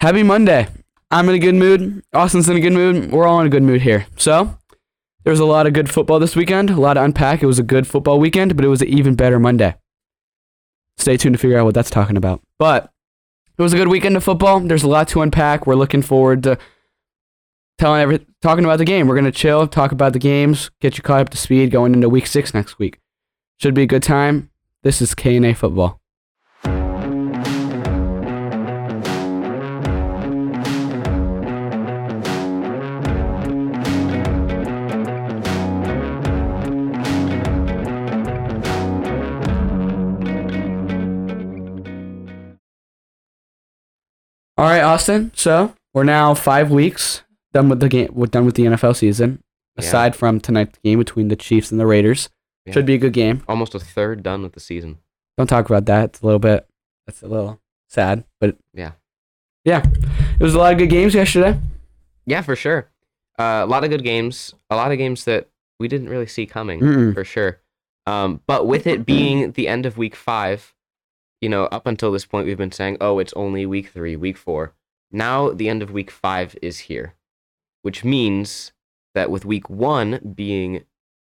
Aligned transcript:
Happy 0.00 0.22
Monday. 0.22 0.68
I'm 1.10 1.28
in 1.28 1.34
a 1.36 1.38
good 1.38 1.54
mood. 1.54 2.02
Austin's 2.12 2.48
in 2.48 2.56
a 2.56 2.60
good 2.60 2.72
mood. 2.72 3.10
We're 3.10 3.26
all 3.26 3.40
in 3.40 3.46
a 3.46 3.50
good 3.50 3.62
mood 3.62 3.80
here. 3.80 4.06
So, 4.16 4.58
there 5.24 5.30
was 5.30 5.40
a 5.40 5.46
lot 5.46 5.66
of 5.66 5.72
good 5.72 5.88
football 5.88 6.18
this 6.18 6.36
weekend, 6.36 6.70
a 6.70 6.76
lot 6.80 6.94
to 6.94 7.02
unpack. 7.02 7.42
It 7.42 7.46
was 7.46 7.58
a 7.58 7.62
good 7.64 7.86
football 7.86 8.20
weekend, 8.20 8.56
but 8.56 8.64
it 8.64 8.68
was 8.68 8.82
an 8.82 8.88
even 8.88 9.14
better 9.14 9.38
Monday. 9.38 9.74
Stay 10.98 11.16
tuned 11.16 11.34
to 11.34 11.38
figure 11.38 11.58
out 11.58 11.64
what 11.64 11.74
that's 11.74 11.90
talking 11.90 12.16
about. 12.16 12.42
But 12.58 12.92
it 13.56 13.62
was 13.62 13.72
a 13.72 13.76
good 13.76 13.88
weekend 13.88 14.16
of 14.16 14.24
football. 14.24 14.60
There's 14.60 14.82
a 14.82 14.88
lot 14.88 15.08
to 15.08 15.22
unpack. 15.22 15.66
We're 15.66 15.74
looking 15.76 16.02
forward 16.02 16.42
to 16.42 16.58
telling 17.78 18.02
every 18.02 18.26
talking 18.42 18.64
about 18.64 18.78
the 18.78 18.84
game. 18.84 19.06
We're 19.06 19.16
gonna 19.16 19.32
chill, 19.32 19.66
talk 19.66 19.92
about 19.92 20.12
the 20.12 20.18
games, 20.18 20.70
get 20.80 20.98
you 20.98 21.02
caught 21.02 21.20
up 21.20 21.30
to 21.30 21.38
speed 21.38 21.70
going 21.70 21.94
into 21.94 22.08
week 22.08 22.26
six 22.26 22.52
next 22.52 22.78
week. 22.78 22.98
Should 23.58 23.74
be 23.74 23.82
a 23.82 23.86
good 23.86 24.02
time. 24.02 24.50
This 24.82 25.00
is 25.00 25.14
K 25.14 25.36
and 25.36 25.46
A 25.46 25.54
football. 25.54 26.00
All 44.58 44.64
right, 44.66 44.80
Austin. 44.82 45.32
So 45.34 45.74
we're 45.92 46.04
now 46.04 46.34
five 46.34 46.70
weeks 46.70 47.22
done 47.52 47.68
with 47.68 47.80
the 47.80 47.88
game. 47.88 48.08
We're 48.12 48.26
done 48.26 48.46
with 48.46 48.54
the 48.54 48.64
NFL 48.64 48.96
season. 48.96 49.42
Yeah. 49.76 49.84
Aside 49.84 50.16
from 50.16 50.40
tonight's 50.40 50.78
game 50.82 50.98
between 50.98 51.28
the 51.28 51.36
Chiefs 51.36 51.70
and 51.70 51.78
the 51.78 51.86
Raiders, 51.86 52.30
Yeah. 52.64 52.72
should 52.72 52.86
be 52.86 52.94
a 52.94 52.98
good 52.98 53.12
game. 53.12 53.42
Almost 53.48 53.74
a 53.74 53.78
third 53.80 54.22
done 54.22 54.42
with 54.42 54.52
the 54.54 54.60
season. 54.60 54.98
Don't 55.36 55.46
talk 55.46 55.66
about 55.66 55.84
that. 55.86 56.04
It's 56.10 56.20
a 56.22 56.24
little 56.24 56.38
bit. 56.38 56.66
That's 57.06 57.22
a 57.22 57.28
little 57.28 57.60
sad, 57.88 58.24
but 58.40 58.56
Yeah. 58.72 58.92
yeah. 59.64 59.82
It 60.38 60.42
was 60.42 60.54
a 60.54 60.58
lot 60.58 60.72
of 60.72 60.78
good 60.78 60.88
games 60.90 61.14
yesterday. 61.14 61.58
Yeah, 62.24 62.40
for 62.40 62.56
sure. 62.56 62.88
Uh, 63.38 63.60
a 63.62 63.66
lot 63.66 63.84
of 63.84 63.90
good 63.90 64.02
games. 64.02 64.54
A 64.70 64.76
lot 64.76 64.90
of 64.90 64.96
games 64.98 65.24
that 65.26 65.48
we 65.78 65.88
didn't 65.88 66.08
really 66.08 66.26
see 66.26 66.46
coming, 66.46 66.80
Mm-mm. 66.80 67.12
for 67.14 67.24
sure. 67.24 67.60
Um, 68.06 68.40
but 68.46 68.66
with 68.66 68.86
it 68.86 69.04
being 69.04 69.52
the 69.52 69.68
end 69.68 69.84
of 69.84 69.98
week 69.98 70.16
five, 70.16 70.74
you 71.40 71.48
know, 71.48 71.64
up 71.66 71.86
until 71.86 72.12
this 72.12 72.24
point, 72.24 72.46
we've 72.46 72.56
been 72.56 72.72
saying, 72.72 72.96
oh, 73.00 73.18
it's 73.18 73.32
only 73.34 73.66
week 73.66 73.88
three, 73.88 74.16
week 74.16 74.36
four. 74.36 74.74
Now 75.10 75.50
the 75.50 75.68
end 75.68 75.82
of 75.82 75.92
week 75.92 76.10
five 76.10 76.56
is 76.62 76.80
here, 76.80 77.14
which 77.82 78.04
means 78.04 78.72
that 79.14 79.30
with 79.30 79.44
week 79.44 79.70
one 79.70 80.32
being 80.34 80.84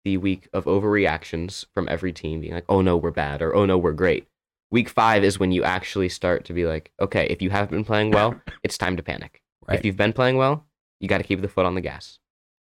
the 0.04 0.18
week 0.18 0.50
of 0.54 0.66
overreactions 0.66 1.66
from 1.74 1.88
every 1.90 2.12
team, 2.12 2.42
being 2.42 2.54
like, 2.54 2.66
oh 2.70 2.82
no, 2.82 2.98
we're 2.98 3.12
bad, 3.12 3.42
or 3.42 3.56
oh 3.56 3.66
no, 3.66 3.78
we're 3.78 3.94
great. 3.94 4.28
Week 4.70 4.90
five 4.90 5.24
is 5.24 5.40
when 5.40 5.52
you 5.52 5.64
actually 5.64 6.10
start 6.10 6.46
to 6.46 6.54
be 6.54 6.66
like, 6.66 6.92
okay, 7.00 7.28
if 7.28 7.42
you 7.42 7.50
haven't 7.50 7.72
been 7.72 7.86
playing 7.86 8.12
well, 8.12 8.40
it's 8.64 8.78
time 8.78 8.98
to 8.98 9.04
panic. 9.04 9.42
Right. 9.68 9.80
If 9.80 9.86
you've 9.86 9.98
been 9.98 10.14
playing 10.14 10.38
well, 10.38 10.66
you 11.00 11.08
got 11.08 11.20
to 11.20 11.24
keep 11.24 11.42
the 11.42 11.48
foot 11.48 11.66
on 11.66 11.76
the 11.76 11.82
gas. 11.82 12.20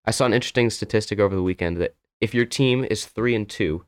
I 0.05 0.11
saw 0.11 0.25
an 0.25 0.33
interesting 0.33 0.69
statistic 0.69 1.19
over 1.19 1.35
the 1.35 1.43
weekend 1.43 1.77
that 1.77 1.95
if 2.19 2.33
your 2.33 2.45
team 2.45 2.83
is 2.83 3.05
three 3.05 3.35
and 3.35 3.47
two, 3.47 3.85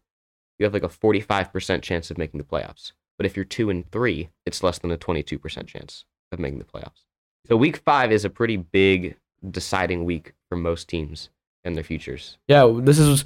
you 0.60 0.66
have 0.66 0.74
like 0.74 0.84
a 0.84 0.90
45% 0.90 1.82
chance 1.82 2.12
of 2.12 2.18
making 2.18 2.38
the 2.38 2.44
playoffs. 2.44 2.92
But 3.22 3.28
if 3.28 3.36
you're 3.36 3.46
two 3.46 3.70
and 3.70 3.86
three, 3.92 4.30
it's 4.48 4.64
less 4.64 4.80
than 4.80 4.90
a 4.90 4.98
22% 4.98 5.68
chance 5.68 6.06
of 6.32 6.40
making 6.40 6.58
the 6.58 6.66
playoffs. 6.66 7.04
So 7.48 7.56
week 7.56 7.78
five 7.78 8.12
is 8.12 8.26
a 8.26 8.32
pretty 8.32 8.58
big 8.58 9.16
deciding 9.48 10.06
week 10.06 10.34
for 10.50 10.56
most 10.56 10.88
teams 10.88 11.30
and 11.64 11.76
their 11.76 11.84
futures. 11.84 12.40
Yeah, 12.48 12.68
this 12.82 12.98
is 12.98 13.24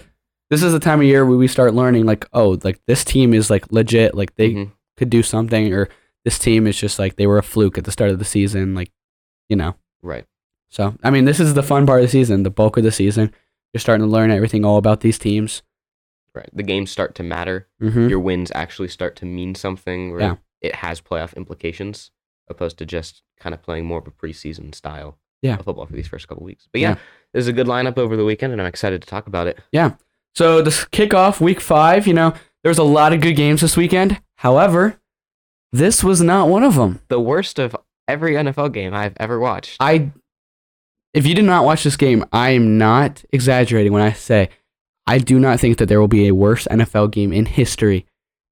this 0.49 0.61
is 0.63 0.73
the 0.73 0.81
time 0.81 0.99
of 0.99 1.05
year 1.05 1.25
where 1.25 1.37
we 1.37 1.47
start 1.47 1.73
learning 1.73 2.05
like, 2.05 2.25
oh, 2.33 2.59
like 2.61 2.81
this 2.87 3.05
team 3.05 3.33
is 3.33 3.49
like 3.49 3.71
legit, 3.71 4.15
like 4.15 4.35
they 4.35 4.51
Mhm. 4.51 4.71
could 4.97 5.09
do 5.09 5.23
something, 5.23 5.73
or 5.73 5.87
this 6.25 6.37
team 6.37 6.67
is 6.67 6.77
just 6.77 6.99
like 6.99 7.15
they 7.15 7.25
were 7.25 7.37
a 7.37 7.41
fluke 7.43 7.77
at 7.77 7.85
the 7.85 7.91
start 7.93 8.11
of 8.11 8.19
the 8.19 8.25
season, 8.25 8.75
like 8.75 8.91
you 9.47 9.55
know. 9.55 9.75
Right. 10.03 10.25
So 10.71 10.93
I 11.05 11.09
mean, 11.09 11.23
this 11.23 11.39
is 11.39 11.53
the 11.53 11.63
fun 11.63 11.85
part 11.85 12.01
of 12.01 12.07
the 12.07 12.11
season, 12.11 12.43
the 12.43 12.49
bulk 12.49 12.75
of 12.75 12.83
the 12.83 12.91
season. 12.91 13.33
You're 13.73 13.79
starting 13.79 14.05
to 14.05 14.11
learn 14.11 14.29
everything 14.29 14.65
all 14.65 14.75
about 14.75 14.99
these 14.99 15.17
teams. 15.17 15.63
Right. 16.35 16.49
The 16.53 16.63
games 16.63 16.91
start 16.91 17.15
to 17.15 17.23
matter. 17.23 17.67
Mm-hmm. 17.81 18.09
Your 18.09 18.19
wins 18.19 18.51
actually 18.53 18.89
start 18.89 19.15
to 19.17 19.25
mean 19.25 19.55
something 19.55 20.11
where 20.11 20.19
Yeah. 20.19 20.35
it 20.61 20.75
has 20.75 20.99
playoff 20.99 21.35
implications 21.37 22.11
opposed 22.49 22.77
to 22.79 22.85
just 22.85 23.23
kind 23.39 23.55
of 23.55 23.61
playing 23.63 23.85
more 23.85 23.99
of 23.99 24.07
a 24.07 24.11
preseason 24.11 24.75
style 24.75 25.17
Yeah. 25.41 25.55
of 25.57 25.65
football 25.65 25.85
for 25.85 25.93
these 25.93 26.07
first 26.07 26.27
couple 26.27 26.43
weeks. 26.43 26.67
But 26.71 26.81
yeah, 26.81 26.89
Yeah. 26.89 26.95
there's 27.33 27.47
a 27.47 27.53
good 27.53 27.67
lineup 27.67 27.97
over 27.97 28.17
the 28.17 28.25
weekend 28.25 28.51
and 28.53 28.61
I'm 28.61 28.67
excited 28.67 29.01
to 29.01 29.07
talk 29.07 29.27
about 29.27 29.47
it. 29.47 29.59
Yeah. 29.71 29.93
So 30.35 30.61
this 30.61 30.83
kickoff 30.85 31.39
week 31.39 31.61
five, 31.61 32.05
you 32.05 32.13
know, 32.13 32.33
there 32.63 32.69
was 32.69 32.77
a 32.77 32.83
lot 32.83 33.13
of 33.13 33.21
good 33.21 33.35
games 33.37 33.61
this 33.61 33.77
weekend. 33.77 34.21
However, 34.39 34.99
this 35.71 36.03
was 36.03 36.21
not 36.21 36.49
one 36.49 36.63
of 36.63 36.75
them. 36.75 36.99
The 37.07 37.19
worst 37.21 37.59
of 37.59 37.75
every 38.07 38.33
NFL 38.35 38.73
game 38.73 38.93
I've 38.93 39.15
ever 39.17 39.39
watched. 39.39 39.77
I, 39.79 40.11
if 41.13 41.25
you 41.25 41.33
did 41.33 41.45
not 41.45 41.63
watch 41.63 41.83
this 41.83 41.95
game, 41.97 42.25
I 42.33 42.49
am 42.51 42.77
not 42.77 43.23
exaggerating 43.31 43.93
when 43.93 44.01
I 44.01 44.11
say 44.11 44.49
I 45.07 45.19
do 45.19 45.39
not 45.39 45.59
think 45.59 45.77
that 45.77 45.87
there 45.87 45.99
will 45.99 46.07
be 46.07 46.27
a 46.27 46.33
worse 46.33 46.67
NFL 46.69 47.11
game 47.11 47.31
in 47.31 47.45
history 47.45 48.05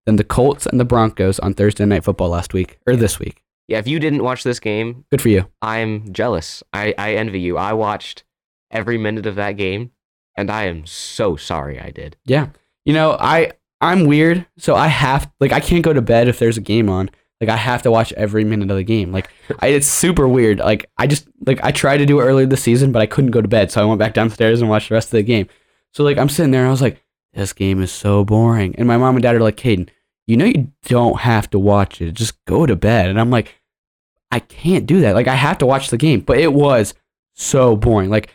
than 0.05 0.17
the 0.17 0.23
Colts 0.23 0.65
and 0.65 0.79
the 0.79 0.85
Broncos 0.85 1.39
on 1.39 1.53
Thursday 1.53 1.85
Night 1.85 2.03
Football 2.03 2.29
last 2.29 2.53
week 2.53 2.79
or 2.85 2.95
this 2.95 3.19
week. 3.19 3.43
Yeah, 3.67 3.79
if 3.79 3.87
you 3.87 3.99
didn't 3.99 4.23
watch 4.23 4.43
this 4.43 4.59
game, 4.59 5.05
Good 5.09 5.21
for 5.21 5.29
you. 5.29 5.47
I'm 5.61 6.11
jealous. 6.13 6.63
I, 6.73 6.93
I 6.97 7.15
envy 7.15 7.39
you. 7.39 7.57
I 7.57 7.73
watched 7.73 8.23
every 8.69 8.97
minute 8.97 9.25
of 9.25 9.35
that 9.35 9.53
game 9.53 9.91
and 10.35 10.51
I 10.51 10.65
am 10.65 10.85
so 10.85 11.35
sorry 11.35 11.79
I 11.79 11.91
did. 11.91 12.17
Yeah. 12.25 12.47
You 12.85 12.93
know, 12.93 13.17
I 13.19 13.53
I'm 13.81 14.05
weird, 14.05 14.45
so 14.57 14.75
I 14.75 14.87
have 14.87 15.31
like 15.39 15.51
I 15.51 15.59
can't 15.59 15.83
go 15.83 15.93
to 15.93 16.01
bed 16.01 16.27
if 16.27 16.39
there's 16.39 16.57
a 16.57 16.61
game 16.61 16.89
on. 16.89 17.09
Like 17.41 17.49
I 17.49 17.57
have 17.57 17.81
to 17.83 17.91
watch 17.91 18.13
every 18.13 18.43
minute 18.43 18.71
of 18.71 18.77
the 18.77 18.83
game. 18.83 19.11
Like 19.11 19.29
I, 19.59 19.67
it's 19.67 19.87
super 19.87 20.27
weird. 20.27 20.59
Like 20.59 20.89
I 20.97 21.07
just 21.07 21.27
like 21.45 21.63
I 21.63 21.71
tried 21.71 21.97
to 21.97 22.05
do 22.05 22.19
it 22.19 22.23
earlier 22.23 22.45
this 22.45 22.63
season, 22.63 22.91
but 22.91 23.01
I 23.01 23.05
couldn't 23.05 23.31
go 23.31 23.41
to 23.41 23.47
bed, 23.47 23.71
so 23.71 23.81
I 23.81 23.85
went 23.85 23.99
back 23.99 24.13
downstairs 24.13 24.61
and 24.61 24.69
watched 24.69 24.89
the 24.89 24.95
rest 24.95 25.07
of 25.07 25.17
the 25.17 25.23
game. 25.23 25.47
So 25.93 26.03
like 26.03 26.17
I'm 26.17 26.29
sitting 26.29 26.51
there 26.51 26.61
and 26.61 26.67
I 26.67 26.71
was 26.71 26.81
like, 26.81 27.03
this 27.33 27.53
game 27.53 27.81
is 27.81 27.91
so 27.91 28.23
boring. 28.23 28.75
And 28.77 28.87
my 28.87 28.97
mom 28.97 29.15
and 29.15 29.23
dad 29.23 29.35
are 29.35 29.41
like, 29.41 29.57
Caden, 29.57 29.89
you 30.27 30.37
know 30.37 30.45
you 30.45 30.71
don't 30.83 31.19
have 31.21 31.49
to 31.51 31.59
watch 31.59 32.01
it. 32.01 32.13
Just 32.13 32.43
go 32.45 32.65
to 32.65 32.75
bed. 32.75 33.09
And 33.09 33.19
I'm 33.19 33.29
like, 33.29 33.55
I 34.31 34.39
can't 34.39 34.85
do 34.85 35.01
that. 35.01 35.15
Like 35.15 35.27
I 35.27 35.35
have 35.35 35.57
to 35.59 35.65
watch 35.65 35.89
the 35.89 35.97
game. 35.97 36.21
But 36.21 36.39
it 36.39 36.53
was 36.53 36.93
so 37.35 37.75
boring. 37.75 38.09
Like 38.09 38.33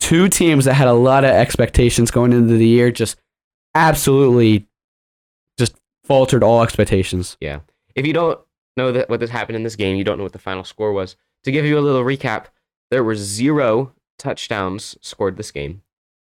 two 0.00 0.28
teams 0.28 0.64
that 0.64 0.74
had 0.74 0.88
a 0.88 0.92
lot 0.92 1.24
of 1.24 1.30
expectations 1.30 2.10
going 2.10 2.32
into 2.32 2.54
the 2.54 2.66
year 2.66 2.90
just 2.90 3.16
absolutely 3.74 4.66
just 5.58 5.76
faltered 6.04 6.42
all 6.42 6.62
expectations. 6.62 7.36
Yeah. 7.40 7.60
If 7.94 8.06
you 8.06 8.12
don't 8.12 8.40
know 8.76 8.92
that 8.92 9.08
what 9.08 9.20
this 9.20 9.30
happened 9.30 9.56
in 9.56 9.62
this 9.62 9.76
game, 9.76 9.96
you 9.96 10.04
don't 10.04 10.18
know 10.18 10.24
what 10.24 10.32
the 10.32 10.38
final 10.38 10.64
score 10.64 10.92
was. 10.92 11.16
To 11.44 11.52
give 11.52 11.64
you 11.64 11.78
a 11.78 11.80
little 11.80 12.04
recap, 12.04 12.46
there 12.90 13.04
were 13.04 13.16
zero 13.16 13.92
touchdowns 14.18 14.96
scored 15.00 15.36
this 15.36 15.50
game. 15.50 15.82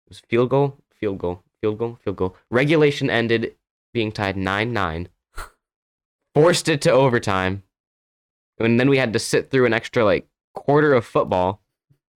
It 0.05 0.09
was 0.09 0.19
field 0.19 0.49
goal, 0.49 0.77
field 0.91 1.17
goal, 1.17 1.43
field 1.61 1.77
goal, 1.77 1.97
field 2.03 2.15
goal. 2.15 2.35
Regulation 2.51 3.09
ended 3.09 3.55
being 3.93 4.11
tied 4.11 4.37
9 4.37 4.73
9. 4.73 5.09
Forced 6.35 6.67
it 6.69 6.81
to 6.81 6.91
overtime. 6.91 7.63
And 8.59 8.79
then 8.79 8.89
we 8.89 8.97
had 8.97 9.13
to 9.13 9.19
sit 9.19 9.49
through 9.49 9.65
an 9.65 9.73
extra 9.73 10.03
like 10.05 10.27
quarter 10.53 10.93
of 10.93 11.05
football 11.05 11.61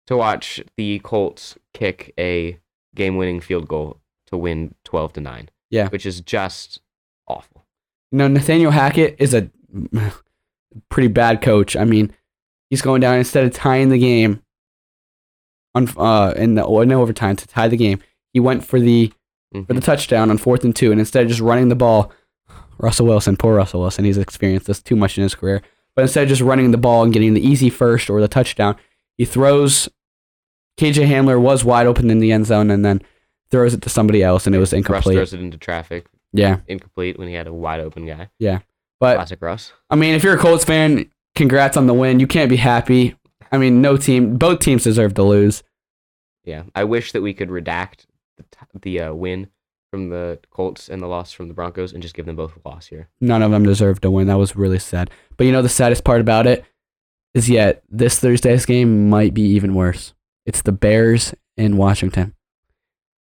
to 0.08 0.18
watch 0.18 0.62
the 0.76 1.00
Colts 1.00 1.58
kick 1.74 2.14
a 2.18 2.60
game 2.96 3.16
winning 3.16 3.40
field 3.40 3.68
goal 3.68 4.00
to 4.28 4.38
win 4.38 4.74
12 4.84 5.14
to 5.14 5.22
9. 5.22 5.50
Yeah. 5.70 5.90
Which 5.90 6.06
is 6.06 6.22
just 6.22 6.82
awful. 7.28 7.66
You 8.12 8.20
know, 8.20 8.28
Nathaniel 8.28 8.72
Hackett 8.72 9.16
is 9.20 9.34
a 9.34 9.50
pretty 10.90 11.10
bad 11.10 11.42
coach. 11.42 11.76
I 11.76 11.84
mean, 11.84 12.14
he's 12.70 12.82
going 12.82 13.02
down 13.02 13.18
instead 13.18 13.44
of 13.46 13.54
tying 13.54 13.90
the 13.90 14.00
game 14.00 14.42
on 15.78 15.88
uh 15.98 16.34
in 16.36 16.56
the 16.56 16.66
in 16.68 16.92
overtime 16.92 17.36
to 17.38 17.48
tie 17.48 17.68
the 17.68 17.78
game. 17.78 18.00
He 18.34 18.40
went 18.40 18.66
for 18.66 18.80
the 18.80 19.12
for 19.66 19.74
the 19.74 19.80
Mhm. 19.80 19.84
touchdown 19.84 20.30
on 20.30 20.38
fourth 20.38 20.64
and 20.64 20.76
two, 20.76 20.92
and 20.92 21.00
instead 21.00 21.24
of 21.24 21.30
just 21.30 21.40
running 21.42 21.70
the 21.70 21.76
ball, 21.76 22.12
Russell 22.80 23.06
Wilson, 23.08 23.38
poor 23.38 23.56
Russell 23.56 23.82
Wilson, 23.82 24.06
he's 24.06 24.18
experienced 24.18 24.68
this 24.68 24.82
too 24.82 24.96
much 24.96 25.18
in 25.18 25.24
his 25.24 25.34
career. 25.36 25.62
But 25.96 26.04
instead 26.04 26.24
of 26.24 26.30
just 26.30 26.42
running 26.42 26.72
the 26.72 26.78
ball 26.78 27.04
and 27.04 27.12
getting 27.14 27.34
the 27.34 27.42
easy 27.46 27.70
first 27.70 28.10
or 28.10 28.20
the 28.22 28.28
touchdown, 28.28 28.76
he 29.18 29.26
throws. 29.26 29.90
KJ 30.80 31.08
Hamler 31.08 31.42
was 31.42 31.66
wide 31.66 31.88
open 31.88 32.12
in 32.12 32.20
the 32.20 32.32
end 32.32 32.46
zone, 32.46 32.70
and 32.70 32.86
then 32.86 33.02
throws 33.50 33.74
it 33.74 33.82
to 33.82 33.90
somebody 33.90 34.22
else, 34.22 34.46
and 34.46 34.56
it 34.56 34.60
was 34.60 34.74
Russ 34.74 34.78
incomplete. 34.78 35.16
throws 35.16 35.34
it 35.34 35.40
into 35.40 35.58
traffic, 35.58 36.06
Yeah, 36.34 36.58
incomplete 36.68 37.18
when 37.18 37.28
he 37.28 37.34
had 37.34 37.48
a 37.48 37.54
wide 37.54 37.80
open 37.80 38.06
guy. 38.06 38.30
Yeah, 38.38 38.60
but 39.00 39.16
Classic 39.16 39.42
Russ. 39.42 39.74
I 39.90 39.96
mean, 39.96 40.14
if 40.14 40.24
you're 40.24 40.36
a 40.36 40.38
Colts 40.38 40.66
fan, 40.66 41.10
congrats 41.36 41.78
on 41.78 41.88
the 41.88 41.94
win. 41.96 42.20
You 42.20 42.28
can't 42.28 42.50
be 42.50 42.58
happy. 42.58 43.16
I 43.52 43.58
mean, 43.58 43.82
no 43.82 43.98
team, 43.98 44.38
both 44.38 44.60
teams 44.60 44.84
deserve 44.84 45.14
to 45.16 45.24
lose. 45.24 45.64
Yeah, 46.48 46.64
I 46.74 46.86
wish 46.86 47.12
that 47.12 47.22
we 47.22 47.34
could 47.34 47.50
redact 47.50 48.06
the, 48.38 48.44
t- 48.44 48.80
the 48.82 49.02
uh, 49.02 49.14
win 49.14 49.50
from 49.92 50.10
the 50.10 50.40
Colts 50.50 50.88
and 50.88 51.02
the 51.02 51.08
loss 51.08 51.34
from 51.34 51.50
the 51.50 51.54
Broncos 51.54 51.92
and 51.92 52.02
just 52.02 52.16
give 52.16 52.26
them 52.26 52.38
both 52.38 52.54
a 52.56 52.68
loss 52.70 52.88
here. 52.88 53.10
None 53.20 53.44
of 53.44 53.52
them 53.52 53.64
deserved 53.64 54.02
to 54.04 54.12
win. 54.12 54.28
That 54.28 54.38
was 54.38 54.56
really 54.56 54.80
sad. 54.80 55.10
But 55.36 55.46
you 55.46 55.52
know, 55.52 55.62
the 55.62 55.68
saddest 55.68 56.06
part 56.06 56.22
about 56.22 56.48
it 56.48 56.64
is 57.34 57.50
yet 57.50 57.84
this 57.90 58.18
Thursday's 58.18 58.66
game 58.66 59.10
might 59.10 59.34
be 59.34 59.42
even 59.42 59.76
worse. 59.76 60.14
It's 60.46 60.62
the 60.62 60.72
Bears 60.72 61.36
in 61.58 61.76
Washington, 61.76 62.34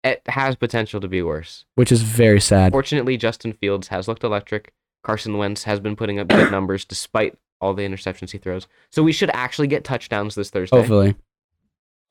It 0.04 0.20
has 0.26 0.54
potential 0.56 1.00
to 1.00 1.08
be 1.08 1.22
worse. 1.22 1.64
which 1.76 1.90
is 1.90 2.02
very 2.02 2.40
sad. 2.40 2.72
Fortunately, 2.72 3.16
Justin 3.16 3.54
Fields 3.54 3.88
has 3.88 4.06
looked 4.06 4.22
electric. 4.24 4.74
Carson 5.02 5.38
Wentz 5.38 5.64
has 5.64 5.80
been 5.80 5.96
putting 5.96 6.18
up 6.18 6.28
good 6.28 6.50
numbers 6.50 6.84
despite 6.84 7.38
all 7.60 7.72
the 7.72 7.84
interceptions 7.88 8.32
he 8.32 8.38
throws. 8.38 8.66
So 8.92 9.02
we 9.02 9.12
should 9.12 9.30
actually 9.32 9.68
get 9.68 9.84
touchdowns 9.84 10.34
this 10.34 10.50
Thursday. 10.50 10.76
Hopefully. 10.76 11.14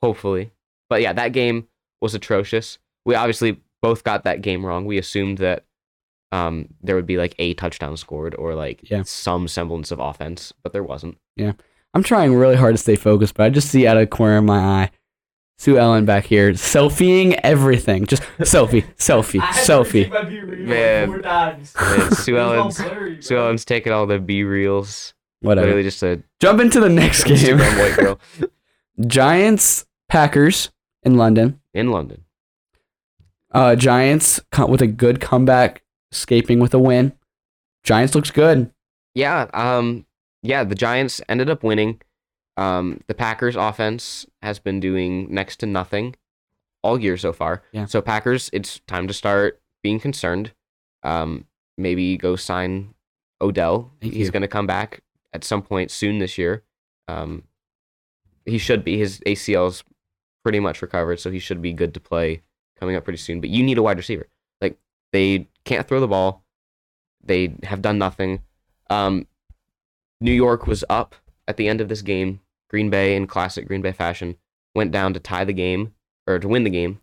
hopefully. 0.02 0.52
But 0.90 1.02
yeah, 1.02 1.14
that 1.14 1.34
game 1.34 1.68
was 2.02 2.16
atrocious. 2.16 2.78
We 3.06 3.16
obviously 3.16 3.62
both 3.82 4.04
got 4.04 4.24
that 4.24 4.42
game 4.42 4.66
wrong. 4.66 4.86
We 4.86 4.98
assumed 4.98 5.38
that 5.40 5.66
um, 6.32 6.68
there 6.82 6.96
would 6.96 7.06
be 7.06 7.18
like 7.18 7.36
a 7.40 7.54
touchdown 7.54 7.96
scored 7.98 8.36
or 8.36 8.54
like 8.56 8.90
Yeah. 8.90 9.04
some 9.06 9.48
semblance 9.48 9.92
of 9.92 10.00
offense, 10.00 10.54
but 10.64 10.74
there 10.74 10.84
wasn't. 10.84 11.18
Yeah. 11.36 11.54
I'm 11.94 12.04
trying 12.04 12.36
really 12.36 12.58
hard 12.58 12.74
to 12.76 12.78
stay 12.78 12.96
focused, 12.96 13.36
but 13.36 13.44
I 13.46 13.50
just 13.50 13.70
see 13.70 13.88
out 13.88 13.98
of 13.98 14.02
the 14.02 14.08
corner 14.08 14.38
of 14.38 14.44
my 14.44 14.60
eye 14.60 14.92
Sue 15.60 15.78
Ellen 15.80 16.06
back 16.06 16.26
here 16.26 16.52
selfieing 16.52 17.40
everything. 17.44 18.06
Just 18.06 18.22
selfie, 18.40 18.86
selfie, 18.98 19.40
selfie. 19.40 20.08
Man. 20.68 21.22
Man, 21.22 21.64
Sue 22.14 22.38
Ellen's 22.38 22.78
Sue 23.26 23.38
Ellen's 23.38 23.66
taking 23.66 23.92
all 23.92 24.06
the 24.06 24.20
B 24.20 24.44
reels. 24.44 25.14
Whatever. 25.42 25.68
Literally 25.68 25.84
just 25.84 26.04
a 26.04 26.22
Jump 26.40 26.60
into 26.62 26.80
the 26.80 26.90
next 26.90 27.24
game. 27.24 27.38
Instagram 27.58 27.80
white 27.80 27.96
girl 27.98 28.20
Giants, 29.08 29.86
Packers 30.10 30.72
in 31.04 31.16
London. 31.16 31.60
in 31.74 31.92
London. 31.92 32.24
Uh, 33.52 33.76
Giants 33.76 34.40
with 34.68 34.82
a 34.82 34.88
good 34.88 35.22
comeback, 35.22 35.84
escaping 36.12 36.60
with 36.60 36.74
a 36.74 36.80
win. 36.80 37.14
Giants 37.84 38.14
looks 38.14 38.32
good. 38.32 38.72
Yeah, 39.16 39.48
um, 39.54 40.06
yeah, 40.44 40.64
the 40.64 40.76
Giants 40.76 41.22
ended 41.30 41.50
up 41.50 41.64
winning. 41.64 42.02
Um, 42.58 43.02
the 43.08 43.14
Packers 43.14 43.56
offense 43.56 44.26
has 44.42 44.60
been 44.60 44.80
doing 44.80 45.34
next 45.34 45.58
to 45.58 45.66
nothing 45.66 46.16
all 46.84 47.00
year 47.00 47.18
so 47.18 47.34
far. 47.34 47.64
Yeah. 47.72 47.86
So 47.86 48.02
Packers, 48.02 48.50
it's 48.54 48.80
time 48.88 49.08
to 49.08 49.14
start 49.14 49.62
being 49.84 50.00
concerned. 50.00 50.52
Um, 51.04 51.46
maybe 51.78 52.18
go 52.18 52.36
sign 52.36 52.94
Odell. 53.42 53.92
Thank 54.02 54.14
He's 54.14 54.32
going 54.32 54.42
to 54.42 54.48
come 54.48 54.68
back 54.68 55.02
at 55.34 55.44
some 55.44 55.62
point 55.62 55.92
soon 55.92 56.20
this 56.20 56.38
year. 56.38 56.64
Um, 57.08 57.44
he 58.46 58.58
should 58.58 58.84
be. 58.84 58.98
His 58.98 59.20
ACL's 59.22 59.84
pretty 60.44 60.60
much 60.60 60.82
recovered, 60.82 61.20
so 61.20 61.32
he 61.32 61.40
should 61.40 61.62
be 61.62 61.74
good 61.74 61.94
to 61.94 62.00
play 62.00 62.44
coming 62.80 62.96
up 62.96 63.04
pretty 63.04 63.18
soon. 63.18 63.42
But 63.42 63.50
you 63.50 63.64
need 63.64 63.78
a 63.78 63.84
wide 63.84 63.98
receiver. 63.98 64.28
Like 64.62 64.78
they 65.12 65.48
can't 65.66 65.88
throw 65.88 66.00
the 66.00 66.08
ball. 66.08 66.44
They 67.24 67.56
have 67.64 67.82
done 67.82 67.98
nothing. 67.98 68.42
Um, 68.90 69.28
New 70.22 70.32
York 70.32 70.68
was 70.68 70.84
up 70.90 71.16
at 71.48 71.58
the 71.58 71.68
end 71.68 71.82
of 71.82 71.90
this 71.90 72.02
game. 72.02 72.42
Green 72.70 72.90
Bay, 72.90 73.16
in 73.16 73.28
classic 73.28 73.68
Green 73.68 73.82
Bay 73.82 73.92
fashion, 73.92 74.36
went 74.76 74.92
down 74.92 75.14
to 75.14 75.20
tie 75.20 75.46
the 75.46 75.54
game 75.54 75.94
or 76.26 76.40
to 76.40 76.48
win 76.48 76.64
the 76.64 76.70
game. 76.70 77.00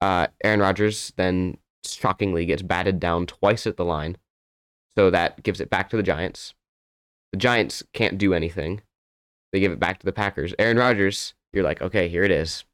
Uh, 0.00 0.26
Aaron 0.42 0.60
Rodgers 0.60 1.12
then 1.16 1.56
shockingly 1.84 2.44
gets 2.46 2.62
batted 2.62 2.98
down 2.98 3.26
twice 3.26 3.66
at 3.66 3.76
the 3.76 3.84
line, 3.84 4.16
so 4.96 5.10
that 5.10 5.42
gives 5.42 5.60
it 5.60 5.70
back 5.70 5.88
to 5.90 5.96
the 5.96 6.02
Giants. 6.02 6.54
The 7.32 7.38
Giants 7.38 7.82
can't 7.92 8.18
do 8.18 8.34
anything. 8.34 8.82
They 9.52 9.60
give 9.60 9.72
it 9.72 9.80
back 9.80 9.98
to 10.00 10.06
the 10.06 10.12
Packers. 10.12 10.54
Aaron 10.58 10.76
Rodgers, 10.76 11.34
you're 11.52 11.64
like, 11.64 11.80
okay, 11.80 12.08
here 12.08 12.24
it 12.24 12.30
is. 12.30 12.64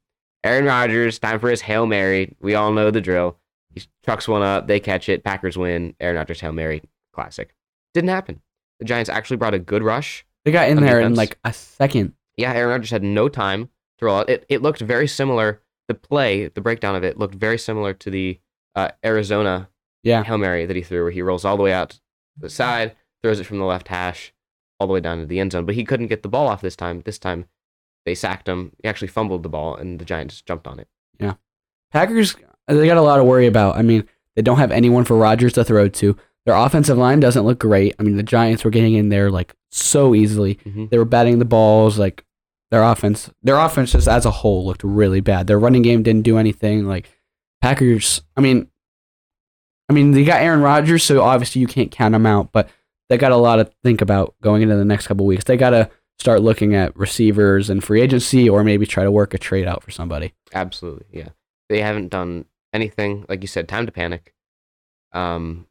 Aaron 0.44 0.64
Rodgers, 0.64 1.19
time 1.19 1.38
for 1.38 1.50
his 1.50 1.60
Hail 1.62 1.87
Mary. 1.87 2.37
We 2.40 2.54
all 2.54 2.72
know 2.72 2.90
the 2.90 3.00
drill. 3.00 3.37
He 3.75 3.82
trucks 4.04 4.26
one 4.26 4.42
up, 4.42 4.66
they 4.66 4.81
catch 4.81 5.08
it, 5.08 5.22
Packers 5.22 5.56
win. 5.56 5.94
Aaron 6.00 6.16
Rodgers, 6.16 6.40
Hail 6.40 6.52
Mary, 6.52 6.82
classic. 7.12 7.54
Didn't 7.94 8.10
happen. 8.10 8.40
The 8.78 8.84
Giants 8.84 9.10
actually 9.10 9.37
brought 9.37 9.54
a 9.54 9.58
good 9.58 9.82
rush. 9.82 10.25
They 10.44 10.52
got 10.52 10.69
in 10.70 10.81
there 10.81 11.00
in 11.00 11.14
like 11.14 11.38
a 11.44 11.52
second. 11.52 12.14
Yeah, 12.37 12.52
Aaron 12.52 12.70
Rodgers 12.70 12.90
had 12.90 13.02
no 13.02 13.28
time 13.28 13.69
to 13.98 14.04
roll 14.06 14.16
out. 14.20 14.31
It, 14.31 14.46
it 14.48 14.62
looked 14.62 14.81
very 14.81 15.06
similar. 15.06 15.60
The 15.88 15.94
play, 15.94 16.48
the 16.48 16.60
breakdown 16.60 16.94
of 16.94 17.04
it 17.04 17.19
looked 17.19 17.34
very 17.34 17.58
similar 17.58 17.93
to 17.94 18.10
the 18.10 18.40
uh, 18.75 18.88
Arizona 19.04 19.69
Yeah. 20.02 20.22
Hail 20.25 20.38
Mary 20.38 20.64
that 20.64 20.76
he 20.76 20.82
threw, 20.82 21.02
where 21.02 21.10
he 21.10 21.20
rolls 21.20 21.44
all 21.44 21.56
the 21.56 21.62
way 21.62 21.72
out 21.72 21.90
to 21.90 22.00
the 22.38 22.48
side, 22.48 22.96
throws 23.22 23.38
it 23.40 23.44
from 23.44 23.58
the 23.58 23.64
left 23.64 23.88
hash, 23.88 24.32
all 24.78 24.86
the 24.86 24.93
way 24.94 25.00
down 25.00 25.19
to 25.19 25.26
the 25.26 25.38
end 25.40 25.52
zone. 25.52 25.66
But 25.66 25.75
he 25.75 25.84
couldn't 25.84 26.06
get 26.06 26.22
the 26.22 26.28
ball 26.28 26.46
off 26.48 26.62
this 26.62 26.76
time. 26.76 27.02
This 27.04 27.19
time, 27.19 27.46
they 28.05 28.14
sacked 28.14 28.49
him. 28.49 28.73
He 28.82 28.88
actually 28.88 29.08
fumbled 29.08 29.43
the 29.43 29.49
ball, 29.49 29.76
and 29.76 29.99
the 29.99 30.05
Giants 30.05 30.41
jumped 30.43 30.67
on 30.67 30.79
it. 30.79 30.88
Yeah, 31.19 31.35
Packers, 31.93 32.37
they 32.67 32.87
got 32.87 32.97
a 32.97 33.02
lot 33.02 33.17
to 33.17 33.25
worry 33.25 33.47
about. 33.47 33.76
I 33.76 33.82
mean, 33.82 34.06
they 34.37 34.43
don't 34.43 34.58
have 34.58 34.70
anyone 34.73 35.05
for 35.05 35.17
Rodgers 35.17 35.52
to 35.55 35.64
throw 35.64 35.88
to. 35.88 36.17
Their 36.47 36.55
offensive 36.55 36.97
line 36.97 37.20
doesn't 37.20 37.44
look 37.44 37.58
great. 37.58 37.94
I 37.99 38.02
mean, 38.02 38.17
the 38.17 38.23
Giants 38.23 38.64
were 38.64 38.70
getting 38.70 38.94
in 38.94 39.11
there 39.11 39.31
like 39.31 39.55
so 39.70 40.14
easily. 40.14 40.55
Mhm. 40.67 40.88
They 40.91 40.97
were 40.99 41.05
batting 41.05 41.38
the 41.38 41.44
balls. 41.44 41.99
Like 41.99 42.25
their 42.70 42.82
offense, 42.82 43.31
their 43.43 43.58
offense 43.58 43.93
just 43.93 44.08
as 44.08 44.25
a 44.25 44.31
whole 44.31 44.64
looked 44.64 44.82
really 44.82 45.20
bad. 45.20 45.46
Their 45.46 45.58
running 45.58 45.82
game 45.82 46.03
didn't 46.03 46.23
do 46.23 46.38
anything. 46.38 46.87
Like 46.87 47.11
Packers, 47.61 48.23
I 48.37 48.41
mean, 48.41 48.69
I 49.88 49.93
mean, 49.93 50.12
they 50.12 50.25
got 50.25 50.41
Aaron 50.41 50.61
Rodgers, 50.62 51.03
so 51.03 51.20
obviously 51.23 51.61
you 51.61 51.67
can't 51.67 51.91
count 51.91 52.12
them 52.12 52.25
out. 52.26 52.53
But 52.53 52.70
they 53.08 53.19
got 53.19 53.32
a 53.32 53.37
lot 53.37 53.56
to 53.56 53.64
think 53.85 54.00
about 54.00 54.35
going 54.41 54.62
into 54.62 54.76
the 54.76 54.85
next 54.85 55.08
couple 55.08 55.26
weeks. 55.26 55.44
They 55.44 55.56
got 55.56 55.70
to 55.70 55.91
start 56.20 56.43
looking 56.43 56.75
at 56.75 56.94
receivers 56.96 57.70
and 57.70 57.82
free 57.82 58.02
agency, 58.02 58.49
or 58.49 58.62
maybe 58.62 58.87
try 58.87 59.05
to 59.05 59.11
work 59.11 59.32
a 59.32 59.38
trade 59.38 59.67
out 59.67 59.82
for 59.82 59.90
somebody. 59.90 60.34
Absolutely, 60.52 61.06
yeah. 61.11 61.31
They 61.70 61.81
haven't 61.81 62.08
done 62.08 62.44
anything, 62.75 63.25
like 63.28 63.40
you 63.40 63.49
said, 63.49 63.69
time 63.69 63.87
to 63.87 63.93
panic. 63.93 64.34
Um, 65.12 65.67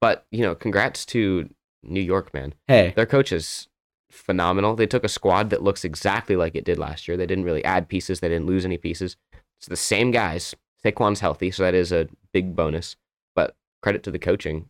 but 0.00 0.26
you 0.30 0.42
know, 0.42 0.54
congrats 0.54 1.06
to 1.06 1.48
New 1.82 2.02
York, 2.02 2.34
man. 2.34 2.54
Hey, 2.66 2.92
Their 2.94 3.06
coach 3.06 3.32
is 3.32 3.68
phenomenal. 4.10 4.76
They 4.76 4.86
took 4.86 5.04
a 5.04 5.08
squad 5.08 5.48
that 5.50 5.62
looks 5.62 5.84
exactly 5.84 6.36
like 6.36 6.54
it 6.54 6.64
did 6.64 6.78
last 6.78 7.08
year. 7.08 7.16
They 7.16 7.26
didn't 7.26 7.44
really 7.44 7.64
add 7.64 7.88
pieces. 7.88 8.20
They 8.20 8.28
didn't 8.28 8.46
lose 8.46 8.64
any 8.66 8.76
pieces. 8.76 9.16
It's 9.58 9.68
the 9.68 9.76
same 9.76 10.10
guys. 10.10 10.54
Saquon's 10.84 11.20
healthy, 11.20 11.50
so 11.50 11.62
that 11.62 11.74
is 11.74 11.92
a 11.92 12.08
big 12.32 12.54
bonus. 12.54 12.96
But 13.34 13.56
credit 13.82 14.02
to 14.04 14.10
the 14.10 14.18
coaching. 14.18 14.68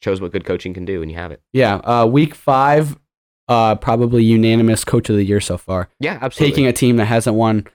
Shows 0.00 0.20
what 0.20 0.32
good 0.32 0.44
coaching 0.44 0.74
can 0.74 0.84
do 0.84 1.00
and 1.00 1.10
you 1.10 1.16
have 1.16 1.30
it. 1.30 1.42
Yeah, 1.52 1.76
uh, 1.76 2.06
week 2.06 2.34
five, 2.34 2.98
uh, 3.52 3.74
probably 3.76 4.24
unanimous 4.24 4.84
coach 4.84 5.10
of 5.10 5.16
the 5.16 5.24
year 5.24 5.40
so 5.40 5.58
far. 5.58 5.88
Yeah, 6.00 6.18
absolutely. 6.20 6.50
Taking 6.52 6.66
a 6.66 6.72
team 6.72 6.96
that 6.96 7.04
hasn't 7.04 7.36
won 7.36 7.66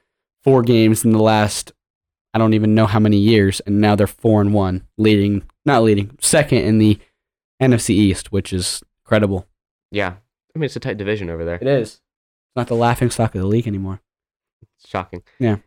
four 0.44 0.64
games 0.64 1.06
in 1.06 1.12
the 1.12 1.22
last, 1.22 1.72
I 2.34 2.40
don't 2.40 2.54
even 2.54 2.74
know 2.76 2.88
how 2.88 3.00
many 3.00 3.18
years, 3.18 3.60
and 3.62 3.80
now 3.80 3.96
they're 3.96 4.08
four 4.08 4.42
and 4.42 4.54
one, 4.54 4.88
leading, 4.98 5.44
not 5.66 5.84
leading, 5.84 6.18
second 6.20 6.60
in 6.60 6.80
the 6.80 7.00
NFC 7.62 7.92
East, 7.92 8.32
which 8.32 8.52
is 8.54 8.82
incredible. 9.04 9.48
yeah. 9.92 10.16
I 10.56 10.60
mean, 10.60 10.66
it's 10.66 10.76
a 10.76 10.80
tight 10.80 10.98
division 10.98 11.30
over 11.30 11.46
there. 11.46 11.60
It 11.62 11.68
is. 11.68 11.88
It's 11.90 12.02
not 12.56 12.66
the 12.66 12.74
laughing 12.74 13.12
stock 13.12 13.36
of 13.36 13.42
the 13.42 13.46
league 13.48 13.68
anymore. 13.68 14.02
It's 14.64 14.90
shocking. 14.90 15.22
Yeah. 15.38 15.58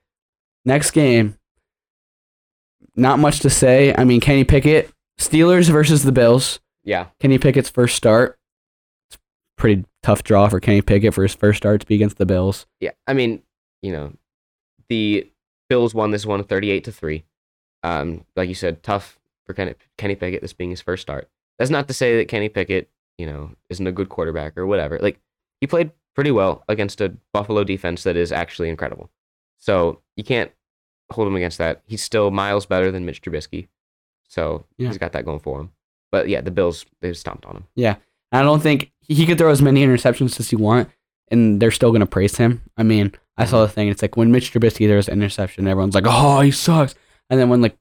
Next 0.64 0.90
game, 0.90 1.36
not 2.96 3.20
much 3.20 3.38
to 3.40 3.50
say. 3.50 3.94
I 3.96 4.02
mean, 4.02 4.20
Kenny 4.20 4.42
Pickett, 4.42 4.90
Steelers 5.16 5.70
versus 5.70 6.02
the 6.02 6.10
Bills. 6.10 6.58
Yeah. 6.82 7.06
Kenny 7.20 7.38
Pickett's 7.38 7.70
first 7.70 7.94
start. 7.94 8.36
Pretty 9.60 9.84
tough 10.02 10.22
draw 10.24 10.48
for 10.48 10.58
Kenny 10.58 10.80
Pickett 10.80 11.12
for 11.12 11.22
his 11.22 11.34
first 11.34 11.58
start 11.58 11.82
to 11.82 11.86
be 11.86 11.94
against 11.94 12.16
the 12.16 12.24
Bills. 12.24 12.66
Yeah, 12.80 12.92
I 13.06 13.12
mean, 13.12 13.42
you 13.82 13.92
know, 13.92 14.14
the 14.88 15.30
Bills 15.68 15.94
won 15.94 16.10
this 16.12 16.24
one 16.24 16.42
38 16.42 16.84
to 16.84 16.92
3. 16.92 17.24
Um, 17.82 18.24
like 18.36 18.48
you 18.48 18.54
said, 18.54 18.82
tough 18.82 19.18
for 19.46 19.52
Kenny, 19.52 19.74
Kenny 19.98 20.14
Pickett, 20.16 20.40
this 20.40 20.54
being 20.54 20.70
his 20.70 20.80
first 20.80 21.02
start. 21.02 21.28
That's 21.58 21.70
not 21.70 21.88
to 21.88 21.94
say 21.94 22.16
that 22.16 22.28
Kenny 22.28 22.48
Pickett, 22.48 22.88
you 23.18 23.26
know, 23.26 23.50
isn't 23.68 23.86
a 23.86 23.92
good 23.92 24.08
quarterback 24.08 24.56
or 24.56 24.66
whatever. 24.66 24.98
Like, 24.98 25.20
he 25.60 25.66
played 25.66 25.90
pretty 26.14 26.30
well 26.30 26.64
against 26.66 27.02
a 27.02 27.14
Buffalo 27.34 27.62
defense 27.62 28.02
that 28.04 28.16
is 28.16 28.32
actually 28.32 28.70
incredible. 28.70 29.10
So 29.58 30.00
you 30.16 30.24
can't 30.24 30.50
hold 31.12 31.28
him 31.28 31.36
against 31.36 31.58
that. 31.58 31.82
He's 31.86 32.02
still 32.02 32.30
miles 32.30 32.64
better 32.64 32.90
than 32.90 33.04
Mitch 33.04 33.20
Trubisky. 33.20 33.68
So 34.26 34.64
Yeah. 34.78 34.88
he's 34.88 34.96
got 34.98 35.12
that 35.12 35.26
going 35.26 35.40
for 35.40 35.60
him. 35.60 35.72
But 36.10 36.28
yeah, 36.30 36.40
the 36.40 36.50
Bills, 36.50 36.86
they 37.02 37.12
stomped 37.12 37.44
on 37.44 37.56
him. 37.56 37.64
I 38.32 38.42
don't 38.42 38.60
think 38.62 38.92
he 39.00 39.26
could 39.26 39.38
throw 39.38 39.50
as 39.50 39.60
many 39.62 39.84
interceptions 39.84 40.38
as 40.40 40.50
he 40.50 40.56
want, 40.56 40.88
and 41.28 41.60
they're 41.60 41.70
still 41.70 41.90
going 41.90 42.00
to 42.00 42.06
praise 42.06 42.36
him. 42.36 42.62
I 42.76 42.82
mean, 42.82 43.12
I 43.36 43.44
saw 43.44 43.62
the 43.62 43.68
thing. 43.68 43.88
It's 43.88 44.02
like 44.02 44.16
when 44.16 44.30
Mitch 44.30 44.52
Trubisky 44.52 44.86
throws 44.88 45.08
an 45.08 45.14
interception, 45.14 45.66
everyone's 45.66 45.94
like, 45.94 46.04
"Oh, 46.06 46.40
he 46.40 46.50
sucks," 46.50 46.94
and 47.28 47.40
then 47.40 47.48
when 47.48 47.60
like 47.62 47.76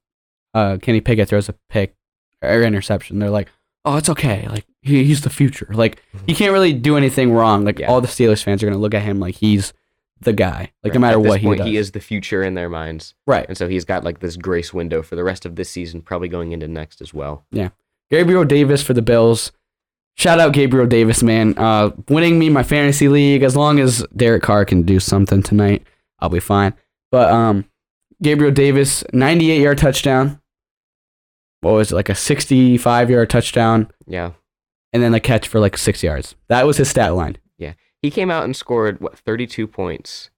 uh, 0.53 0.77
Kenny 0.82 1.01
Pickett 1.01 1.29
throws 1.29 1.50
a 1.50 1.56
pick 1.70 1.96
or 2.41 2.62
interception, 2.63 3.20
they're 3.20 3.29
like, 3.29 3.50
"Oh, 3.86 3.98
it's 3.98 4.10
okay. 4.10 4.48
Like 4.48 4.65
he, 4.82 5.03
he's 5.03 5.22
the 5.22 5.29
future. 5.29 5.68
Like 5.72 6.01
he 6.25 6.34
can't 6.34 6.53
really 6.53 6.74
do 6.74 6.98
anything 6.98 7.32
wrong. 7.34 7.65
Like 7.65 7.79
Yeah. 7.79 7.88
all 7.91 8.01
the 8.01 8.08
Steelers 8.08 8.41
fans 8.44 8.63
are 8.63 8.65
going 8.65 8.77
to 8.77 8.82
look 8.82 8.94
at 8.94 9.03
him 9.03 9.20
like 9.20 9.36
he's 9.36 9.74
the 10.22 10.34
guy. 10.34 10.72
Like 10.84 10.94
no 10.94 11.00
matter 11.00 11.20
what 11.20 11.39
he 11.39 11.56
does. 11.56 11.65
he 11.68 11.77
is 11.77 11.91
the 11.91 12.00
future 12.00 12.41
in 12.44 12.53
their 12.56 12.70
minds. 12.70 13.13
right. 13.27 13.46
And 13.48 13.58
so 13.58 13.68
he's 13.70 13.86
got 13.86 14.03
like 14.03 14.20
this 14.20 14.36
grace 14.36 14.74
window 14.74 15.01
for 15.01 15.15
the 15.15 15.24
rest 15.24 15.46
of 15.46 15.56
this 15.56 15.70
season, 15.70 16.01
probably 16.01 16.27
going 16.27 16.51
into 16.51 16.68
next 16.68 17.01
as 17.01 17.13
well. 17.13 17.46
Yeah. 17.51 17.70
Gabriel 18.12 18.44
Davis 18.44 18.82
for 18.82 18.94
the 18.94 19.01
Bills. 19.01 19.51
Shout 20.19 20.38
out 20.38 20.51
Gabriel 20.51 20.85
Davis, 20.85 21.23
man. 21.23 21.57
Uh, 21.57 21.91
winning 22.09 22.38
me 22.38 22.49
my 22.49 22.61
fantasy 22.61 23.07
league. 23.07 23.41
As 23.41 23.55
long 23.55 23.79
as 23.79 24.05
Derek 24.13 24.43
Carr 24.43 24.65
can 24.65 24.81
do 24.81 24.99
something 24.99 25.41
tonight, 25.41 25.88
I'll 26.19 26.27
be 26.27 26.41
fine. 26.41 26.73
But 27.09 27.31
um, 27.31 27.63
Gabriel 28.21 28.53
Davis, 28.53 29.01
98 29.13 29.61
yard 29.61 29.77
touchdown. 29.77 30.41
What 31.61 31.71
was 31.71 31.93
it, 31.93 31.95
like 31.95 32.09
a 32.09 32.15
65 32.15 33.09
yard 33.09 33.29
touchdown, 33.29 33.91
Yeah. 34.07 34.31
and 34.93 35.01
then 35.03 35.13
a 35.13 35.19
catch 35.21 35.47
for 35.47 35.59
like 35.61 35.77
six 35.77 36.03
yards. 36.03 36.35
That 36.49 36.65
was 36.67 36.77
his 36.77 36.89
stat 36.89 37.15
line. 37.15 37.38
Yeah. 37.57 37.73
He 38.01 38.11
came 38.11 38.29
out 38.31 38.43
and 38.43 38.55
scored, 38.55 38.99
what, 39.01 39.17
32 39.19 39.67
points 39.67 40.29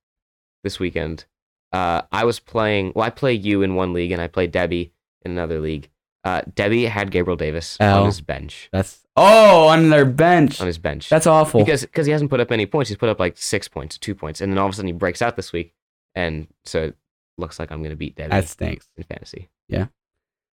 this 0.64 0.80
weekend. 0.80 1.26
Uh, 1.72 2.02
I 2.12 2.24
was 2.26 2.40
playing, 2.40 2.94
well, 2.96 3.06
I 3.06 3.10
play 3.12 3.34
you 3.34 3.62
in 3.64 3.74
one 3.76 3.94
league 3.94 4.12
and 4.12 4.22
I 4.22 4.28
play 4.28 4.46
Debbie 4.46 4.94
in 5.24 5.32
another 5.32 5.60
league. 5.60 5.90
Uh, 6.24 6.42
Debbie 6.54 6.86
had 6.86 7.10
Gabriel 7.12 7.36
Davis 7.36 7.78
on 7.80 8.06
his 8.06 8.22
bench. 8.22 8.70
That's 8.72 9.00
oh 9.16 9.68
on 9.68 9.90
their 9.90 10.06
bench. 10.06 10.62
On 10.62 10.68
his 10.68 10.78
bench. 10.78 11.10
That's 11.10 11.26
awful. 11.28 11.64
because 11.64 11.82
because 11.82 12.06
he 12.06 12.12
hasn't 12.12 12.30
put 12.30 12.40
up 12.40 12.52
any 12.52 12.66
points. 12.66 12.90
He's 12.90 12.98
put 12.98 13.10
up 13.10 13.20
like 13.20 13.38
six 13.38 13.68
points, 13.68 13.98
two 13.98 14.14
points, 14.14 14.40
and 14.42 14.52
then 14.52 14.58
all 14.60 14.68
of 14.68 14.74
a 14.74 14.76
sudden 14.76 14.88
he 14.88 14.94
breaks 14.94 15.22
out 15.22 15.36
this 15.36 15.52
week, 15.52 15.74
and 16.14 16.48
so 16.66 16.84
it 16.84 16.96
looks 17.40 17.58
like 17.58 17.72
I'm 17.72 17.82
gonna 17.82 17.96
beat 17.96 18.16
Debbie 18.16 18.30
that 18.30 18.48
stinks. 18.48 18.88
in 18.98 19.04
fantasy. 19.04 19.50
Yeah. 19.68 19.88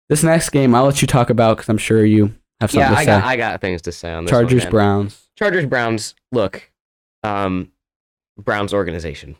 This 0.08 0.22
next 0.22 0.48
game, 0.50 0.74
I'll 0.74 0.84
let 0.86 1.02
you 1.02 1.06
talk 1.06 1.28
about 1.28 1.58
because 1.58 1.68
I'm 1.68 1.76
sure 1.76 2.02
you 2.02 2.34
have 2.62 2.70
something 2.70 2.80
Yeah, 2.80 2.88
to 2.90 2.96
I 2.96 3.00
say. 3.02 3.06
got 3.06 3.24
I 3.24 3.36
got 3.36 3.60
things 3.60 3.82
to 3.82 3.92
say 3.92 4.10
on 4.10 4.24
this. 4.24 4.32
one, 4.32 4.40
Chargers 4.42 4.62
man. 4.64 4.70
Browns. 4.70 5.28
Chargers 5.36 5.66
Browns. 5.66 6.14
Look, 6.32 6.72
um, 7.22 7.72
Browns 8.38 8.72
organization. 8.72 9.36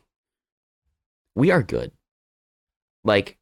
We 1.34 1.50
are 1.52 1.62
good. 1.62 1.92
Like 3.02 3.38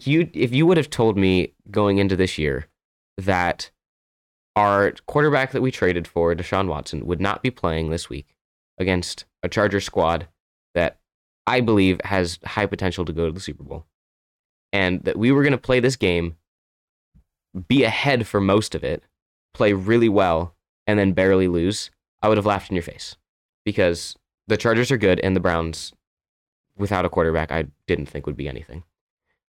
you, 0.00 0.30
if 0.32 0.54
you 0.54 0.66
would 0.66 0.76
have 0.76 0.90
told 0.90 1.18
me 1.18 1.54
going 1.70 1.98
into 1.98 2.16
this 2.16 2.38
year 2.38 2.66
that 3.18 3.70
our 4.56 4.92
quarterback 5.06 5.52
that 5.52 5.62
we 5.62 5.70
traded 5.70 6.06
for, 6.06 6.34
Deshaun 6.34 6.68
Watson, 6.68 7.06
would 7.06 7.20
not 7.20 7.42
be 7.42 7.50
playing 7.50 7.90
this 7.90 8.08
week 8.08 8.34
against 8.78 9.24
a 9.42 9.48
Charger 9.48 9.80
squad 9.80 10.28
that 10.74 10.98
I 11.46 11.60
believe 11.60 12.00
has 12.04 12.38
high 12.44 12.66
potential 12.66 13.04
to 13.04 13.12
go 13.12 13.26
to 13.26 13.32
the 13.32 13.40
Super 13.40 13.64
Bowl, 13.64 13.86
and 14.72 15.02
that 15.04 15.18
we 15.18 15.32
were 15.32 15.42
going 15.42 15.52
to 15.52 15.58
play 15.58 15.80
this 15.80 15.96
game, 15.96 16.36
be 17.68 17.84
ahead 17.84 18.26
for 18.26 18.40
most 18.40 18.74
of 18.74 18.84
it, 18.84 19.02
play 19.52 19.72
really 19.72 20.08
well, 20.08 20.54
and 20.86 20.98
then 20.98 21.12
barely 21.12 21.48
lose, 21.48 21.90
I 22.22 22.28
would 22.28 22.38
have 22.38 22.46
laughed 22.46 22.70
in 22.70 22.76
your 22.76 22.82
face 22.82 23.16
because 23.64 24.16
the 24.48 24.56
Chargers 24.56 24.90
are 24.90 24.96
good 24.96 25.20
and 25.20 25.36
the 25.36 25.40
Browns, 25.40 25.92
without 26.76 27.04
a 27.04 27.08
quarterback, 27.08 27.52
I 27.52 27.66
didn't 27.86 28.06
think 28.06 28.26
would 28.26 28.36
be 28.36 28.48
anything. 28.48 28.84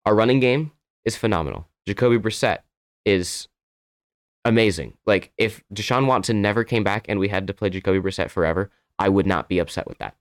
Our 0.06 0.16
running 0.16 0.40
game 0.40 0.72
is 1.06 1.16
phenomenal. 1.16 1.68
Jacoby 1.86 2.18
Brissett 2.18 2.60
is 3.06 3.48
amazing. 4.46 4.94
Like 5.06 5.32
if 5.38 5.64
Deshaun 5.74 6.06
Watson 6.08 6.42
never 6.42 6.64
came 6.64 6.84
back 6.84 7.06
and 7.10 7.20
we 7.20 7.28
had 7.28 7.48
to 7.48 7.54
play 7.54 7.70
Jacoby 7.70 8.00
Brissett 8.00 8.30
forever, 8.30 8.72
I 8.98 9.10
would 9.10 9.28
not 9.28 9.50
be 9.50 9.60
upset 9.60 9.88
with 9.88 9.98
that. 10.00 10.16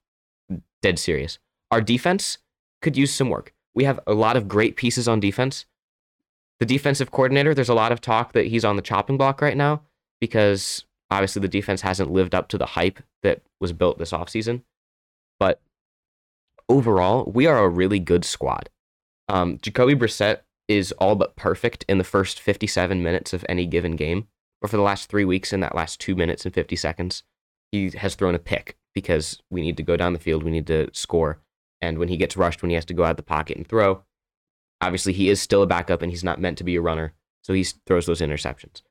Dead 0.81 0.99
serious. 0.99 1.39
Our 1.71 1.81
defense 1.81 2.39
could 2.81 2.97
use 2.97 3.13
some 3.13 3.29
work. 3.29 3.53
We 3.75 3.83
have 3.83 3.99
a 4.07 4.13
lot 4.13 4.37
of 4.37 4.47
great 4.47 4.75
pieces 4.75 5.07
on 5.07 5.19
defense. 5.19 5.65
The 6.59 6.65
defensive 6.65 7.11
coordinator, 7.11 7.53
there's 7.53 7.69
a 7.69 7.73
lot 7.73 7.91
of 7.91 8.01
talk 8.01 8.33
that 8.33 8.47
he's 8.47 8.65
on 8.65 8.75
the 8.75 8.81
chopping 8.81 9.17
block 9.17 9.41
right 9.41 9.55
now 9.55 9.81
because 10.19 10.85
obviously 11.09 11.41
the 11.41 11.47
defense 11.47 11.81
hasn't 11.81 12.11
lived 12.11 12.35
up 12.35 12.47
to 12.49 12.57
the 12.57 12.65
hype 12.65 12.99
that 13.23 13.41
was 13.59 13.73
built 13.73 13.97
this 13.97 14.11
offseason. 14.11 14.63
But 15.39 15.61
overall, 16.67 17.31
we 17.31 17.47
are 17.47 17.63
a 17.63 17.69
really 17.69 17.99
good 17.99 18.25
squad. 18.25 18.69
Um, 19.29 19.59
Jacoby 19.61 19.95
Brissett 19.95 20.39
is 20.67 20.91
all 20.93 21.15
but 21.15 21.35
perfect 21.35 21.85
in 21.87 21.97
the 21.97 22.03
first 22.03 22.39
57 22.39 23.01
minutes 23.01 23.33
of 23.33 23.45
any 23.47 23.65
given 23.65 23.95
game. 23.95 24.27
But 24.61 24.69
for 24.69 24.77
the 24.77 24.83
last 24.83 25.09
three 25.09 25.25
weeks, 25.25 25.53
in 25.53 25.61
that 25.61 25.75
last 25.75 25.99
two 25.99 26.15
minutes 26.15 26.45
and 26.45 26.53
50 26.53 26.75
seconds, 26.75 27.23
he 27.71 27.91
has 27.91 28.15
thrown 28.15 28.35
a 28.35 28.39
pick 28.39 28.77
because 28.93 29.41
we 29.49 29.61
need 29.61 29.77
to 29.77 29.83
go 29.83 29.95
down 29.95 30.13
the 30.13 30.19
field, 30.19 30.43
we 30.43 30.51
need 30.51 30.67
to 30.67 30.89
score. 30.93 31.39
And 31.81 31.97
when 31.97 32.09
he 32.09 32.17
gets 32.17 32.35
rushed, 32.35 32.61
when 32.61 32.69
he 32.69 32.75
has 32.75 32.85
to 32.85 32.93
go 32.93 33.03
out 33.03 33.11
of 33.11 33.17
the 33.17 33.23
pocket 33.23 33.55
and 33.55 33.65
throw, 33.65 34.03
obviously 34.81 35.13
he 35.13 35.29
is 35.29 35.41
still 35.41 35.63
a 35.63 35.67
backup 35.67 36.01
and 36.01 36.11
he's 36.11 36.23
not 36.23 36.41
meant 36.41 36.57
to 36.57 36.63
be 36.63 36.75
a 36.75 36.81
runner. 36.81 37.13
So 37.43 37.53
he 37.53 37.63
throws 37.63 38.05
those 38.05 38.21
interceptions. 38.21 38.81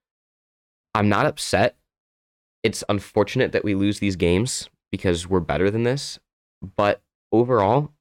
I'm 0.94 1.08
not 1.08 1.26
upset. 1.26 1.76
It's 2.62 2.82
unfortunate 2.88 3.52
that 3.52 3.64
we 3.64 3.74
lose 3.74 3.98
these 3.98 4.16
games 4.16 4.68
because 4.90 5.28
we're 5.28 5.40
better 5.40 5.70
than 5.70 5.82
this. 5.82 6.18
But 6.76 7.02
overall, 7.30 7.92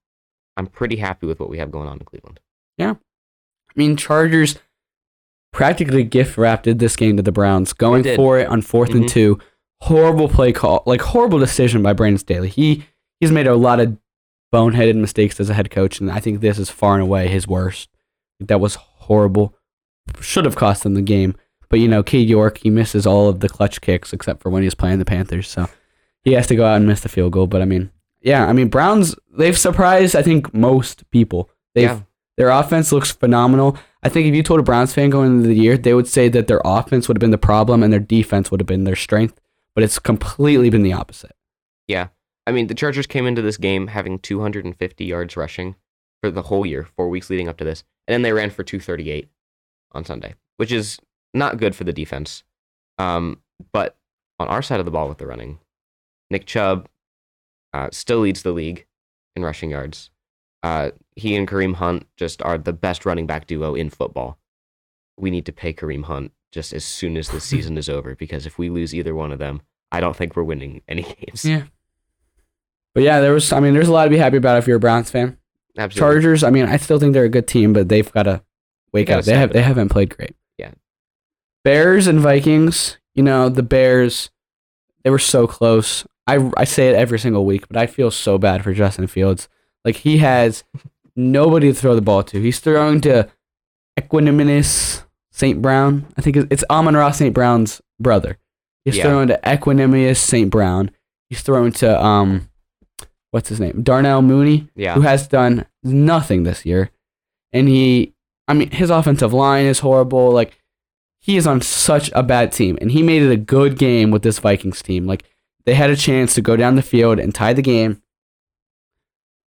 I'm 0.58 0.68
pretty 0.68 0.98
happy 0.98 1.26
with 1.28 1.40
what 1.40 1.50
we 1.50 1.60
have 1.60 1.72
going 1.72 1.88
on 1.88 1.98
in 2.00 2.04
Cleveland. 2.06 2.40
Yeah. 2.78 2.92
I 2.92 3.74
mean, 3.76 3.96
Chargers 3.96 4.58
practically 5.54 6.04
gift 6.04 6.38
wrapped 6.38 6.66
this 6.80 6.96
game 6.96 7.16
to 7.18 7.24
the 7.24 7.32
Browns, 7.32 7.74
going 7.74 8.04
did. 8.04 8.16
for 8.16 8.38
it 8.40 8.48
on 8.48 8.62
4th 8.62 8.94
and 8.94 9.06
Mhm. 9.06 9.10
two. 9.10 9.40
Horrible 9.82 10.28
play 10.28 10.52
call, 10.52 10.82
like 10.88 11.02
horrible 11.02 11.38
decision 11.40 11.84
by 11.84 11.94
Brandon 11.94 12.18
Staley. 12.18 12.50
He 12.50 12.84
he's 13.20 13.32
made 13.32 13.46
a 13.48 13.56
lot 13.56 13.80
of 13.80 13.98
boneheaded 14.54 14.96
mistakes 14.96 15.40
as 15.40 15.50
a 15.50 15.54
head 15.54 15.70
coach, 15.70 16.00
and 16.00 16.12
I 16.12 16.20
think 16.20 16.42
this 16.42 16.58
is 16.58 16.70
far 16.70 16.96
and 16.96 17.04
away 17.04 17.28
his 17.28 17.48
worst. 17.48 17.90
That 18.40 18.60
was 18.60 18.76
horrible. 18.76 19.54
Should 20.20 20.46
have 20.46 20.56
cost 20.56 20.82
them 20.84 20.96
the 20.96 21.02
game. 21.02 21.36
But 21.70 21.80
you 21.80 21.88
know, 21.88 22.02
Cade 22.02 22.28
York, 22.30 22.60
he 22.60 22.70
misses 22.72 23.06
all 23.06 23.28
of 23.30 23.42
the 23.42 23.50
clutch 23.50 23.82
kicks 23.82 24.14
except 24.14 24.42
for 24.42 24.50
when 24.50 24.64
he 24.64 24.68
was 24.68 24.74
playing 24.76 25.00
the 25.00 25.06
Panthers. 25.06 25.48
So 25.50 25.68
he 26.24 26.34
has 26.34 26.48
to 26.48 26.56
go 26.56 26.66
out 26.66 26.78
and 26.78 26.88
miss 26.88 27.02
the 27.02 27.10
field 27.10 27.34
goal. 27.34 27.46
But 27.46 27.62
I 27.62 27.66
mean, 27.66 27.92
yeah, 28.28 28.46
I 28.46 28.54
mean 28.54 28.68
Browns 28.68 29.16
they've 29.40 29.58
surprised 29.58 30.16
I 30.16 30.22
think 30.22 30.54
most 30.54 31.10
people. 31.12 31.50
They've 31.76 31.90
Yeah. 31.90 32.02
their 32.38 32.50
offense 32.50 32.92
looks 32.92 33.12
phenomenal. 33.12 33.78
I 34.04 34.10
think 34.10 34.28
if 34.28 34.36
you 34.36 34.44
told 34.44 34.60
a 34.60 34.64
Browns 34.64 34.94
fan 34.94 35.10
going 35.10 35.38
into 35.38 35.48
the 35.50 35.56
year, 35.56 35.78
they 35.78 35.94
would 35.94 36.08
say 36.08 36.30
that 36.30 36.48
their 36.48 36.62
offense 36.66 37.08
would 37.08 37.18
have 37.18 37.26
been 37.26 37.32
the 37.32 37.38
problem 37.52 37.82
and 37.84 37.92
their 37.92 38.00
defense 38.18 38.52
would 38.52 38.60
have 38.60 38.68
been 38.68 38.84
their 38.84 38.96
strength. 38.96 39.40
But 39.74 39.84
it's 39.84 40.00
completely 40.00 40.70
been 40.70 40.84
the 40.84 40.94
opposite. 40.94 41.36
Yeah. 41.88 42.08
I 42.48 42.52
mean, 42.52 42.68
the 42.68 42.76
Chargers 42.76 43.08
came 43.08 43.26
into 43.28 43.42
this 43.42 43.58
game 43.58 43.88
having 43.88 44.20
250 44.20 45.06
yards 45.06 45.36
rushing 45.38 45.76
for 46.22 46.32
the 46.32 46.44
whole 46.44 46.66
year, 46.66 46.88
four 46.96 47.10
weeks 47.10 47.30
leading 47.30 47.48
up 47.48 47.58
to 47.58 47.64
this. 47.66 47.84
And 48.08 48.14
then 48.14 48.22
they 48.24 48.34
ran 48.34 48.50
for 48.50 48.64
238 48.64 49.30
on 49.92 50.06
Sunday, 50.06 50.36
which 50.58 50.72
is 50.72 51.00
not 51.34 51.58
good 51.58 51.76
for 51.76 51.84
the 51.84 51.94
defense. 51.94 52.44
Um, 52.98 53.42
but 53.72 53.98
on 54.40 54.48
our 54.48 54.62
side 54.62 54.80
of 54.80 54.86
the 54.86 54.92
ball 54.92 55.10
with 55.10 55.18
the 55.18 55.28
running, 55.28 55.60
Nick 56.32 56.46
Chubb 56.46 56.88
uh, 57.78 57.90
still 57.92 58.20
leads 58.20 58.42
the 58.42 58.52
league 58.52 58.88
in 59.36 59.44
rushing 59.44 59.70
yards. 59.70 60.10
Uh, 60.64 60.90
he 61.16 61.36
and 61.36 61.48
Kareem 61.48 61.76
Hunt 61.76 62.08
just 62.16 62.42
are 62.42 62.58
the 62.58 62.74
best 62.74 63.06
running 63.06 63.28
back 63.28 63.46
duo 63.46 63.76
in 63.76 63.92
football. 63.92 64.40
We 65.16 65.30
need 65.30 65.46
to 65.46 65.52
pay 65.52 65.74
Kareem 65.74 66.06
Hunt 66.06 66.32
just 66.52 66.74
as 66.74 66.84
soon 66.84 67.18
as 67.18 67.30
the 67.30 67.40
season 67.52 67.78
is 67.78 67.88
over 67.88 68.16
because 68.16 68.48
if 68.48 68.58
we 68.58 68.70
lose 68.70 68.96
either 68.96 69.14
one 69.14 69.32
of 69.32 69.38
them, 69.38 69.62
I 69.92 70.00
don't 70.00 70.16
think 70.16 70.36
we're 70.36 70.44
winning 70.44 70.82
any 70.88 71.04
games. 71.20 71.46
Yeah. 71.46 71.64
But 72.96 73.04
yeah, 73.04 73.20
there 73.20 73.34
was 73.34 73.54
I 73.54 73.60
mean, 73.60 73.76
there's 73.76 73.90
a 73.90 73.94
lot 73.94 74.06
to 74.06 74.10
be 74.10 74.18
happy 74.18 74.38
about 74.38 74.58
if 74.58 74.66
you're 74.66 74.78
a 74.78 74.80
Browns 74.80 75.12
fan. 75.12 75.38
Absolutely. 75.78 76.00
Chargers, 76.00 76.44
I 76.44 76.50
mean, 76.50 76.66
I 76.66 76.78
still 76.78 76.98
think 76.98 77.14
they're 77.14 77.26
a 77.26 77.30
good 77.30 77.48
team, 77.48 77.74
but 77.74 77.90
they've 77.90 78.12
got 78.12 78.24
to 78.24 78.42
wake 78.92 79.12
up. 79.12 79.24
They 79.24 79.36
have 79.36 79.54
they 79.54 79.62
haven't 79.62 79.90
played 79.90 80.18
great. 80.18 80.36
Yeah. 80.58 80.72
Bears 81.64 82.08
and 82.08 82.20
Vikings, 82.20 82.98
you 83.14 83.22
know, 83.22 83.50
the 83.50 83.62
Bears 83.62 84.32
they 85.04 85.12
were 85.12 85.20
so 85.20 85.46
close. 85.46 86.08
I 86.28 86.52
I 86.58 86.64
say 86.66 86.90
it 86.90 86.96
every 86.96 87.20
single 87.20 87.46
week, 87.46 87.68
but 87.68 87.78
I 87.78 87.88
feel 87.88 88.12
so 88.12 88.38
bad 88.38 88.64
for 88.64 88.74
Justin 88.74 89.08
Fields. 89.08 89.48
Like 89.86 89.96
he 89.98 90.18
has 90.20 90.64
nobody 91.16 91.68
to 91.70 91.74
throw 91.74 91.96
the 91.96 92.02
ball 92.02 92.24
to. 92.24 92.42
He's 92.42 92.60
throwing 92.60 93.02
to 93.02 93.30
Equanimeous 94.00 95.04
St. 95.32 95.62
Brown. 95.62 96.06
I 96.18 96.22
think 96.22 96.36
it's, 96.38 96.48
it's 96.52 96.64
Amon-Ra 96.70 97.12
St. 97.12 97.34
Brown's 97.34 97.82
brother. 98.00 98.38
He's 98.86 98.98
Yeah. 98.98 99.04
throwing 99.04 99.28
to 99.30 99.40
Equanimeous 99.44 100.18
St. 100.18 100.50
Brown. 100.50 100.92
He's 101.30 101.42
throwing 101.42 101.72
to 101.74 102.04
um 102.04 102.50
what's 103.32 103.50
his 103.50 103.60
name? 103.60 103.82
Darnell 103.84 104.22
Mooney 104.22 104.70
Yeah. 104.76 104.94
who 104.96 105.02
has 105.02 105.28
done 105.28 105.66
nothing 105.84 106.44
this 106.44 106.66
year. 106.66 106.92
And 107.54 107.68
he, 107.68 108.14
I 108.48 108.54
mean, 108.54 108.72
his 108.72 108.90
offensive 108.90 109.34
line 109.34 109.66
is 109.66 109.80
horrible. 109.80 110.32
Like, 110.32 110.58
he 111.20 111.38
is 111.38 111.46
on 111.48 111.62
such 111.62 112.10
a 112.14 112.24
bad 112.24 112.52
team. 112.52 112.78
And 112.82 112.92
he 112.92 113.04
made 113.04 113.22
it 113.22 113.32
a 113.32 113.38
good 113.38 113.78
game 113.78 114.12
with 114.12 114.22
this 114.24 114.40
Vikings 114.40 114.82
team. 114.82 115.06
Like, 115.06 115.24
they 115.68 115.74
had 115.74 115.90
a 115.90 115.98
chance 115.98 116.34
to 116.34 116.42
go 116.42 116.56
down 116.56 116.78
the 116.78 116.82
field 116.82 117.20
and 117.20 117.36
tie 117.36 117.52
the 117.52 117.62
game. 117.62 118.02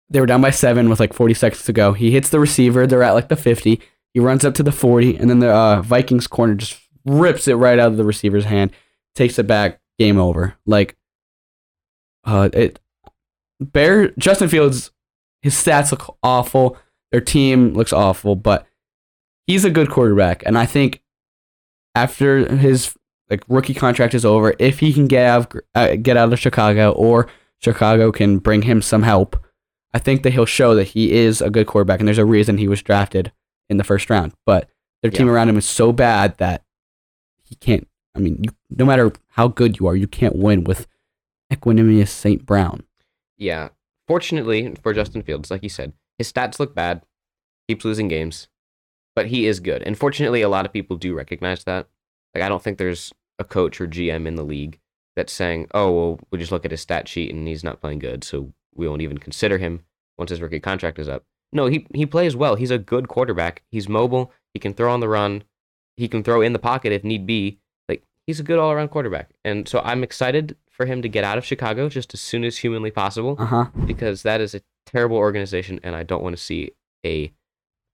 They 0.10 0.20
were 0.20 0.26
down 0.26 0.42
by 0.42 0.52
seven 0.52 0.90
with 0.90 1.00
like 1.00 1.14
40 1.14 1.34
seconds 1.34 1.64
to 1.64 1.72
go. 1.72 1.94
He 1.94 2.12
hits 2.12 2.28
the 2.28 2.40
receiver. 2.42 2.86
They're 2.86 3.02
at 3.02 3.14
like 3.14 3.30
the 3.30 3.38
50. 3.38 3.80
He 4.14 4.20
runs 4.20 4.44
up 4.44 4.54
to 4.56 4.64
the 4.64 4.74
40. 4.74 5.16
And 5.16 5.30
then 5.30 5.40
the 5.40 5.50
uh, 5.50 5.82
Vikings 5.82 6.28
corner 6.28 6.56
just 6.56 6.82
rips 7.06 7.48
it 7.48 7.54
right 7.54 7.80
out 7.80 7.94
of 7.94 7.98
the 7.98 8.04
receiver's 8.04 8.44
hand, 8.44 8.72
takes 9.16 9.40
it 9.40 9.48
back. 9.48 9.80
Game 9.98 10.18
over. 10.18 10.56
Like, 10.66 10.98
uh, 12.26 12.50
it, 12.52 12.82
Bear 13.62 14.10
Justin 14.18 14.50
Fields, 14.50 14.92
his 15.42 15.54
stats 15.54 15.92
look 15.92 16.18
awful. 16.22 16.78
Their 17.12 17.22
team 17.22 17.74
looks 17.74 17.94
awful, 17.94 18.36
but 18.36 18.68
he's 19.48 19.64
a 19.64 19.70
good 19.70 19.90
quarterback, 19.90 20.44
and 20.46 20.58
I 20.58 20.66
think 20.66 21.04
after 21.94 22.56
his 22.56 22.96
like 23.32 23.44
rookie 23.48 23.74
contract 23.74 24.14
is 24.14 24.26
over, 24.26 24.54
if 24.60 24.80
he 24.80 24.94
can 24.94 25.08
get 25.08 25.26
out 25.26 25.56
of, 25.56 25.62
uh, 25.74 25.96
get 25.96 26.18
out 26.18 26.32
of 26.32 26.40
Chicago 26.40 26.92
or 26.92 27.28
Chicago 27.60 28.12
can 28.12 28.38
bring 28.38 28.62
him 28.64 28.82
some 28.82 29.02
help, 29.04 29.44
I 29.94 30.00
think 30.00 30.22
that 30.24 30.34
he'll 30.34 30.46
show 30.46 30.76
that 30.76 30.90
he 30.90 31.14
is 31.14 31.42
a 31.42 31.50
good 31.50 31.66
quarterback, 31.68 32.00
and 32.00 32.08
there's 32.08 32.18
a 32.18 32.26
reason 32.26 32.58
he 32.58 32.68
was 32.68 32.82
drafted 32.84 33.32
in 33.70 33.78
the 33.78 33.84
first 33.84 34.10
round. 34.10 34.34
But 34.46 34.70
their 35.02 35.12
team 35.12 35.28
Yeah. 35.28 35.34
around 35.34 35.50
him 35.50 35.58
is 35.58 35.66
so 35.66 35.92
bad 35.92 36.38
that 36.38 36.64
he 37.44 37.56
can't. 37.56 37.88
I 38.16 38.20
mean, 38.20 38.44
you, 38.44 38.52
no 38.70 38.86
matter 38.86 39.12
how 39.30 39.48
good 39.48 39.80
you 39.80 39.88
are, 39.88 39.96
you 39.96 40.08
can't 40.08 40.36
win 40.36 40.64
with 40.66 40.88
Equanimeous 41.52 42.10
St. 42.10 42.46
Brown. 42.46 42.84
Yeah. 43.38 43.70
Fortunately 44.08 44.76
for 44.84 44.94
Justin 44.94 45.22
Fields, 45.22 45.50
like 45.50 45.64
you 45.64 45.70
said, 45.70 45.94
his 46.18 46.32
stats 46.32 46.60
look 46.60 46.76
bad. 46.76 47.04
Keeps 47.68 47.86
losing 47.86 48.08
games, 48.10 48.48
but 49.16 49.28
he 49.28 49.46
is 49.48 49.60
good. 49.60 49.82
And 49.84 49.98
fortunately, 49.98 50.42
a 50.42 50.50
lot 50.50 50.66
of 50.66 50.74
people 50.74 50.98
do 50.98 51.14
recognize 51.14 51.64
that. 51.64 51.88
Like, 52.36 52.44
I 52.44 52.50
don't 52.50 52.62
think 52.62 52.78
there's 52.78 53.14
a 53.42 53.44
coach 53.44 53.82
or 53.82 53.88
GM 53.88 54.26
in 54.28 54.36
the 54.36 54.44
league 54.44 54.80
that's 55.16 55.34
saying, 55.34 55.68
"Oh, 55.74 55.92
well, 55.92 56.20
we 56.32 56.38
just 56.40 56.52
look 56.54 56.64
at 56.64 56.72
his 56.72 56.82
stat 56.82 57.08
sheet 57.10 57.34
and 57.34 57.48
he's 57.48 57.64
not 57.64 57.82
playing 57.82 58.00
good, 58.00 58.24
so 58.24 58.54
we 58.74 58.88
won't 58.88 59.02
even 59.02 59.18
consider 59.18 59.58
him 59.58 59.82
once 60.18 60.30
his 60.30 60.42
rookie 60.42 60.60
contract 60.60 61.00
is 61.00 61.10
up." 61.10 61.24
No, 61.52 61.66
he 61.68 61.86
he 61.94 62.06
plays 62.06 62.36
well. 62.36 62.56
He's 62.56 62.72
a 62.72 62.78
good 62.78 63.08
quarterback. 63.10 63.64
He's 63.70 63.90
mobile. 63.90 64.32
He 64.54 64.60
can 64.60 64.74
throw 64.74 64.92
on 64.94 65.02
the 65.02 65.10
run. 65.10 65.44
He 65.98 66.08
can 66.08 66.24
throw 66.24 66.42
in 66.42 66.54
the 66.54 66.60
pocket 66.60 66.94
if 66.94 67.04
need 67.04 67.26
be. 67.26 67.60
Like 67.90 68.04
he's 68.26 68.40
a 68.40 68.44
good 68.44 68.58
all 68.60 68.72
around 68.72 68.90
quarterback. 68.90 69.32
And 69.44 69.68
so 69.68 69.82
I'm 69.84 70.04
excited 70.04 70.56
for 70.70 70.86
him 70.86 71.02
to 71.02 71.10
get 71.10 71.26
out 71.26 71.38
of 71.38 71.44
Chicago 71.46 71.90
just 71.90 72.14
as 72.14 72.22
soon 72.22 72.44
as 72.46 72.58
humanly 72.60 72.92
possible 72.92 73.36
Uh 73.38 73.46
huh. 73.46 73.66
because 73.86 74.24
that 74.24 74.40
is 74.40 74.56
a 74.56 74.62
terrible 74.86 75.18
organization 75.18 75.80
and 75.84 75.96
I 75.96 76.04
don't 76.04 76.24
want 76.24 76.36
to 76.38 76.42
see 76.42 76.72
a 77.06 77.34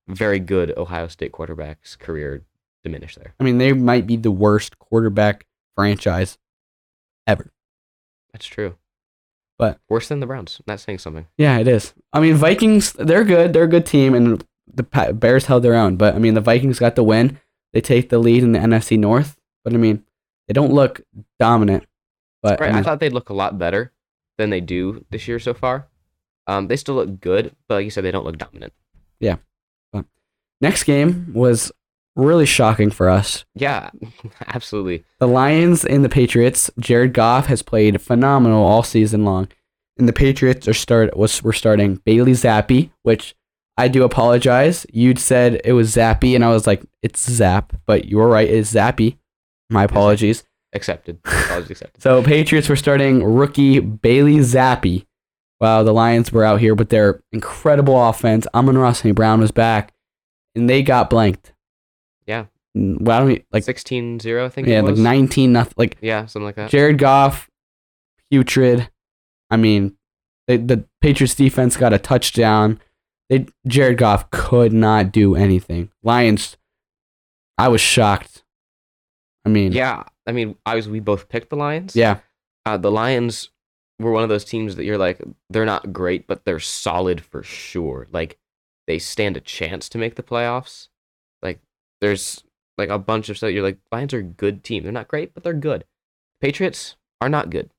very 0.07 0.39
good 0.39 0.71
Ohio 0.77 1.07
State 1.07 1.31
quarterback's 1.31 1.95
career 1.95 2.43
diminish 2.87 3.15
there. 3.15 3.33
I 3.39 3.43
mean, 3.43 3.57
they 3.57 3.73
might 3.73 4.07
be 4.07 4.15
the 4.17 4.31
worst 4.31 4.79
quarterback 4.79 5.45
franchise 5.75 6.37
ever. 7.25 7.51
That's 8.31 8.45
true. 8.45 8.75
But- 9.57 9.79
worse 9.89 10.07
than 10.07 10.19
the 10.19 10.27
Browns. 10.27 10.61
That's 10.65 10.83
saying 10.83 10.99
something. 10.99 11.27
Yeah, 11.37 11.57
it 11.57 11.67
is. 11.67 11.93
I 12.13 12.19
mean, 12.19 12.35
Vikings, 12.35 12.93
they're 12.93 13.23
good. 13.23 13.53
They're 13.53 13.63
a 13.63 13.67
good 13.67 13.85
team, 13.85 14.13
and 14.13 14.45
the 14.71 14.83
Bears 15.13 15.45
held 15.45 15.63
their 15.63 15.73
own. 15.75 15.95
But 15.97 16.15
I 16.15 16.19
mean, 16.19 16.33
the 16.35 16.41
Vikings 16.41 16.79
got 16.79 16.95
the 16.95 17.03
win. 17.03 17.39
They 17.73 17.81
take 17.81 18.09
the 18.09 18.19
lead 18.19 18.43
in 18.43 18.51
the 18.51 18.59
NFC 18.59 18.97
North. 18.97 19.37
But 19.63 19.73
I 19.73 19.77
mean, 19.77 20.03
they 20.47 20.53
don't 20.53 20.71
look 20.73 21.01
dominant. 21.39 21.85
But 22.43 22.59
Right. 22.59 22.73
I 22.73 22.79
I 22.79 22.83
thought 22.83 22.99
they'd 22.99 23.13
look 23.13 23.29
a 23.29 23.33
lot 23.33 23.57
better 23.57 23.91
than 24.37 24.49
they 24.51 24.61
do 24.61 25.05
this 25.09 25.27
year 25.27 25.39
so 25.39 25.53
far. 25.53 25.87
Um, 26.45 26.67
they 26.67 26.77
still 26.77 26.95
look 26.95 27.19
good, 27.19 27.55
but 27.67 27.75
like 27.75 27.85
you 27.85 27.91
said, 27.91 28.03
they 28.05 28.11
don't 28.11 28.23
look 28.25 28.37
dominant. 28.37 28.71
Yeah. 29.19 29.37
But 29.91 30.05
next 30.61 30.83
game 30.83 31.31
was 31.33 31.71
really 32.17 32.45
shocking 32.45 32.91
for 32.91 33.09
us. 33.09 33.45
Yeah, 33.55 33.89
absolutely. 34.47 35.05
The 35.19 35.27
Lions 35.27 35.85
and 35.85 36.03
the 36.03 36.09
Patriots. 36.09 36.69
Jared 36.79 37.13
Goff 37.13 37.45
has 37.47 37.61
played 37.61 38.01
phenomenal 38.01 38.63
all 38.63 38.83
season 38.83 39.23
long, 39.23 39.49
and 39.97 40.07
the 40.07 40.13
Patriots 40.13 40.67
are 40.67 40.73
start 40.73 41.15
was 41.15 41.41
were 41.43 41.53
starting 41.53 42.01
Bailey 42.05 42.33
Zappe, 42.33 42.89
which 43.03 43.35
I 43.77 43.87
do 43.87 44.03
apologize. 44.03 44.85
You'd 44.91 45.19
said 45.19 45.61
it 45.63 45.73
was 45.73 45.95
Zappy, 45.95 46.35
and 46.35 46.43
I 46.43 46.49
was 46.49 46.67
like, 46.67 46.83
it's 47.03 47.29
Zap, 47.29 47.73
but 47.85 48.05
you 48.05 48.17
were 48.17 48.27
right, 48.27 48.49
it's 48.49 48.73
Zappy. 48.73 49.17
My 49.69 49.83
apologies. 49.83 50.43
Accepted. 50.73 51.19
Apologies 51.25 51.71
accepted. 51.71 52.01
So 52.01 52.21
Patriots 52.21 52.67
were 52.67 52.75
starting 52.75 53.23
rookie 53.23 53.79
Bailey 53.79 54.37
Zappe, 54.37 55.05
Wow, 55.59 55.83
the 55.83 55.93
Lions 55.93 56.31
were 56.31 56.43
out 56.43 56.59
here 56.59 56.75
with 56.75 56.89
their 56.89 57.21
incredible 57.31 58.01
offense. 58.09 58.45
Amon-Ra 58.53 58.91
St. 58.93 59.15
Brown 59.15 59.39
was 59.41 59.51
back, 59.51 59.93
and 60.55 60.69
they 60.69 60.83
got 60.83 61.09
blanked. 61.09 61.53
Yeah. 62.27 62.45
Well, 62.75 63.15
I 63.15 63.19
don't 63.19 63.27
mean, 63.29 63.43
like 63.51 63.63
16-0, 63.63 64.45
I 64.45 64.49
think 64.49 64.67
yeah, 64.67 64.81
like 64.81 64.97
nineteen 64.97 65.51
nothing. 65.51 65.73
Like 65.77 65.97
Yeah, 66.01 66.27
something 66.27 66.45
like 66.45 66.55
that. 66.55 66.69
Jared 66.69 66.99
Goff, 66.99 67.49
putrid. 68.29 68.89
I 69.49 69.57
mean, 69.57 69.97
they, 70.47 70.57
the 70.57 70.85
Patriots 71.01 71.33
defense 71.33 71.75
got 71.75 71.93
a 71.93 71.97
touchdown. 71.97 72.79
They 73.29 73.47
Jared 73.65 73.97
Goff 73.97 74.29
could 74.29 74.73
not 74.73 75.11
do 75.11 75.35
anything. 75.35 75.89
Lions, 76.03 76.55
I 77.57 77.67
was 77.69 77.81
shocked. 77.81 78.43
I 79.43 79.49
mean, 79.49 79.71
Yeah, 79.71 80.03
I 80.27 80.31
mean, 80.31 80.55
I 80.65 80.75
was. 80.75 80.87
We 80.87 80.99
both 80.99 81.29
picked 81.29 81.49
the 81.49 81.55
Lions. 81.55 81.95
yeah, 81.95 82.19
uh, 82.65 82.77
the 82.77 82.91
Lions 82.91 83.49
were 83.99 84.11
one 84.11 84.23
of 84.23 84.29
those 84.29 84.45
teams 84.45 84.75
that 84.75 84.83
you're 84.83 84.97
like, 84.97 85.19
they're 85.49 85.65
not 85.65 85.91
great, 85.91 86.27
but 86.27 86.45
they're 86.45 86.59
solid 86.59 87.21
for 87.21 87.41
sure. 87.41 88.07
Like 88.11 88.37
they 88.85 88.99
stand 88.99 89.35
a 89.37 89.41
chance 89.41 89.89
to 89.89 89.97
make 89.97 90.15
the 90.15 90.23
playoffs. 90.23 90.89
There's 92.01 92.43
like 92.77 92.89
a 92.89 92.99
bunch 92.99 93.29
of 93.29 93.37
stuff. 93.37 93.51
You're 93.51 93.63
like, 93.63 93.79
Lions 93.91 94.13
are 94.13 94.19
a 94.19 94.23
good 94.23 94.63
team. 94.63 94.83
They're 94.83 94.91
not 94.91 95.07
great, 95.07 95.33
but 95.33 95.43
they're 95.43 95.53
good. 95.53 95.85
Patriots 96.41 96.95
are 97.21 97.29
not 97.29 97.49
good. 97.49 97.71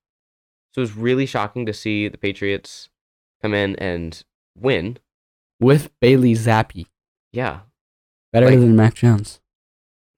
So 0.75 0.81
it 0.81 0.83
was 0.83 0.97
really 0.97 1.27
shocking 1.27 1.65
to 1.67 1.73
see 1.73 2.09
the 2.09 2.19
Patriots 2.19 2.89
come 3.43 3.55
in 3.55 3.77
and 3.77 4.23
win. 4.57 4.99
with 5.61 5.91
Bailey 6.01 6.35
Zappe, 6.35 6.87
Yeah, 7.33 7.61
better 8.33 8.47
Like- 8.51 8.61
than 8.61 8.77
Mac 8.77 8.95
Jones. 8.95 9.41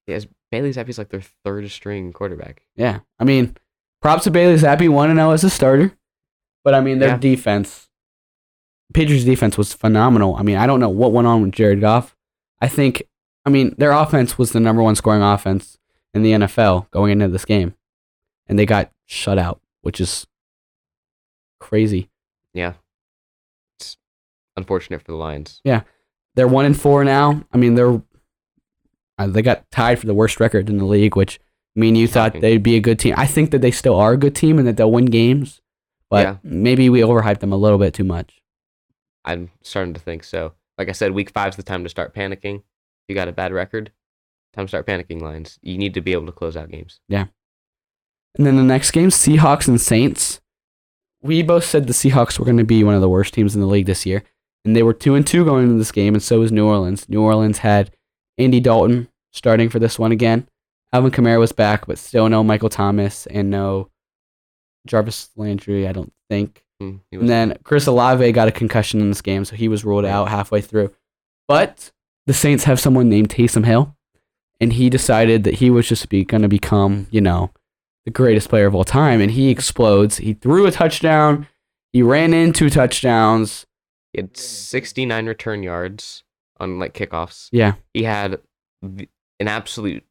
yes. 0.07 0.27
Bailey 0.51 0.71
Zappe's 0.71 0.99
like 0.99 1.09
their 1.09 1.23
third 1.23 1.71
string 1.71 2.13
quarterback. 2.13 2.67
Yeah, 2.77 3.01
I 3.19 3.25
mean, 3.25 3.57
props 4.03 4.25
to 4.25 4.31
Bailey 4.31 4.57
Zappe, 4.57 4.87
one 4.91 5.09
and 5.09 5.19
zero 5.19 5.31
as 5.31 5.43
a 5.45 5.49
starter, 5.49 5.97
but 6.65 6.75
I 6.75 6.81
mean 6.83 6.99
their 6.99 7.11
Yeah. 7.11 7.17
defense, 7.17 7.89
Patriots 8.93 9.25
defense 9.25 9.57
was 9.57 9.73
phenomenal. 9.73 10.35
I 10.37 10.43
mean, 10.43 10.57
I 10.57 10.67
don't 10.67 10.81
know 10.81 10.89
what 10.91 11.13
went 11.13 11.27
on 11.29 11.41
with 11.43 11.53
Jared 11.53 11.81
Goff. 11.81 12.17
I 12.61 12.69
think, 12.69 13.03
I 13.51 13.53
mean, 13.53 13.75
their 13.79 13.91
offense 13.91 14.39
was 14.39 14.53
the 14.53 14.61
number 14.61 14.81
one 14.81 14.95
scoring 14.95 15.23
offense 15.23 15.77
in 16.15 16.23
the 16.23 16.31
NFL 16.33 16.89
going 16.93 17.11
into 17.11 17.27
this 17.27 17.45
game, 17.45 17.75
and 18.47 18.57
they 18.57 18.65
got 18.65 18.93
shut 19.07 19.39
out, 19.39 19.61
which 19.83 20.01
is 20.01 20.25
crazy. 21.59 22.09
Yeah, 22.55 22.75
it's 23.79 23.97
unfortunate 24.57 25.01
for 25.03 25.11
the 25.11 25.17
Lions. 25.19 25.61
Yeah, 25.65 25.83
they're 26.37 26.47
one 26.47 26.65
and 26.65 26.81
four 26.81 27.03
now. 27.05 27.43
I 27.53 27.57
mean, 27.57 27.75
they're 27.75 28.01
uh, 29.19 29.27
they 29.27 29.43
got 29.43 29.69
tied 29.73 29.99
for 29.99 30.07
the 30.07 30.15
worst 30.15 30.39
record 30.39 30.71
in 30.71 30.79
the 30.79 30.85
league, 30.85 31.17
which 31.17 31.41
I 31.77 31.81
mean, 31.81 31.97
you 31.97 32.07
thought 32.07 32.41
they'd 32.41 32.63
be 32.63 32.77
a 32.77 32.81
good 32.81 33.01
team. 33.01 33.15
I 33.17 33.27
think 33.27 33.51
that 33.51 33.63
they 33.63 33.73
still 33.73 33.97
are 33.97 34.13
a 34.13 34.17
good 34.17 34.37
team 34.37 34.59
and 34.59 34.67
that 34.69 34.77
they'll 34.77 34.93
win 34.93 35.07
games, 35.07 35.61
but 36.09 36.23
Yeah. 36.25 36.37
maybe 36.45 36.89
we 36.89 37.01
overhyped 37.01 37.41
them 37.41 37.53
a 37.53 37.57
little 37.57 37.79
bit 37.79 37.95
too 37.95 38.05
much. 38.05 38.41
I'm 39.25 39.51
starting 39.63 39.95
to 39.95 40.01
think 40.01 40.23
so. 40.23 40.53
Like 40.79 40.89
I 40.89 40.93
said, 40.93 41.13
week 41.13 41.31
five's 41.31 41.57
the 41.57 41.63
time 41.65 41.83
to 41.83 41.91
start 41.91 42.15
panicking. 42.15 42.63
You 43.09 43.15
got 43.15 43.29
a 43.29 43.33
bad 43.33 43.53
record, 43.53 43.91
time 44.55 44.67
to 44.67 44.69
start 44.69 44.87
panicking 44.87 45.21
Lions. 45.21 45.59
You 45.63 45.77
need 45.79 45.95
to 45.95 46.01
be 46.01 46.13
able 46.13 46.27
to 46.27 46.33
close 46.33 46.57
out 46.57 46.71
games. 46.71 47.01
Yeah. 47.09 47.27
And 48.37 48.47
then 48.47 48.57
the 48.57 48.63
next 48.63 48.93
game, 48.93 49.09
Seahawks 49.11 49.67
and 49.67 49.81
Saints. 49.81 50.41
We 51.23 51.43
both 51.43 51.65
said 51.65 51.87
the 51.87 51.93
Seahawks 51.93 52.39
were 52.39 52.45
going 52.45 52.57
to 52.57 52.65
be 52.65 52.85
one 52.85 52.95
of 52.95 53.01
the 53.01 53.09
worst 53.09 53.35
teams 53.35 53.55
in 53.55 53.61
the 53.61 53.67
league 53.67 53.87
this 53.87 54.07
year, 54.07 54.23
and 54.65 54.75
they 54.77 54.83
were 54.83 54.95
two 54.95 55.15
and 55.17 55.27
two 55.27 55.45
going 55.45 55.65
into 55.65 55.77
this 55.79 55.93
game, 55.93 56.15
and 56.15 56.23
so 56.23 56.39
was 56.39 56.53
New 56.53 56.67
Orleans. 56.67 57.09
New 57.09 57.21
Orleans 57.23 57.59
had 57.59 57.91
Andy 58.39 58.61
Dalton 58.61 59.09
starting 59.33 59.69
for 59.69 59.79
this 59.79 59.99
one 59.99 60.13
again. 60.13 60.49
Alvin 60.93 61.11
Kamara 61.11 61.39
was 61.39 61.53
back, 61.53 61.87
but 61.87 61.99
still 61.99 62.29
no 62.29 62.43
Michael 62.43 62.69
Thomas 62.69 63.27
and 63.27 63.51
no 63.51 63.91
Jarvis 64.87 65.31
Landry. 65.37 65.87
I 65.87 65.93
don't 65.93 66.13
think. 66.31 66.65
Hmm, 66.81 66.97
was- 67.13 67.21
And 67.21 67.29
then 67.29 67.59
Chris 67.65 67.87
Olave 67.87 68.33
got 68.33 68.49
a 68.49 68.53
concussion 68.53 69.01
in 69.01 69.09
this 69.09 69.21
game, 69.23 69.45
so 69.45 69.57
he 69.57 69.69
was 69.69 69.85
ruled 69.85 70.05
out 70.07 70.29
halfway 70.29 70.61
through. 70.61 70.93
But 71.49 71.91
the 72.31 72.35
Saints 72.35 72.63
have 72.63 72.79
someone 72.79 73.09
named 73.09 73.29
Taysom 73.29 73.65
Hill, 73.67 73.97
and 74.61 74.73
he 74.73 74.89
decided 74.89 75.43
that 75.43 75.55
he 75.55 75.69
was 75.69 75.89
just 75.89 76.09
be 76.09 76.25
going 76.25 76.43
to 76.43 76.49
become, 76.49 77.07
mm. 77.07 77.09
you 77.11 77.21
know, 77.21 77.51
the 78.05 78.13
greatest 78.13 78.49
player 78.49 78.67
of 78.67 78.75
all 78.77 78.85
time, 78.85 79.21
and 79.21 79.33
he 79.33 79.51
explodes. 79.51 80.19
He 80.19 80.35
threw 80.35 80.65
a 80.65 80.71
touchdown. 80.71 81.49
He 81.93 82.03
ran 82.03 82.33
in 82.33 82.53
two 82.53 82.71
touchdowns. 82.71 83.67
he 84.13 84.21
had 84.21 84.37
69 84.37 85.27
return 85.27 85.65
yards 85.65 86.23
on 86.61 86.79
like 86.79 86.95
kickoffs. 86.95 87.49
Yeah, 87.51 87.75
He 87.95 88.05
had 88.05 88.39
an 88.81 89.09
absolute 89.49 90.05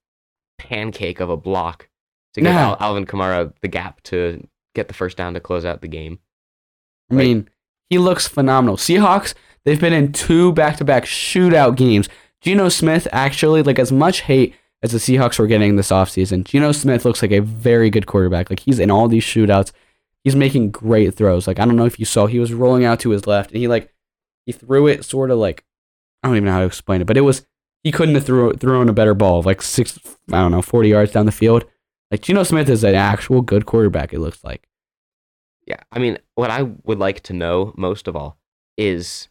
pancake 0.57 1.21
of 1.21 1.29
a 1.29 1.37
block 1.37 1.87
to 2.33 2.41
give 2.41 2.51
Yeah. 2.51 2.75
Alvin 2.81 3.05
Kamara 3.05 3.53
the 3.61 3.69
gap 3.69 4.01
to 4.03 4.45
get 4.75 4.89
the 4.89 4.93
first 4.93 5.15
down 5.15 5.35
to 5.35 5.39
close 5.39 5.63
out 5.63 5.79
the 5.79 5.87
game. 5.87 6.19
I 7.09 7.15
Like- 7.15 7.23
mean, 7.23 7.49
he 7.89 7.97
looks 7.97 8.27
phenomenal. 8.27 8.75
Seahawks, 8.75 9.33
they've 9.69 9.79
been 9.79 9.93
in 9.93 10.11
two 10.11 10.51
back-to-back 10.53 11.05
shootout 11.05 11.75
games. 11.75 12.09
Geno 12.41 12.69
Smith 12.69 13.07
actually, 13.11 13.61
like 13.61 13.77
as 13.77 13.91
much 13.91 14.21
hate 14.21 14.55
as 14.81 14.93
the 14.93 14.97
Seahawks 14.97 15.37
were 15.37 15.45
getting 15.45 15.75
this 15.75 15.91
offseason, 15.91 16.43
Geno 16.43 16.71
Smith 16.71 17.05
looks 17.05 17.21
like 17.21 17.31
a 17.31 17.41
very 17.41 17.91
good 17.91 18.07
quarterback. 18.07 18.49
Like 18.49 18.61
he's 18.61 18.79
in 18.79 18.89
all 18.89 19.07
these 19.07 19.23
shootouts. 19.23 19.71
He's 20.23 20.35
making 20.35 20.71
great 20.71 21.13
throws. 21.13 21.45
Like 21.45 21.59
I 21.59 21.65
don't 21.65 21.75
know 21.75 21.85
if 21.85 21.99
you 21.99 22.05
saw, 22.05 22.25
he 22.25 22.39
was 22.39 22.51
rolling 22.51 22.83
out 22.83 22.99
to 23.01 23.11
his 23.11 23.27
left 23.27 23.51
and 23.51 23.59
he 23.59 23.67
like 23.67 23.93
he 24.47 24.51
threw 24.51 24.87
it 24.87 25.05
sort 25.05 25.29
of 25.29 25.37
like 25.37 25.63
I 26.23 26.27
don't 26.27 26.37
even 26.37 26.47
know 26.47 26.53
how 26.53 26.59
to 26.61 26.65
explain 26.65 27.01
it, 27.01 27.07
but 27.07 27.17
it 27.17 27.21
was 27.21 27.45
he 27.83 27.91
couldn't 27.91 28.15
have 28.15 28.25
threw 28.25 28.53
thrown 28.53 28.89
a 28.89 28.93
better 28.93 29.13
ball, 29.13 29.43
like 29.43 29.61
six 29.61 29.99
I 30.31 30.41
don't 30.41 30.51
know, 30.51 30.63
forty 30.63 30.89
yards 30.89 31.11
down 31.11 31.27
the 31.27 31.31
field. 31.31 31.63
Like 32.09 32.21
Geno 32.21 32.41
Smith 32.41 32.69
is 32.69 32.83
an 32.83 32.95
actual 32.95 33.41
good 33.41 33.67
quarterback, 33.67 34.13
it 34.13 34.19
looks 34.19 34.43
like. 34.43 34.67
Yeah, 35.67 35.81
I 35.91 35.99
mean, 35.99 36.17
what 36.33 36.49
I 36.49 36.63
would 36.63 36.97
like 36.97 37.21
to 37.23 37.33
know 37.33 37.75
most 37.77 38.07
of 38.07 38.15
all 38.15 38.39
is 38.77 39.28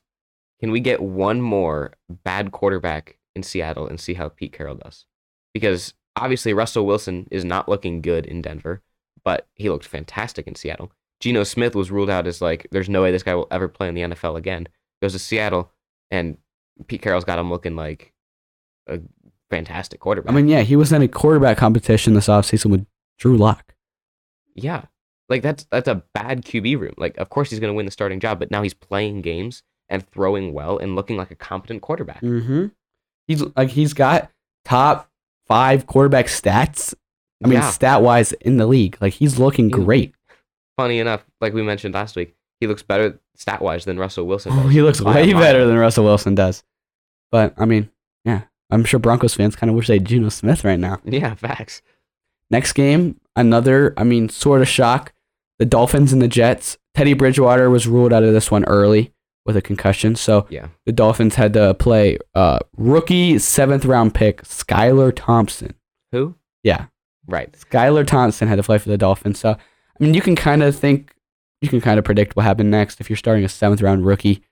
can 0.61 0.71
we 0.71 0.81
get 0.81 1.01
one 1.01 1.41
more 1.41 1.93
bad 2.09 2.53
quarterback 2.53 3.19
in 3.35 3.43
Seattle 3.43 3.87
and 3.87 4.01
see 4.01 4.15
how 4.15 4.29
Pete 4.29 4.53
Carroll 4.53 4.75
does? 4.75 5.07
Because 5.55 5.95
obviously 6.17 6.53
Russell 6.53 6.87
Wilson 6.87 7.29
is 7.31 7.45
not 7.45 7.69
looking 7.69 8.03
good 8.03 8.27
in 8.27 8.43
Denver, 8.43 8.83
but 9.25 9.47
he 9.55 9.71
looked 9.71 9.87
fantastic 9.87 10.47
in 10.47 10.55
Seattle. 10.55 10.93
Geno 11.21 11.45
Smith 11.45 11.75
was 11.75 11.91
ruled 11.91 12.11
out 12.11 12.27
as 12.27 12.41
like 12.41 12.67
there's 12.71 12.89
no 12.89 13.03
way 13.03 13.11
this 13.11 13.23
guy 13.23 13.35
will 13.35 13.49
ever 13.51 13.69
play 13.69 13.89
in 13.89 13.95
the 13.95 14.03
NFL 14.03 14.37
again. 14.37 14.69
Goes 15.01 15.13
to 15.13 15.19
Seattle 15.19 15.71
and 16.11 16.37
Pete 16.87 17.03
Carroll's 17.03 17.25
got 17.25 17.39
him 17.39 17.51
looking 17.51 17.77
like 17.77 18.13
a 18.87 19.01
fantastic 19.51 20.01
quarterback. 20.01 20.33
I 20.33 20.37
mean, 20.37 20.49
yeah, 20.49 20.63
he 20.63 20.77
was 20.77 20.93
in 20.93 21.03
a 21.03 21.09
quarterback 21.09 21.57
competition 21.57 22.15
this 22.15 22.29
offseason 22.29 22.71
with 22.71 22.87
Drew 23.19 23.37
Lock. 23.37 23.75
Yeah. 24.55 24.85
Like 25.29 25.43
that's 25.43 25.67
that's 25.71 25.89
a 25.89 26.03
bad 26.15 26.43
QB 26.45 26.81
room. 26.81 26.95
Like 26.97 27.17
of 27.19 27.31
course 27.31 27.51
he's 27.51 27.61
going 27.61 27.73
to 27.73 27.77
win 27.77 27.87
the 27.87 27.93
starting 27.93 28.21
job, 28.21 28.39
but 28.39 28.51
now 28.51 28.63
he's 28.63 28.75
playing 28.75 29.23
games 29.23 29.63
and 29.89 30.07
throwing 30.11 30.53
well 30.53 30.79
and 30.79 30.95
looking 30.97 31.17
like 31.17 31.31
a 31.31 31.35
competent 31.37 31.83
quarterback. 31.83 32.23
Mm-hmm. 32.23 32.67
He's 33.27 33.43
like 33.57 33.71
he's 33.71 33.93
got 33.95 34.31
top 34.65 35.11
five 35.47 35.87
quarterback 35.87 36.27
stats. 36.27 36.95
I 37.45 37.49
mean, 37.49 37.59
Yeah. 37.59 37.71
stat 37.71 38.03
wise 38.03 38.33
in 38.33 38.57
the 38.57 38.67
league, 38.67 38.97
like 39.01 39.15
he's 39.15 39.39
looking 39.39 39.69
He's- 39.71 39.85
great. 39.85 40.15
Funny 40.77 40.99
enough, 41.01 41.25
like 41.41 41.55
we 41.55 41.63
mentioned 41.63 41.95
last 41.95 42.15
week, 42.17 42.37
he 42.61 42.67
looks 42.67 42.83
better 42.83 43.19
stat 43.35 43.61
wise 43.61 43.85
than 43.85 43.99
Russell 43.99 44.27
Wilson. 44.27 44.53
Oh, 44.55 44.63
Does 44.65 44.73
he 44.73 44.83
looks 44.83 45.01
way 45.01 45.33
better 45.33 45.67
than 45.67 45.77
Russell 45.77 46.05
Wilson 46.05 46.35
does. 46.35 46.63
But 47.33 47.55
I 47.59 47.65
mean, 47.65 47.91
yeah, 48.25 48.43
I'm 48.71 48.85
sure 48.85 49.01
Broncos 49.01 49.35
fans 49.35 49.57
kind 49.57 49.71
of 49.71 49.77
wish 49.77 49.89
they 49.89 49.95
had 49.95 50.05
Geno 50.05 50.29
Smith 50.29 50.65
right 50.65 50.79
now. 50.79 51.01
Yeah, 51.05 51.35
facts. 51.35 51.83
Next 52.51 52.73
game, 52.73 53.21
another, 53.37 53.93
I 53.97 54.05
mean, 54.05 54.29
sort 54.29 54.61
of 54.63 54.69
shock. 54.69 55.13
The 55.59 55.67
Dolphins 55.67 56.13
and 56.13 56.23
the 56.23 56.29
Jets. 56.29 56.79
Teddy 56.95 57.13
Bridgewater 57.13 57.69
was 57.69 57.87
ruled 57.89 58.13
out 58.13 58.23
of 58.23 58.33
this 58.33 58.51
one 58.51 58.65
early 58.65 59.13
with 59.49 59.57
a 59.57 59.63
concussion. 59.63 60.15
So 60.15 60.47
Yeah. 60.51 60.69
the 60.87 60.93
Dolphins 60.93 61.35
had 61.35 61.53
to 61.55 61.75
play 61.75 62.19
uh, 62.37 62.61
rookie 62.77 63.39
seventh 63.41 63.85
round 63.85 64.15
pick 64.15 64.43
Skylar 64.43 65.13
Thompson. 65.17 65.75
Who? 66.13 66.37
Yeah, 66.63 66.87
Right. 67.27 67.51
Skylar 67.53 68.07
Thompson 68.07 68.47
had 68.49 68.57
to 68.57 68.63
play 68.63 68.79
for 68.79 68.89
the 68.89 68.97
Dolphins. 68.97 69.39
So, 69.41 69.51
I 69.51 69.57
mean, 69.99 70.15
you 70.15 70.21
can 70.23 70.37
kind 70.37 70.63
of 70.63 70.75
think, 70.77 71.15
you 71.61 71.69
can 71.69 71.81
kind 71.81 71.99
of 71.99 72.05
predict 72.05 72.37
what 72.37 72.45
happened 72.45 72.71
next. 72.71 73.01
If 73.01 73.11
you're 73.11 73.17
starting 73.17 73.45
a 73.45 73.49
seventh 73.49 73.83
round 73.83 74.07
rookie, 74.07 74.43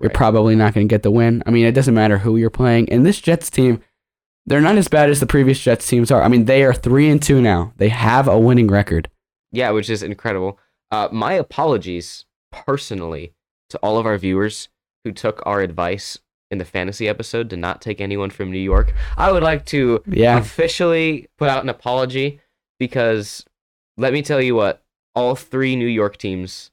you're 0.00 0.08
Right. 0.08 0.14
probably 0.14 0.56
not 0.56 0.74
going 0.74 0.88
to 0.88 0.92
get 0.92 1.02
the 1.04 1.10
win. 1.12 1.42
I 1.46 1.50
mean, 1.50 1.66
it 1.66 1.72
doesn't 1.72 1.94
matter 1.94 2.18
who 2.18 2.36
you're 2.36 2.50
playing. 2.50 2.88
And 2.90 3.04
this 3.06 3.20
Jets 3.20 3.48
team, 3.50 3.80
they're 4.46 4.60
not 4.60 4.76
as 4.76 4.88
bad 4.88 5.08
as 5.10 5.20
the 5.20 5.26
previous 5.26 5.60
Jets 5.60 5.86
teams 5.86 6.10
are. 6.10 6.22
I 6.22 6.28
mean, 6.28 6.46
they 6.46 6.64
are 6.64 6.74
three 6.74 7.08
and 7.10 7.22
two 7.22 7.40
now. 7.42 7.72
They 7.76 7.90
have 7.90 8.26
a 8.26 8.38
winning 8.38 8.66
record. 8.68 9.08
Yeah, 9.52 9.70
which 9.70 9.88
is 9.90 10.02
incredible. 10.02 10.58
Uh, 10.90 11.08
my 11.12 11.34
apologies 11.34 12.24
personally 12.50 13.33
to 13.70 13.78
all 13.78 13.98
of 13.98 14.06
our 14.06 14.18
viewers 14.18 14.68
who 15.04 15.12
took 15.12 15.42
our 15.44 15.60
advice 15.60 16.18
in 16.50 16.58
the 16.58 16.64
fantasy 16.64 17.08
episode 17.08 17.50
to 17.50 17.56
not 17.56 17.80
take 17.80 18.00
anyone 18.00 18.30
from 18.30 18.50
New 18.50 18.58
York. 18.58 18.94
I 19.16 19.32
would 19.32 19.42
like 19.42 19.64
to 19.66 20.02
Yeah, 20.06 20.38
officially 20.38 21.28
put 21.38 21.48
out 21.48 21.62
an 21.62 21.68
apology 21.68 22.40
because 22.78 23.44
let 23.96 24.12
me 24.12 24.22
tell 24.22 24.40
you 24.40 24.54
what, 24.54 24.82
all 25.14 25.34
three 25.34 25.76
New 25.76 25.86
York 25.86 26.16
teams 26.16 26.70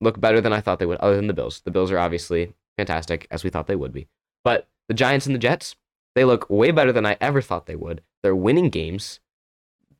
look 0.00 0.20
better 0.20 0.40
than 0.40 0.52
I 0.52 0.60
thought 0.60 0.78
they 0.78 0.86
would, 0.86 0.98
other 0.98 1.16
than 1.16 1.26
the 1.26 1.34
Bills. 1.34 1.60
The 1.64 1.70
Bills 1.70 1.90
are 1.90 1.98
obviously 1.98 2.52
fantastic, 2.76 3.26
as 3.30 3.44
we 3.44 3.50
thought 3.50 3.66
they 3.66 3.76
would 3.76 3.92
be. 3.92 4.08
But 4.44 4.68
the 4.88 4.94
Giants 4.94 5.26
and 5.26 5.34
the 5.34 5.38
Jets, 5.40 5.76
they 6.14 6.24
look 6.24 6.48
way 6.50 6.70
better 6.70 6.92
than 6.92 7.06
I 7.06 7.16
ever 7.20 7.40
thought 7.40 7.66
they 7.66 7.76
would. 7.76 8.02
They're 8.22 8.36
winning 8.36 8.68
games. 8.68 9.20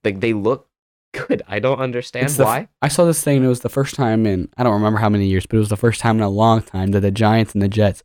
Like 0.04 0.20
they 0.20 0.32
look 0.32 0.68
good. 1.12 1.42
I 1.48 1.59
don't 1.59 1.79
understand 1.79 2.27
It's 2.27 2.38
why. 2.38 2.68
I 2.81 2.88
saw 2.88 3.05
this 3.05 3.22
thing. 3.22 3.44
It 3.44 3.48
was 3.48 3.61
the 3.61 3.68
first 3.68 3.94
time 3.94 4.27
in 4.27 4.48
I 4.57 4.62
don't 4.62 4.72
remember 4.75 4.98
how 4.98 5.09
many 5.09 5.27
years, 5.27 5.46
but 5.46 5.57
it 5.57 5.61
was 5.61 5.68
the 5.68 5.77
first 5.77 6.01
time 6.01 6.16
in 6.16 6.22
a 6.22 6.29
long 6.29 6.62
time 6.62 6.90
that 6.92 7.01
the 7.01 7.11
Giants 7.11 7.53
and 7.53 7.62
the 7.62 7.68
Jets 7.68 8.03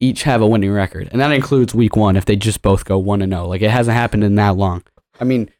each 0.00 0.24
have 0.24 0.42
a 0.42 0.46
winning 0.46 0.72
record, 0.72 1.08
and 1.12 1.20
that 1.20 1.32
includes 1.32 1.74
Week 1.74 1.96
One 1.96 2.16
if 2.16 2.24
they 2.26 2.36
just 2.36 2.60
both 2.62 2.84
go 2.84 2.98
one 2.98 3.22
and 3.22 3.32
zero. 3.32 3.46
Like 3.46 3.62
it 3.62 3.70
hasn't 3.70 3.96
happened 3.96 4.24
in 4.24 4.34
that 4.34 4.56
long. 4.56 4.82
I 5.20 5.24
mean, 5.24 5.50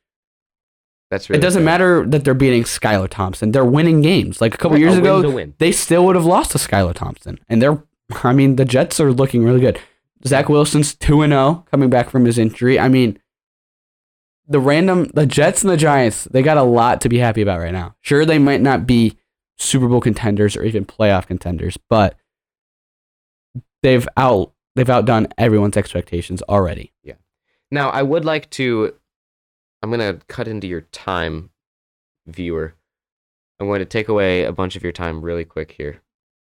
That's 1.10 1.30
really 1.30 1.38
it 1.38 1.42
doesn't 1.42 1.60
good. 1.62 1.64
matter 1.66 2.06
that 2.06 2.24
they're 2.24 2.34
beating 2.34 2.64
Skylar 2.64 3.08
Thompson. 3.08 3.52
They're 3.52 3.64
winning 3.64 4.02
games. 4.02 4.40
Like 4.40 4.54
a 4.54 4.58
couple 4.58 4.76
years 4.76 4.96
a 4.96 4.98
ago, 4.98 5.50
they 5.58 5.72
still 5.72 6.04
would 6.06 6.16
have 6.16 6.26
lost 6.26 6.50
to 6.52 6.58
Skylar 6.58 6.94
Thompson. 6.94 7.38
And 7.48 7.62
they're, 7.62 7.82
I 8.22 8.32
mean, 8.34 8.56
the 8.56 8.64
Jets 8.66 9.00
are 9.00 9.12
looking 9.12 9.42
really 9.44 9.60
good. 9.60 9.80
Zach 10.26 10.48
Wilson's 10.48 10.94
2 10.94 11.22
and 11.22 11.32
0 11.32 11.64
coming 11.70 11.88
back 11.88 12.10
from 12.10 12.24
his 12.24 12.36
injury. 12.38 12.78
I 12.78 12.88
mean, 12.88 13.18
the 14.48 14.60
random, 14.60 15.10
the 15.14 15.26
Jets 15.26 15.62
and 15.62 15.70
the 15.70 15.76
Giants, 15.76 16.24
they 16.24 16.42
got 16.42 16.56
a 16.56 16.62
lot 16.62 17.00
to 17.02 17.08
be 17.08 17.18
happy 17.18 17.42
about 17.42 17.60
right 17.60 17.72
now. 17.72 17.96
Sure, 18.00 18.24
they 18.24 18.38
might 18.38 18.60
not 18.60 18.86
be 18.86 19.16
Super 19.58 19.88
Bowl 19.88 20.00
contenders 20.00 20.56
or 20.56 20.62
even 20.62 20.84
playoff 20.84 21.26
contenders, 21.26 21.76
but 21.88 22.16
they've 23.82 24.06
out, 24.16 24.52
they've 24.74 24.90
outdone 24.90 25.28
everyone's 25.38 25.76
expectations 25.76 26.42
already. 26.42 26.92
Yeah. 27.02 27.14
Now, 27.70 27.90
I 27.90 28.02
would 28.02 28.24
like 28.24 28.48
to. 28.50 28.94
I'm 29.82 29.90
going 29.90 30.00
to 30.00 30.24
cut 30.26 30.48
into 30.48 30.66
your 30.66 30.80
time, 30.80 31.50
viewer. 32.26 32.74
I'm 33.60 33.66
going 33.66 33.80
to 33.80 33.84
take 33.84 34.08
away 34.08 34.44
a 34.44 34.52
bunch 34.52 34.76
of 34.76 34.82
your 34.82 34.92
time 34.92 35.22
really 35.22 35.44
quick 35.44 35.72
here 35.72 36.02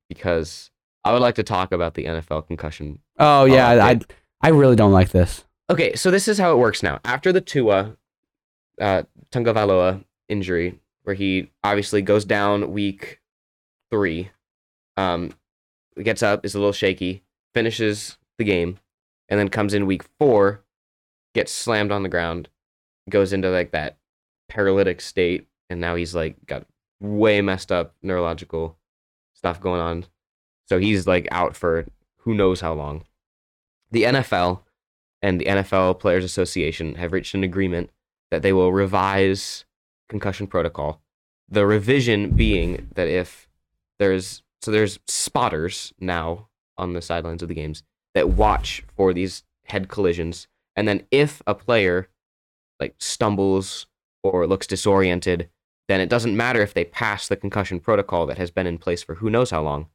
because 0.10 0.72
I 1.04 1.12
would 1.14 1.22
like 1.22 1.36
to 1.36 1.44
talk 1.44 1.72
about 1.72 1.96
the 1.96 2.06
NFL 2.06 2.48
concussion. 2.48 3.00
Oh, 3.20 3.46
yeah, 3.46 3.70
oh, 3.70 3.74
okay. 3.74 4.06
I, 4.42 4.48
I 4.48 4.50
really 4.50 4.76
don't 4.76 4.92
like 4.92 5.10
this. 5.10 5.46
Okay, 5.70 5.96
so 5.96 6.12
this 6.12 6.28
is 6.28 6.38
how 6.38 6.52
it 6.52 6.58
works 6.58 6.84
now. 6.84 7.00
After 7.06 7.32
the 7.32 7.42
Tua 7.42 7.96
uh, 8.82 9.04
Tagovailoa 9.32 10.04
injury, 10.28 10.80
where 11.04 11.16
he 11.16 11.52
obviously 11.64 12.02
goes 12.02 12.26
down 12.26 12.72
week 12.72 13.22
three, 13.90 14.30
um, 14.98 15.34
gets 16.02 16.22
up, 16.22 16.46
is 16.46 16.54
a 16.56 16.60
little 16.60 16.74
shaky, 16.74 17.24
finishes 17.54 18.18
the 18.38 18.44
game, 18.44 18.80
and 19.30 19.40
then 19.40 19.50
comes 19.50 19.74
in 19.74 19.86
week 19.86 20.04
four, 20.20 20.64
gets 21.34 21.52
slammed 21.52 21.92
on 21.92 22.04
the 22.04 22.10
ground, 22.10 22.50
goes 23.10 23.32
into 23.32 23.50
like 23.50 23.72
that 23.72 23.98
paralytic 24.50 25.00
state, 25.00 25.48
and 25.70 25.80
now 25.80 25.96
he's 25.96 26.14
like 26.14 26.36
got 26.46 26.66
way 27.00 27.42
messed 27.42 27.72
up 27.72 27.94
neurological 28.02 28.78
stuff 29.34 29.62
going 29.62 29.82
on. 29.82 30.06
So 30.68 30.78
he's 30.78 31.08
like 31.08 31.28
out 31.32 31.56
for 31.56 31.86
who 32.18 32.34
knows 32.34 32.62
how 32.62 32.74
long. 32.74 33.06
The 33.92 34.04
NFL 34.04 34.62
and 35.24 35.40
the 35.40 35.46
NFL 35.46 36.00
Players 36.00 36.26
Association 36.26 36.96
have 36.96 37.14
reached 37.14 37.34
an 37.34 37.44
agreement 37.44 37.90
that 38.30 38.42
they 38.42 38.52
will 38.52 38.74
revise 38.74 39.64
concussion 40.10 40.46
protocol. 40.46 41.02
The 41.50 41.66
revision 41.66 42.32
being 42.32 42.90
that 42.96 43.08
if 43.08 43.48
there's 44.00 44.44
so 44.62 44.70
there's 44.70 45.00
spotters 45.08 45.94
now 46.00 46.50
on 46.78 46.94
the 46.94 47.02
sidelines 47.02 47.42
of 47.42 47.48
the 47.48 47.56
games 47.56 47.84
that 48.14 48.30
watch 48.30 48.84
for 48.96 49.14
these 49.14 49.44
head 49.66 49.88
collisions. 49.88 50.48
And 50.76 50.88
then 50.88 51.06
if 51.10 51.42
a 51.48 51.56
player 51.56 52.10
like 52.80 52.96
stumbles 53.00 53.88
or 54.24 54.46
looks 54.46 54.68
disoriented 54.68 55.50
then 55.90 56.00
it 56.00 56.10
doesn't 56.10 56.38
matter 56.38 56.62
if 56.62 56.74
they 56.74 56.86
pass 56.86 57.28
the 57.28 57.36
concussion 57.36 57.80
protocol 57.80 58.26
that 58.26 58.38
has 58.38 58.52
been 58.52 58.66
in 58.66 58.78
place 58.78 59.04
for 59.04 59.16
who 59.16 59.30
knows 59.30 59.52
how 59.52 59.62
long. 59.62 59.88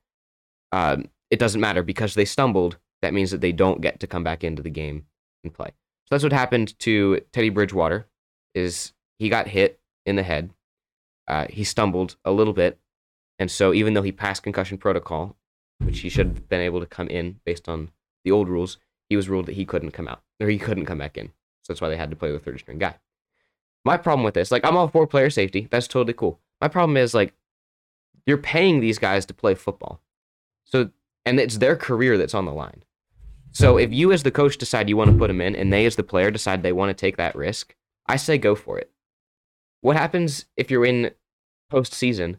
Um, 0.70 1.08
it 1.30 1.38
doesn't 1.38 1.62
matter. 1.62 1.82
Because 1.82 2.14
they 2.14 2.26
stumbled 2.26 2.78
that 3.00 3.14
means 3.14 3.30
that 3.30 3.40
they 3.40 3.52
don't 3.52 3.80
get 3.80 4.00
to 4.00 4.06
come 4.06 4.24
back 4.24 4.44
into 4.44 4.62
the 4.62 4.70
game 4.70 5.06
and 5.48 5.54
play. 5.54 5.68
So 6.04 6.14
that's 6.14 6.22
what 6.22 6.32
happened 6.32 6.78
to 6.80 7.20
teddy 7.32 7.50
bridgewater 7.50 8.06
is 8.54 8.92
he 9.18 9.28
got 9.28 9.48
hit 9.48 9.80
in 10.06 10.16
the 10.16 10.22
head. 10.22 10.50
Uh, 11.26 11.46
he 11.50 11.64
stumbled 11.64 12.16
a 12.24 12.30
little 12.30 12.54
bit. 12.54 12.78
And 13.38 13.50
so 13.50 13.74
even 13.74 13.94
though 13.94 14.02
he 14.02 14.12
passed 14.12 14.42
concussion 14.42 14.78
protocol 14.78 15.37
which 15.80 16.00
he 16.00 16.08
should 16.08 16.26
have 16.26 16.48
been 16.48 16.61
able 16.61 16.80
to 16.80 16.87
come 16.87 17.08
in 17.08 17.38
based 17.44 17.68
on 17.68 17.90
the 18.24 18.32
old 18.32 18.48
rules 18.48 18.78
he 19.08 19.16
was 19.16 19.28
ruled 19.28 19.46
that 19.46 19.54
he 19.54 19.64
couldn't 19.64 19.92
come 19.92 20.08
out 20.08 20.22
or 20.40 20.48
he 20.48 20.58
couldn't 20.58 20.87
come 20.87 20.98
back 20.98 21.16
in. 21.16 21.28
So 21.62 21.72
that's 21.72 21.80
why 21.80 21.88
they 21.88 21.96
had 21.96 22.11
to 22.11 22.16
play 22.16 22.30
the 22.30 22.38
third 22.38 22.58
string 22.58 22.78
guy. 22.78 22.96
My 23.84 23.96
problem 23.96 24.24
with 24.24 24.34
this 24.34 24.50
like 24.50 24.64
i'm 24.64 24.76
all 24.76 24.88
for 24.88 25.06
player 25.06 25.30
safety. 25.30 25.68
That's 25.70 25.88
totally 25.88 26.12
cool. 26.12 26.40
My 26.61 26.68
problem 26.68 26.96
is 26.96 27.14
like 27.14 27.34
you're 28.26 28.38
paying 28.38 28.80
these 28.80 28.98
guys 28.98 29.24
to 29.26 29.34
play 29.34 29.54
football. 29.54 30.00
So 30.64 30.90
and 31.24 31.40
it's 31.40 31.58
their 31.58 31.76
career 31.76 32.18
that's 32.18 32.34
on 32.34 32.44
the 32.44 32.52
line 32.52 32.82
so 33.52 33.76
if 33.78 33.92
you 33.92 34.12
as 34.12 34.22
the 34.22 34.30
coach 34.30 34.58
decide 34.58 34.88
you 34.88 34.96
want 34.96 35.11
to 35.11 35.16
put 35.16 35.28
them 35.28 35.40
in 35.40 35.54
and 35.56 35.72
they 35.72 35.87
as 35.87 35.96
the 35.96 36.02
player 36.02 36.30
decide 36.30 36.62
they 36.62 36.72
want 36.72 36.90
to 36.90 36.94
take 36.94 37.16
that 37.16 37.34
risk 37.34 37.74
i 38.06 38.16
say 38.16 38.37
go 38.38 38.54
for 38.54 38.78
it 38.78 38.90
what 39.80 39.96
happens 39.96 40.46
if 40.56 40.70
you're 40.70 40.84
in 40.84 41.11
postseason 41.72 42.38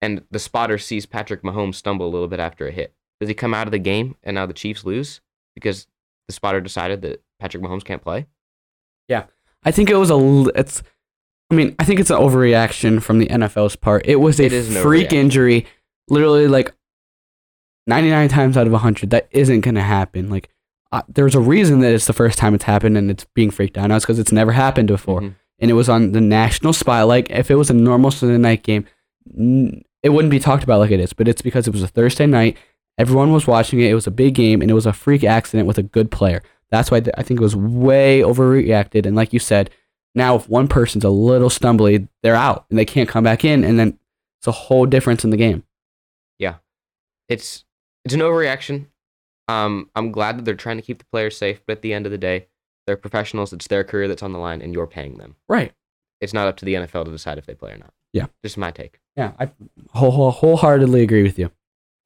and 0.00 0.22
the 0.30 0.38
spotter 0.38 0.78
sees 0.78 1.06
patrick 1.06 1.42
mahomes 1.42 1.76
stumble 1.76 2.06
a 2.06 2.10
little 2.10 2.28
bit 2.28 2.40
after 2.40 2.66
a 2.66 2.72
hit 2.72 2.94
does 3.20 3.28
he 3.28 3.34
come 3.34 3.54
out 3.54 3.66
of 3.66 3.72
the 3.72 3.78
game 3.78 4.16
and 4.22 4.34
now 4.34 4.46
the 4.46 4.52
chiefs 4.52 4.84
lose 4.84 5.20
because 5.54 5.86
the 6.26 6.32
spotter 6.32 6.60
decided 6.60 7.02
that 7.02 7.22
patrick 7.40 7.62
mahomes 7.62 7.84
can't 7.84 8.02
play 8.02 8.26
Yeah. 9.08 9.24
I 9.64 9.70
think 9.70 9.90
it 9.90 9.96
was 9.96 10.10
a 10.10 10.50
It's. 10.58 10.82
I 11.50 11.54
mean, 11.54 11.76
I 11.78 11.84
think 11.84 12.00
it's 12.00 12.10
an 12.10 12.16
overreaction 12.18 13.00
from 13.02 13.18
the 13.18 13.26
NFL's 13.26 13.76
part. 13.76 14.06
It 14.06 14.16
was 14.16 14.40
a 14.40 14.46
It 14.46 14.64
freak 14.82 15.12
injury. 15.12 15.66
Literally, 16.08 16.48
like 16.48 16.72
ninety 17.86 18.10
nine 18.10 18.28
times 18.28 18.56
out 18.56 18.66
of 18.66 18.72
hundred, 18.74 19.10
that 19.10 19.28
isn't 19.30 19.60
going 19.60 19.74
to 19.74 19.80
happen. 19.82 20.30
Like, 20.30 20.48
uh, 20.92 21.02
there's 21.08 21.34
a 21.34 21.40
reason 21.40 21.80
that 21.80 21.92
it's 21.92 22.06
the 22.06 22.12
first 22.12 22.38
time 22.38 22.54
it's 22.54 22.64
happened 22.64 22.96
and 22.98 23.10
it's 23.10 23.24
being 23.34 23.50
freaked 23.50 23.78
out 23.78 23.88
now. 23.88 23.96
It's 23.96 24.04
because 24.04 24.18
it's 24.18 24.32
never 24.32 24.52
happened 24.52 24.88
before, 24.88 25.20
Mhm. 25.20 25.34
and 25.58 25.70
it 25.70 25.74
was 25.74 25.88
on 25.88 26.12
the 26.12 26.20
national 26.20 26.72
spotlight. 26.72 27.30
If 27.30 27.50
it 27.50 27.54
was 27.56 27.70
a 27.70 27.74
normal 27.74 28.10
Sunday 28.10 28.38
night 28.38 28.62
game, 28.62 28.84
n- 29.38 29.82
it 30.02 30.10
wouldn't 30.10 30.30
be 30.30 30.38
talked 30.40 30.64
about 30.64 30.80
like 30.80 30.90
it 30.90 31.00
is. 31.00 31.12
But 31.12 31.28
it's 31.28 31.42
because 31.42 31.66
it 31.66 31.72
was 31.72 31.82
a 31.82 31.88
Thursday 31.88 32.26
night. 32.26 32.56
Everyone 32.98 33.32
was 33.32 33.46
watching 33.46 33.80
it. 33.80 33.90
It 33.90 33.94
was 33.94 34.06
a 34.06 34.10
big 34.10 34.34
game, 34.34 34.60
and 34.60 34.70
it 34.70 34.74
was 34.74 34.86
a 34.86 34.92
freak 34.92 35.24
accident 35.24 35.66
with 35.66 35.78
a 35.78 35.82
good 35.82 36.10
player. 36.10 36.42
That's 36.70 36.90
why 36.90 37.00
th- 37.00 37.14
I 37.16 37.22
think 37.22 37.40
it 37.40 37.42
was 37.42 37.56
way 37.56 38.20
overreacted. 38.20 39.06
And 39.06 39.14
like 39.16 39.32
you 39.32 39.38
said, 39.38 39.70
now 40.14 40.36
if 40.36 40.48
one 40.48 40.68
person's 40.68 41.04
a 41.04 41.08
little 41.10 41.48
stumbly, 41.48 42.06
they're 42.22 42.34
out 42.34 42.66
and 42.68 42.78
they 42.78 42.84
can't 42.84 43.08
come 43.08 43.24
back 43.24 43.44
in, 43.46 43.64
and 43.64 43.78
then 43.78 43.98
it's 44.38 44.46
a 44.46 44.52
whole 44.52 44.84
difference 44.86 45.24
in 45.24 45.30
the 45.30 45.36
game. 45.38 45.62
Yeah. 46.38 46.56
It's 47.28 47.64
it's 48.04 48.14
an 48.14 48.20
overreaction. 48.20 48.86
Um, 49.48 49.90
I'm 49.94 50.12
glad 50.12 50.38
that 50.38 50.44
they're 50.44 50.54
trying 50.54 50.76
to 50.76 50.82
keep 50.82 50.98
the 50.98 51.04
players 51.12 51.36
safe, 51.36 51.60
but 51.66 51.78
at 51.78 51.82
the 51.82 51.92
end 51.92 52.06
of 52.06 52.12
the 52.12 52.18
day, 52.18 52.46
they're 52.86 52.96
professionals. 52.96 53.52
It's 53.52 53.66
their 53.68 53.84
career 53.84 54.08
that's 54.08 54.22
on 54.22 54.32
the 54.32 54.38
line, 54.38 54.62
and 54.62 54.72
you're 54.72 54.86
paying 54.86 55.18
them. 55.18 55.36
Right. 55.48 55.72
It's 56.20 56.32
not 56.32 56.46
up 56.48 56.56
to 56.58 56.64
the 56.64 56.74
NFL 56.74 57.04
to 57.04 57.10
decide 57.10 57.38
if 57.38 57.46
they 57.46 57.54
play 57.54 57.72
or 57.72 57.78
not. 57.78 57.92
Yeah. 58.12 58.26
just 58.44 58.58
my 58.58 58.70
take. 58.70 59.00
Yeah, 59.16 59.32
I 59.38 59.50
whole, 59.90 60.10
whole, 60.10 60.30
wholeheartedly 60.30 61.02
agree 61.02 61.22
with 61.22 61.38
you. 61.38 61.50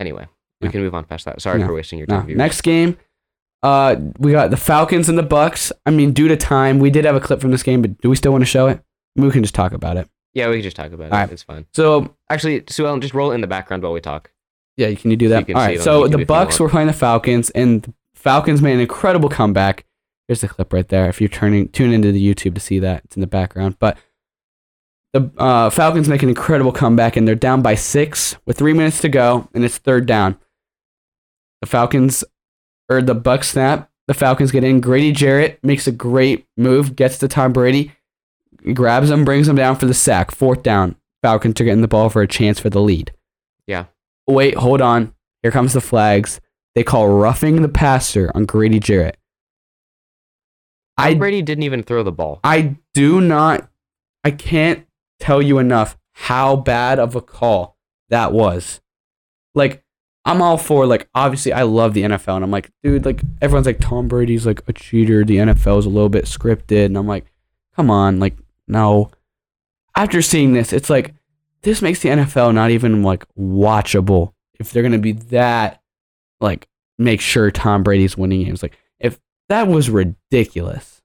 Anyway, 0.01 0.27
we 0.61 0.69
can 0.69 0.81
move 0.81 0.95
on 0.95 1.05
past 1.05 1.25
that. 1.25 1.41
Sorry 1.43 1.59
No. 1.61 1.67
for 1.67 1.75
wasting 1.75 1.99
your 1.99 2.07
time. 2.07 2.27
viewers. 2.27 2.39
next 2.39 2.61
game, 2.63 2.97
uh, 3.63 3.97
we 4.19 4.33
got 4.33 4.51
the 4.51 4.57
Falcons 4.57 5.09
and 5.09 5.19
the 5.19 5.23
Bucks. 5.23 5.73
I 5.85 5.91
mean, 5.91 6.13
due 6.13 6.29
to 6.29 6.37
time, 6.37 6.79
we 6.79 6.91
did 6.91 7.05
have 7.05 7.17
a 7.17 7.21
clip 7.21 7.41
from 7.41 7.51
this 7.51 7.63
game, 7.63 7.83
but 7.83 7.99
do 8.01 8.09
we 8.11 8.17
still 8.17 8.33
want 8.33 8.43
to 8.43 8.47
show 8.47 8.67
it? 8.69 8.81
We 9.17 9.31
can 9.31 9.43
just 9.43 9.55
talk 9.55 9.73
about 9.73 9.97
it. 9.97 10.09
Yeah, 10.35 10.49
we 10.49 10.57
can 10.57 10.63
just 10.63 10.77
talk 10.77 10.93
about 10.93 11.07
it. 11.07 11.13
Alright. 11.13 11.33
It's 11.33 11.43
fine. 11.43 11.67
So 11.75 12.15
Actually, 12.29 12.65
Sue 12.69 12.87
Ellen, 12.87 13.01
just 13.01 13.15
roll 13.15 13.33
it 13.33 13.35
in 13.35 13.41
the 13.41 13.47
background 13.47 13.83
while 13.83 13.93
we 13.93 14.01
talk. 14.01 14.31
Yeah, 14.77 14.93
can 14.95 15.11
you 15.11 15.17
do 15.17 15.27
So 15.27 15.31
that? 15.31 15.39
you 15.41 15.45
can 15.47 15.57
All 15.57 15.63
right. 15.63 15.81
So 15.81 16.09
the 16.09 16.25
Bucks 16.25 16.61
were 16.61 16.69
playing 16.69 16.87
the 16.87 16.93
Falcons, 16.93 17.51
and 17.51 17.83
the 17.83 17.95
Falcons 18.15 18.61
made 18.61 18.75
an 18.75 18.81
incredible 18.81 19.29
comeback. 19.29 19.85
Here's 20.29 20.41
the 20.41 20.49
clip 20.49 20.73
right 20.73 20.89
there. 20.89 21.09
If 21.09 21.21
you're 21.21 21.29
turning 21.29 21.69
tune 21.69 21.93
into 21.93 22.13
the 22.13 22.35
YouTube 22.35 22.55
to 22.55 22.61
see 22.61 22.79
that, 22.81 23.03
it's 23.05 23.17
in 23.17 23.21
the 23.21 23.27
background. 23.27 23.77
But 23.79 23.97
the 25.13 25.31
uh, 25.39 25.71
Falcons 25.71 26.09
make 26.09 26.23
an 26.23 26.29
incredible 26.29 26.73
comeback, 26.73 27.17
and 27.17 27.27
they're 27.27 27.35
down 27.35 27.63
by 27.63 27.75
six 27.75 28.37
with 28.45 28.59
three 28.59 28.73
minutes 28.73 29.01
to 29.01 29.09
go, 29.09 29.49
and 29.55 29.65
it's 29.65 29.79
third 29.79 30.07
down. 30.07 30.39
The 31.61 31.67
Falcons 31.69 32.25
or 32.89 33.01
the 33.03 33.15
Bucks 33.15 33.51
snap. 33.51 33.91
The 34.09 34.15
Falcons 34.15 34.53
get 34.53 34.63
in. 34.63 34.81
Grady 34.81 35.11
Jarrett 35.11 35.59
makes 35.65 35.87
a 35.87 35.93
great 35.93 36.47
move, 36.57 36.95
gets 36.95 37.19
to 37.19 37.29
Tom 37.29 37.53
Brady, 37.53 37.93
grabs 38.73 39.11
him, 39.11 39.25
brings 39.25 39.49
him 39.49 39.57
down 39.57 39.77
for 39.77 39.87
the 39.87 39.95
sack. 39.95 40.31
Fourth 40.31 40.63
down. 40.63 40.97
Falcons 41.23 41.61
are 41.61 41.65
getting 41.65 41.83
the 41.83 41.89
ball 41.89 42.09
for 42.09 42.23
a 42.23 42.29
chance 42.29 42.61
for 42.61 42.71
the 42.71 42.81
lead. 42.81 43.13
Wait, 44.27 44.57
hold 44.57 44.81
on. 44.81 45.15
Here 45.43 45.53
comes 45.53 45.73
the 45.73 45.81
flags. 45.81 46.41
They 46.75 46.83
call 46.83 47.09
roughing 47.09 47.63
the 47.63 47.69
passer 47.69 48.31
on 48.35 48.45
Grady 48.45 48.81
Jarrett. 48.81 49.17
Tom 50.99 51.07
I 51.07 51.15
Brady 51.15 51.43
didn't 51.43 51.65
even 51.65 51.83
throw 51.83 52.03
the 52.03 52.13
ball. 52.13 52.41
I 52.43 52.77
do 52.95 53.21
not 53.21 53.69
I 54.25 54.31
can't 54.31 54.87
tell 55.21 55.41
you 55.41 55.59
enough 55.59 55.97
how 56.13 56.57
bad 56.57 56.99
of 56.99 57.15
a 57.15 57.21
call 57.21 57.77
that 58.09 58.33
was. 58.33 58.81
Like 59.55 59.85
I'm 60.25 60.43
all 60.43 60.59
for 60.59 60.87
like 60.87 61.09
obviously 61.15 61.53
I 61.53 61.63
love 61.63 61.95
the 61.95 62.03
NFL 62.03 62.37
and 62.37 62.45
I'm 62.45 62.51
like 62.51 62.71
dude 62.83 63.05
like 63.05 63.23
everyone's 63.41 63.67
like 63.67 63.81
Tom 63.81 64.09
Brady's 64.09 64.47
like 64.47 64.63
a 64.67 64.73
cheater 64.73 65.25
the 65.25 65.37
NFL 65.37 65.79
is 65.79 65.87
a 65.87 65.91
little 65.91 66.09
bit 66.09 66.25
scripted 66.25 66.87
and 66.87 66.99
I'm 66.99 67.07
like 67.07 67.27
come 67.75 67.91
on 67.91 68.19
like 68.19 68.37
no 68.67 69.11
after 69.97 70.21
seeing 70.23 70.53
this 70.53 70.73
it's 70.73 70.91
like 70.91 71.15
this 71.67 71.83
makes 71.83 72.01
the 72.01 72.09
NFL 72.09 72.55
not 72.55 72.71
even 72.71 73.03
like 73.03 73.27
watchable 73.37 74.33
if 74.59 74.73
they're 74.73 74.83
going 74.83 74.93
to 74.93 74.99
be 74.99 75.13
that 75.13 75.83
like 76.41 76.69
make 76.99 77.21
sure 77.21 77.51
Tom 77.51 77.83
Brady's 77.83 78.17
winning 78.17 78.45
games 78.45 78.63
like 78.63 78.79
if 78.99 79.19
that 79.49 79.69
was 79.69 79.91
ridiculous 79.91 80.97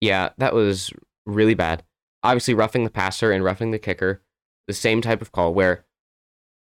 Yeah, 0.00 0.30
that 0.38 0.54
was 0.54 0.92
really 1.24 1.54
bad. 1.54 1.82
Obviously, 2.22 2.54
roughing 2.54 2.84
the 2.84 2.90
passer 2.90 3.32
and 3.32 3.44
roughing 3.44 3.70
the 3.70 3.78
kicker, 3.78 4.22
the 4.66 4.74
same 4.74 5.00
type 5.00 5.22
of 5.22 5.32
call 5.32 5.54
where 5.54 5.84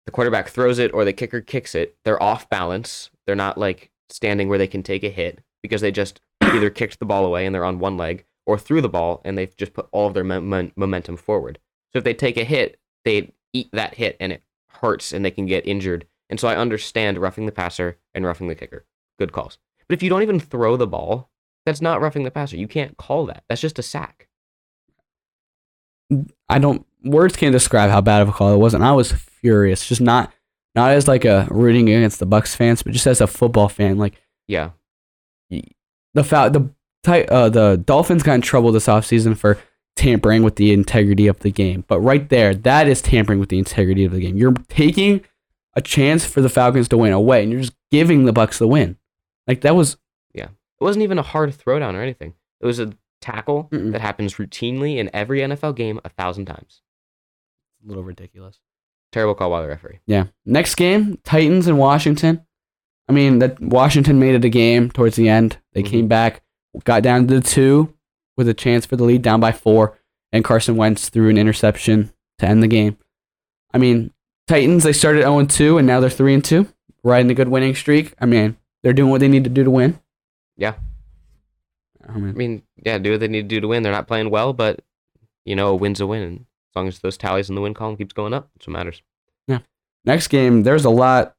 the 0.07 0.13
quarterback 0.13 0.49
throws 0.49 0.79
it 0.79 0.93
or 0.93 1.05
the 1.05 1.13
kicker 1.13 1.41
kicks 1.41 1.75
it. 1.75 1.97
They're 2.05 2.23
off 2.23 2.49
balance. 2.49 3.11
They're 3.27 3.35
not 3.35 3.59
like 3.59 3.91
standing 4.11 4.49
where 4.49 4.59
they 4.59 4.67
can 4.67 4.83
take 4.83 5.03
a 5.03 5.09
hit 5.11 5.41
because 5.63 5.81
they 5.81 5.91
just 5.91 6.21
either 6.43 6.71
kicked 6.71 6.99
the 6.99 7.07
ball 7.07 7.25
away 7.25 7.47
and 7.47 7.55
they're 7.55 7.65
on 7.65 7.79
one 7.79 7.97
leg 7.97 8.25
or 8.47 8.59
threw 8.59 8.81
the 8.81 8.89
ball 8.89 9.23
and 9.25 9.39
they've 9.39 9.57
just 9.57 9.73
put 9.73 9.89
all 9.91 10.07
of 10.07 10.15
their 10.15 10.25
mom- 10.25 10.73
momentum 10.77 11.17
forward. 11.17 11.59
So 11.93 11.99
if 11.99 12.05
they 12.05 12.15
take 12.15 12.37
a 12.37 12.45
hit, 12.45 12.79
they 13.05 13.33
eat 13.53 13.69
that 13.73 13.95
hit 13.95 14.17
and 14.21 14.33
it 14.33 14.43
hurts 14.69 15.12
and 15.12 15.25
they 15.25 15.31
can 15.31 15.47
get 15.47 15.67
injured. 15.67 16.07
And 16.31 16.40
so 16.40 16.49
I 16.49 16.57
understand 16.57 17.19
roughing 17.19 17.47
the 17.47 17.53
passer 17.53 17.99
and 18.14 18.25
roughing 18.25 18.49
the 18.49 18.55
kicker. 18.55 18.85
Good 19.19 19.33
calls. 19.33 19.59
But 19.88 19.95
if 19.95 20.03
you 20.03 20.09
don't 20.11 20.23
even 20.23 20.40
throw 20.40 20.77
the 20.77 20.87
ball, 20.87 21.31
that's 21.67 21.81
not 21.83 22.01
roughing 22.01 22.25
the 22.25 22.31
passer. 22.31 22.57
You 22.57 22.67
can't 22.69 22.97
call 22.97 23.27
that. 23.27 23.45
That's 23.49 23.61
just 23.61 23.79
a 23.79 23.83
sack. 23.83 24.29
I 26.49 26.59
don't 26.59 26.87
words 27.03 27.37
can't 27.37 27.53
describe 27.53 27.90
how 27.90 28.01
bad 28.01 28.23
of 28.23 28.29
a 28.29 28.33
call 28.33 28.53
it 28.55 28.59
was, 28.59 28.75
and 28.75 28.85
I 28.85 28.93
was 28.93 29.12
furious. 29.12 29.87
Just 29.87 30.01
not 30.01 30.33
not 30.75 30.90
as 30.93 31.09
like 31.09 31.25
a 31.25 31.47
rooting 31.51 31.88
against 31.88 32.19
the 32.19 32.27
Bucks 32.27 32.55
fans, 32.55 32.83
but 32.83 32.93
just 32.93 33.07
as 33.07 33.21
a 33.21 33.27
football 33.27 33.69
fan. 33.69 33.97
Like 33.99 34.14
Yeah. 34.49 34.71
the 35.51 36.25
foul, 36.25 36.51
the 36.51 36.69
uh, 37.07 37.49
the 37.49 37.77
Dolphins 37.85 38.23
got 38.23 38.35
in 38.35 38.40
trouble 38.40 38.73
this 38.73 38.87
offseason 38.87 39.37
for 39.37 39.59
tampering 39.97 40.43
with 40.43 40.57
the 40.57 40.73
integrity 40.73 41.27
of 41.27 41.39
the 41.41 41.51
game. 41.51 41.85
But 41.87 42.01
right 42.01 42.29
there, 42.29 42.55
that 42.55 42.89
is 42.89 43.01
tampering 43.03 43.39
with 43.39 43.49
the 43.49 43.59
integrity 43.59 44.05
of 44.05 44.13
the 44.13 44.21
game. 44.21 44.37
You're 44.37 44.55
taking 44.69 45.25
a 45.75 45.81
chance 45.83 46.25
for 46.25 46.41
the 46.41 46.49
Falcons 46.49 46.89
to 46.89 46.97
win 46.99 47.13
away, 47.13 47.43
and 47.43 47.53
you're 47.53 47.61
just 47.63 47.77
giving 47.91 48.25
the 48.25 48.33
Bucks 48.33 48.59
the 48.59 48.69
win. 48.69 48.97
Like 49.47 49.61
that 49.63 49.75
was 49.77 49.97
yeah. 50.33 50.47
It 50.47 50.85
wasn't 50.85 51.03
even 51.05 51.19
a 51.19 51.23
hard 51.23 51.51
throwdown 51.57 51.95
or 51.95 52.03
anything. 52.03 52.35
It 52.61 52.67
was 52.67 52.79
a 52.81 52.93
tackle 53.21 53.69
Mm-mm. 53.71 53.93
that 53.93 54.01
happens 54.01 54.35
routinely 54.35 54.97
in 54.97 55.09
every 55.15 55.41
NFL 55.41 55.77
game 55.77 56.01
a 56.05 56.09
thousand 56.09 56.47
times. 56.47 56.83
a 57.85 57.89
little 57.89 58.03
ridiculous. 58.03 58.59
Terrible 59.13 59.35
call 59.35 59.51
by 59.51 59.63
the 59.63 59.69
referee. 59.69 60.01
Yeah. 60.07 60.25
Next 60.45 60.75
game, 60.75 61.19
Titans 61.25 61.67
and 61.69 61.79
Washington. 61.79 62.45
I 63.09 63.13
mean, 63.13 63.39
that 63.39 63.61
Washington 63.61 64.19
made 64.19 64.35
it 64.35 64.45
a 64.45 64.49
game 64.49 64.91
towards 64.91 65.17
the 65.17 65.29
end. 65.29 65.59
They 65.73 65.83
Mhm. 65.83 65.87
came 65.87 66.09
back, 66.09 66.43
got 66.85 67.03
down 67.03 67.27
to 67.29 67.35
the 67.35 67.41
two 67.47 67.94
with 68.37 68.49
a 68.49 68.55
chance 68.55 68.87
for 68.87 68.97
the 68.97 69.05
lead, 69.05 69.23
down 69.23 69.40
by 69.40 69.53
four, 69.53 69.99
and 70.33 70.44
Carson 70.44 70.77
Wentz 70.77 71.09
threw 71.09 71.29
an 71.29 71.38
interception 71.38 72.12
to 72.38 72.47
end 72.47 72.62
the 72.62 72.68
game. 72.68 72.97
I 73.73 73.79
mean, 73.79 74.12
Titans 74.47 74.85
they 74.85 74.92
started 74.92 75.23
0 75.23 75.47
2 75.47 75.79
and 75.79 75.87
now 75.87 76.01
they're 76.01 76.11
3 76.11 76.35
and 76.35 76.44
2, 76.44 76.66
riding 77.03 77.31
a 77.31 77.35
good 77.35 77.49
winning 77.49 77.75
streak. 77.75 78.14
I 78.20 78.27
mean, 78.27 78.57
they're 78.83 78.92
doing 78.92 79.11
what 79.11 79.20
they 79.20 79.29
need 79.29 79.44
to 79.44 79.51
do 79.51 79.64
to 79.64 79.70
win. 79.70 79.99
Yeah. 80.57 80.75
I 82.07 82.12
I 82.12 82.16
mean, 82.18 82.35
mean, 82.35 82.62
yeah, 82.85 82.99
do 82.99 83.12
what 83.12 83.20
they 83.20 83.29
need 83.29 83.42
to 83.42 83.49
do 83.49 83.61
to 83.61 83.68
win. 83.68 83.83
They're 83.83 83.92
not 83.92 84.07
playing 84.07 84.31
well, 84.31 84.53
but 84.53 84.81
you 85.44 85.57
know, 85.57 85.68
a 85.68 85.75
win's 85.75 86.01
a 86.01 86.07
win. 86.07 86.23
And 86.23 86.37
as 86.40 86.77
long 86.77 86.88
as 86.88 86.99
those 87.01 87.16
tallies 87.16 87.49
in 87.49 87.55
the 87.55 87.61
win 87.61 87.75
column 87.75 87.97
keeps 87.97 88.12
going 88.12 88.35
up, 88.35 88.51
that's 88.55 88.66
what 88.66 88.73
matters. 88.75 89.03
Yeah. 89.49 89.61
Next 90.05 90.29
game, 90.29 90.62
there's 90.64 90.85
a 90.85 90.90
lot. 90.90 91.35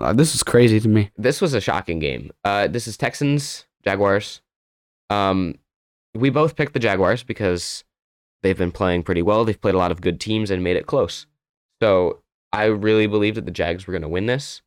uh, 0.00 0.12
this 0.14 0.34
is 0.34 0.42
crazy 0.42 0.80
to 0.80 0.88
me. 0.88 1.10
This 1.18 1.40
was 1.40 1.52
a 1.54 1.60
shocking 1.60 1.98
game. 1.98 2.30
Uh, 2.44 2.66
this 2.66 2.86
is 2.88 2.96
Texans 2.96 3.66
Jaguars. 3.84 4.40
Um, 5.10 5.56
we 6.16 6.30
both 6.30 6.56
picked 6.56 6.72
the 6.72 6.78
Jaguars 6.78 7.22
because 7.22 7.84
they've 8.42 8.56
been 8.56 8.72
playing 8.72 9.02
pretty 9.02 9.22
well. 9.22 9.44
They've 9.44 9.60
played 9.60 9.74
a 9.74 9.78
lot 9.78 9.90
of 9.90 10.00
good 10.00 10.20
teams 10.20 10.50
and 10.50 10.62
made 10.62 10.76
it 10.76 10.86
close. 10.86 11.26
So 11.82 12.22
I 12.52 12.64
really 12.64 13.06
believed 13.06 13.36
that 13.36 13.44
the 13.44 13.50
Jags 13.50 13.86
were 13.86 13.92
going 13.92 14.02
to 14.02 14.08
win 14.08 14.26
this. 14.26 14.62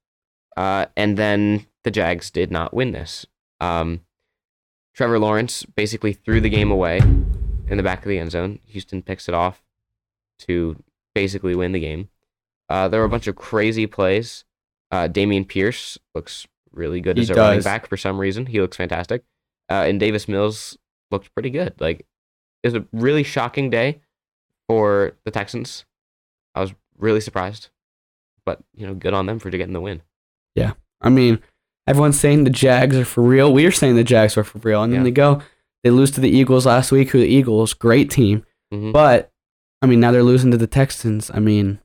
Uh, 0.58 0.88
and 0.98 1.18
then 1.18 1.66
the 1.84 1.92
Jags 1.92 2.30
did 2.32 2.52
not 2.52 2.74
win 2.74 2.92
this. 2.92 3.26
Um, 3.62 4.02
Trevor 4.94 5.20
Lawrence 5.20 5.64
basically 5.64 6.14
threw 6.14 6.42
the 6.42 6.50
game 6.50 6.72
away 6.72 6.98
in 6.98 7.78
the 7.78 7.84
back 7.84 8.00
of 8.00 8.10
the 8.10 8.20
end 8.20 8.32
zone. 8.32 8.60
Houston 8.66 9.02
picks 9.02 9.30
it 9.30 9.34
off 9.34 9.64
to 10.40 10.84
basically 11.16 11.56
win 11.56 11.72
the 11.72 11.80
game. 11.80 12.10
Uh, 12.68 12.88
there 12.88 13.00
were 13.00 13.06
a 13.06 13.10
bunch 13.10 13.28
of 13.28 13.36
crazy 13.36 13.88
plays. 13.88 14.44
Uh, 14.92 15.08
Dameon 15.08 15.48
Pierce 15.48 15.98
looks 16.14 16.48
really 16.72 17.02
good 17.02 17.18
He 17.18 17.24
as 17.24 17.30
a 17.30 17.36
running 17.36 17.62
back 17.62 17.88
for 17.88 17.98
some 17.98 18.20
reason. 18.20 18.48
He 18.48 18.60
looks 18.60 18.78
fantastic. 18.78 19.24
Uh, 19.70 19.86
and 19.88 20.00
Davis 20.00 20.28
Mills 20.28 20.78
looked 21.12 21.34
pretty 21.34 21.50
good. 21.50 21.74
Like 21.80 22.00
it 22.64 22.68
was 22.68 22.76
a 22.76 22.86
really 22.92 23.24
shocking 23.24 23.70
day 23.70 24.02
for 24.68 25.14
the 25.26 25.32
Texans. 25.32 25.86
I 26.56 26.62
was 26.62 26.74
really 26.98 27.22
surprised, 27.22 27.70
but 28.46 28.60
you 28.76 28.86
know, 28.88 28.94
good 28.94 29.14
on 29.14 29.26
them 29.26 29.40
for 29.40 29.50
getting 29.50 29.74
the 29.74 29.82
win. 29.82 30.02
Yeah, 30.56 30.74
I 31.02 31.10
mean, 31.10 31.40
everyone's 31.88 32.20
saying 32.20 32.44
the 32.44 32.50
Jags 32.50 32.96
are 32.98 33.06
for 33.06 33.22
real. 33.22 33.54
We 33.54 33.66
are 33.66 33.72
saying 33.72 33.96
the 33.96 34.04
Jags 34.04 34.38
are 34.38 34.44
for 34.44 34.60
real. 34.60 34.84
And 34.84 34.92
then 34.92 35.02
Yeah. 35.02 35.06
they 35.06 35.12
go, 35.12 35.42
they 35.84 35.90
lose 35.92 36.12
to 36.12 36.22
the 36.22 36.30
Eagles 36.30 36.66
last 36.66 36.92
week, 36.92 37.10
who 37.12 37.20
the 37.20 37.28
Eagles, 37.28 37.74
great 37.74 38.10
team. 38.10 38.46
Mhm. 38.74 38.92
But, 38.92 39.32
I 39.82 39.86
mean, 39.88 40.00
now 40.02 40.12
they're 40.12 40.24
losing 40.24 40.52
to 40.52 40.58
the 40.58 40.68
Texans. 40.68 41.32
I 41.34 41.40
mean, 41.40 41.80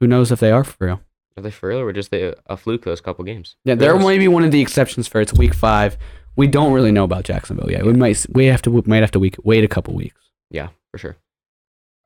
who 0.00 0.06
knows 0.06 0.32
if 0.32 0.40
they 0.40 0.50
are 0.50 0.64
for 0.64 0.84
real? 0.86 1.00
Are 1.36 1.42
they 1.42 1.50
for 1.50 1.68
real 1.68 1.78
or 1.78 1.92
just 1.92 2.10
they, 2.10 2.34
a 2.46 2.56
fluke 2.56 2.82
those 2.84 3.00
couple 3.00 3.24
games? 3.24 3.56
Yeah, 3.64 3.74
they're 3.76 3.98
maybe 3.98 4.26
one 4.28 4.42
of 4.44 4.50
the 4.50 4.60
exceptions 4.60 5.06
for 5.06 5.20
it's 5.20 5.32
week 5.34 5.54
five. 5.54 5.96
We 6.36 6.46
don't 6.46 6.72
really 6.72 6.92
know 6.92 7.04
about 7.04 7.24
Jacksonville 7.24 7.70
yet. 7.70 7.84
We 7.84 7.94
might 7.94 8.26
we 8.30 8.46
have 8.46 8.62
to 8.62 8.82
might 8.86 9.00
have 9.00 9.10
to 9.12 9.18
week, 9.18 9.36
wait 9.42 9.64
a 9.64 9.68
couple 9.68 9.94
weeks. 9.94 10.20
Yeah, 10.50 10.68
for 10.90 10.98
sure. 10.98 11.16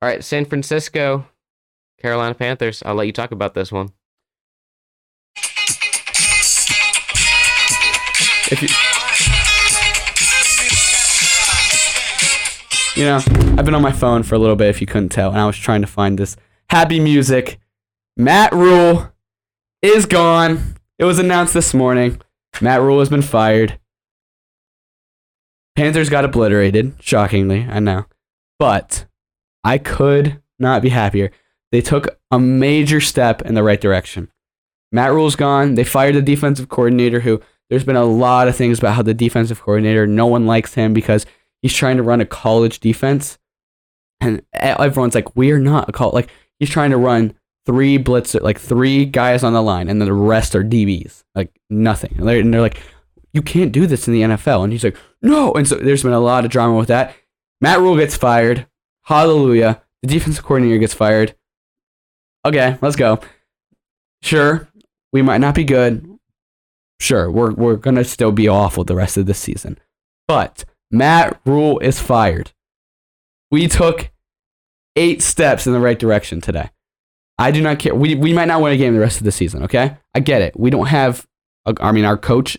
All 0.01 0.09
right, 0.09 0.23
San 0.23 0.45
Francisco, 0.45 1.27
Carolina 2.01 2.35
Panthers. 2.35 2.83
I'll 2.87 2.95
let 2.95 3.07
you 3.07 3.13
talk 3.13 3.33
about 3.33 3.55
this 3.55 3.73
one. 3.73 3.93
If 8.53 8.63
you, 8.63 8.69
you 13.01 13.09
know, 13.09 13.17
I've 13.59 13.65
been 13.65 13.75
on 13.75 13.83
my 13.83 13.93
phone 13.93 14.23
for 14.23 14.37
a 14.37 14.39
little 14.39 14.57
bit. 14.57 14.69
If 14.69 14.81
you 14.81 14.87
couldn't 14.87 15.11
tell, 15.11 15.31
and 15.31 15.41
I 15.41 15.47
was 15.47 15.57
trying 15.57 15.81
to 15.81 15.87
find 15.89 16.19
this 16.19 16.37
happy 16.69 17.01
music. 17.01 17.59
Matt 18.17 18.53
Rhule 18.53 19.13
is 19.83 20.07
gone. 20.07 20.77
It 20.99 21.05
was 21.05 21.19
announced 21.19 21.55
this 21.55 21.75
morning. 21.75 22.21
Matt 22.61 22.81
Rhule 22.81 23.01
has 23.01 23.09
been 23.09 23.23
fired. 23.23 23.80
Panthers 25.77 26.11
got 26.11 26.25
obliterated. 26.25 26.95
Shockingly, 27.01 27.67
I 27.69 27.81
know, 27.81 28.07
but 28.59 29.07
I 29.65 29.79
could 29.79 30.41
not 30.59 30.83
be 30.83 30.89
happier. 30.91 31.31
They 31.73 31.81
took 31.81 32.19
a 32.31 32.39
major 32.39 33.01
step 33.01 33.43
in 33.43 33.55
the 33.55 33.63
right 33.63 33.81
direction. 33.81 34.31
Matt 34.93 35.13
Rhule's 35.13 35.37
gone. 35.37 35.75
They 35.75 35.85
fired 35.85 36.17
the 36.17 36.23
defensive 36.23 36.69
coordinator 36.69 37.21
who 37.21 37.41
there's 37.69 37.85
been 37.85 37.97
a 37.97 38.05
lot 38.05 38.49
of 38.49 38.57
things 38.57 38.79
about 38.79 38.95
how 38.95 39.03
the 39.03 39.15
defensive 39.15 39.63
coordinator, 39.63 40.07
no 40.07 40.27
one 40.27 40.47
likes 40.47 40.75
him 40.75 40.93
because 40.93 41.25
he's 41.63 41.75
trying 41.75 41.97
to 41.97 42.03
run 42.03 42.21
a 42.21 42.27
college 42.27 42.81
defense. 42.81 43.39
And 44.21 44.43
everyone's 44.53 45.15
like, 45.15 45.37
we 45.37 45.53
are 45.53 45.61
not 45.61 45.89
a 45.89 45.93
call. 45.93 46.11
Like, 46.11 46.31
he's 46.59 46.69
trying 46.69 46.91
to 46.91 46.97
run 46.97 47.35
three 47.65 47.97
blitz, 47.97 48.35
like 48.35 48.59
three 48.59 49.05
guys 49.07 49.45
on 49.45 49.53
the 49.53 49.63
line, 49.63 49.89
and 49.89 50.01
then 50.01 50.07
the 50.07 50.13
rest 50.13 50.57
are 50.57 50.65
DBs. 50.65 51.23
Like, 51.35 51.59
nothing. 51.71 52.15
And 52.19 52.29
they're, 52.29 52.41
and 52.41 52.53
they're 52.53 52.61
like, 52.61 52.83
you 53.33 53.41
can't 53.41 53.73
do 53.73 53.87
this 53.87 54.09
in 54.09 54.15
the 54.15 54.23
NFL. 54.23 54.65
And 54.65 54.73
he's 54.73 54.85
like, 54.85 54.97
no. 55.23 55.53
And 55.53 55.67
so 55.67 55.77
there's 55.77 56.03
been 56.03 56.13
a 56.13 56.21
lot 56.21 56.45
of 56.45 56.51
drama 56.51 56.77
with 56.77 56.89
that. 56.89 57.15
Matt 57.61 57.81
Rhule 57.81 57.97
gets 57.97 58.17
fired. 58.17 58.67
Hallelujah. 59.05 59.83
The 60.03 60.09
defensive 60.09 60.45
coordinator 60.45 60.79
gets 60.79 60.95
fired. 60.95 61.35
Okay, 62.45 62.79
let's 62.81 62.97
go. 62.97 63.21
Sure, 64.23 64.69
we 65.13 65.23
might 65.23 65.41
not 65.41 65.55
be 65.55 65.65
good. 65.65 66.19
Sure, 67.01 67.31
we're 67.31 67.53
we're 67.53 67.77
gonna 67.77 68.05
still 68.05 68.33
be 68.33 68.49
awful 68.49 68.85
the 68.85 68.95
rest 68.95 69.17
of 69.17 69.27
the 69.27 69.35
season. 69.35 69.79
But 70.27 70.65
Matt 70.91 71.41
Rhule 71.45 71.79
is 71.81 72.01
fired. 72.01 72.53
We 73.51 73.69
took 73.69 74.11
eight 74.97 75.23
steps 75.23 75.67
in 75.67 75.73
the 75.73 75.81
right 75.81 75.99
direction 75.99 76.41
today. 76.41 76.71
I 77.39 77.51
do 77.51 77.63
not 77.63 77.79
care. 77.79 77.95
We, 77.95 78.15
we 78.15 78.33
might 78.33 78.49
not 78.49 78.61
win 78.61 78.73
a 78.73 78.77
game 78.77 78.95
the 78.95 79.01
rest 79.01 79.19
of 79.19 79.25
the 79.25 79.33
season, 79.33 79.63
okay? 79.65 79.97
I 80.15 80.21
get 80.21 80.43
it. 80.43 80.59
We 80.59 80.69
don't 80.71 80.87
have, 80.87 81.27
a, 81.65 81.75
I 81.81 81.91
mean, 81.91 82.05
our 82.05 82.19
coach, 82.19 82.59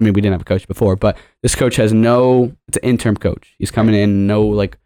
I 0.00 0.04
mean, 0.04 0.12
we 0.12 0.20
didn't 0.20 0.32
have 0.32 0.40
a 0.42 0.44
coach 0.44 0.66
before, 0.66 0.96
but 0.96 1.16
this 1.42 1.54
coach 1.54 1.76
has 1.76 1.92
no, 1.92 2.56
it's 2.68 2.76
an 2.78 2.82
interim 2.84 3.16
coach. 3.16 3.54
He's 3.58 3.70
coming 3.70 3.94
in, 3.94 4.26
no, 4.26 4.42
like, 4.44 4.76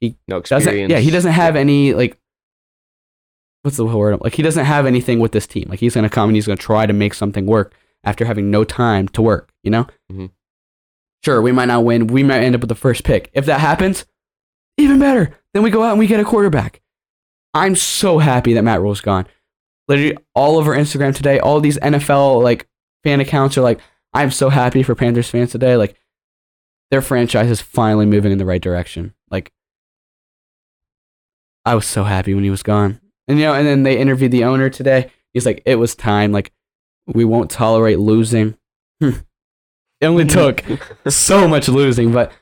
he 0.00 0.16
No 0.26 0.38
experience. 0.38 0.90
yeah, 0.90 0.98
he 0.98 1.10
doesn't 1.10 1.32
have 1.32 1.54
any, 1.56 1.94
like, 1.94 2.18
what's 3.62 3.76
the 3.76 3.84
word? 3.84 4.20
Like, 4.20 4.34
he 4.34 4.42
doesn't 4.42 4.64
have 4.64 4.86
anything 4.86 5.20
with 5.20 5.32
this 5.32 5.46
team. 5.46 5.66
Like, 5.68 5.80
he's 5.80 5.94
going 5.94 6.04
to 6.04 6.10
come 6.10 6.28
and 6.30 6.36
he's 6.36 6.46
going 6.46 6.58
to 6.58 6.62
try 6.64 6.86
to 6.86 6.92
make 6.92 7.14
something 7.14 7.46
work 7.46 7.74
after 8.04 8.24
having 8.24 8.50
no 8.50 8.64
time 8.64 9.08
to 9.08 9.22
work, 9.22 9.50
you 9.62 9.70
know? 9.70 9.86
Mhm. 10.12 10.30
Sure, 11.24 11.42
we 11.42 11.52
might 11.52 11.66
not 11.66 11.84
win. 11.84 12.06
We 12.06 12.22
might 12.22 12.42
end 12.42 12.54
up 12.54 12.60
with 12.60 12.68
the 12.68 12.74
first 12.76 13.04
pick. 13.04 13.30
If 13.34 13.46
that 13.46 13.60
happens, 13.60 14.06
even 14.76 14.98
better. 15.00 15.36
Then 15.52 15.62
we 15.64 15.70
go 15.70 15.82
out 15.82 15.90
and 15.90 15.98
we 15.98 16.06
get 16.06 16.20
a 16.20 16.24
quarterback. 16.24 16.80
I'm 17.54 17.74
so 17.74 18.18
happy 18.18 18.52
that 18.54 18.62
Matt 18.62 18.80
Rhule's 18.80 19.00
gone. 19.00 19.26
Literally 19.88 20.16
all 20.34 20.56
over 20.58 20.76
Instagram 20.76 21.14
today, 21.14 21.40
all 21.40 21.60
these 21.60 21.78
NFL 21.78 22.42
like 22.42 22.68
fan 23.02 23.20
accounts 23.20 23.58
are 23.58 23.62
like, 23.62 23.80
I'm 24.14 24.30
so 24.30 24.48
happy 24.48 24.82
for 24.82 24.94
Panthers 24.94 25.28
fans 25.30 25.52
today. 25.52 25.76
Like 25.76 25.96
their 26.90 27.02
franchise 27.02 27.50
is 27.50 27.60
finally 27.60 28.06
moving 28.06 28.32
in 28.32 28.38
the 28.38 28.46
right 28.46 28.62
direction. 28.62 29.14
Like 29.30 29.52
I 31.64 31.74
was 31.74 31.86
so 31.86 32.04
happy 32.04 32.34
when 32.34 32.44
he 32.44 32.50
was 32.50 32.62
gone. 32.62 33.00
And 33.26 33.38
you 33.38 33.44
know, 33.44 33.54
and 33.54 33.66
then 33.66 33.82
they 33.82 33.98
interviewed 33.98 34.32
the 34.32 34.44
owner 34.44 34.70
today. 34.70 35.10
He's 35.34 35.44
like, 35.44 35.62
it 35.66 35.74
was 35.76 35.94
time. 35.94 36.32
Like 36.32 36.52
we 37.06 37.24
won't 37.24 37.50
tolerate 37.50 37.98
losing. 37.98 38.56
Hmm. 39.00 39.10
it 40.00 40.06
only 40.06 40.24
took 40.26 40.64
so 41.06 41.46
much 41.54 41.68
losing, 41.68 42.10
but 42.10 42.32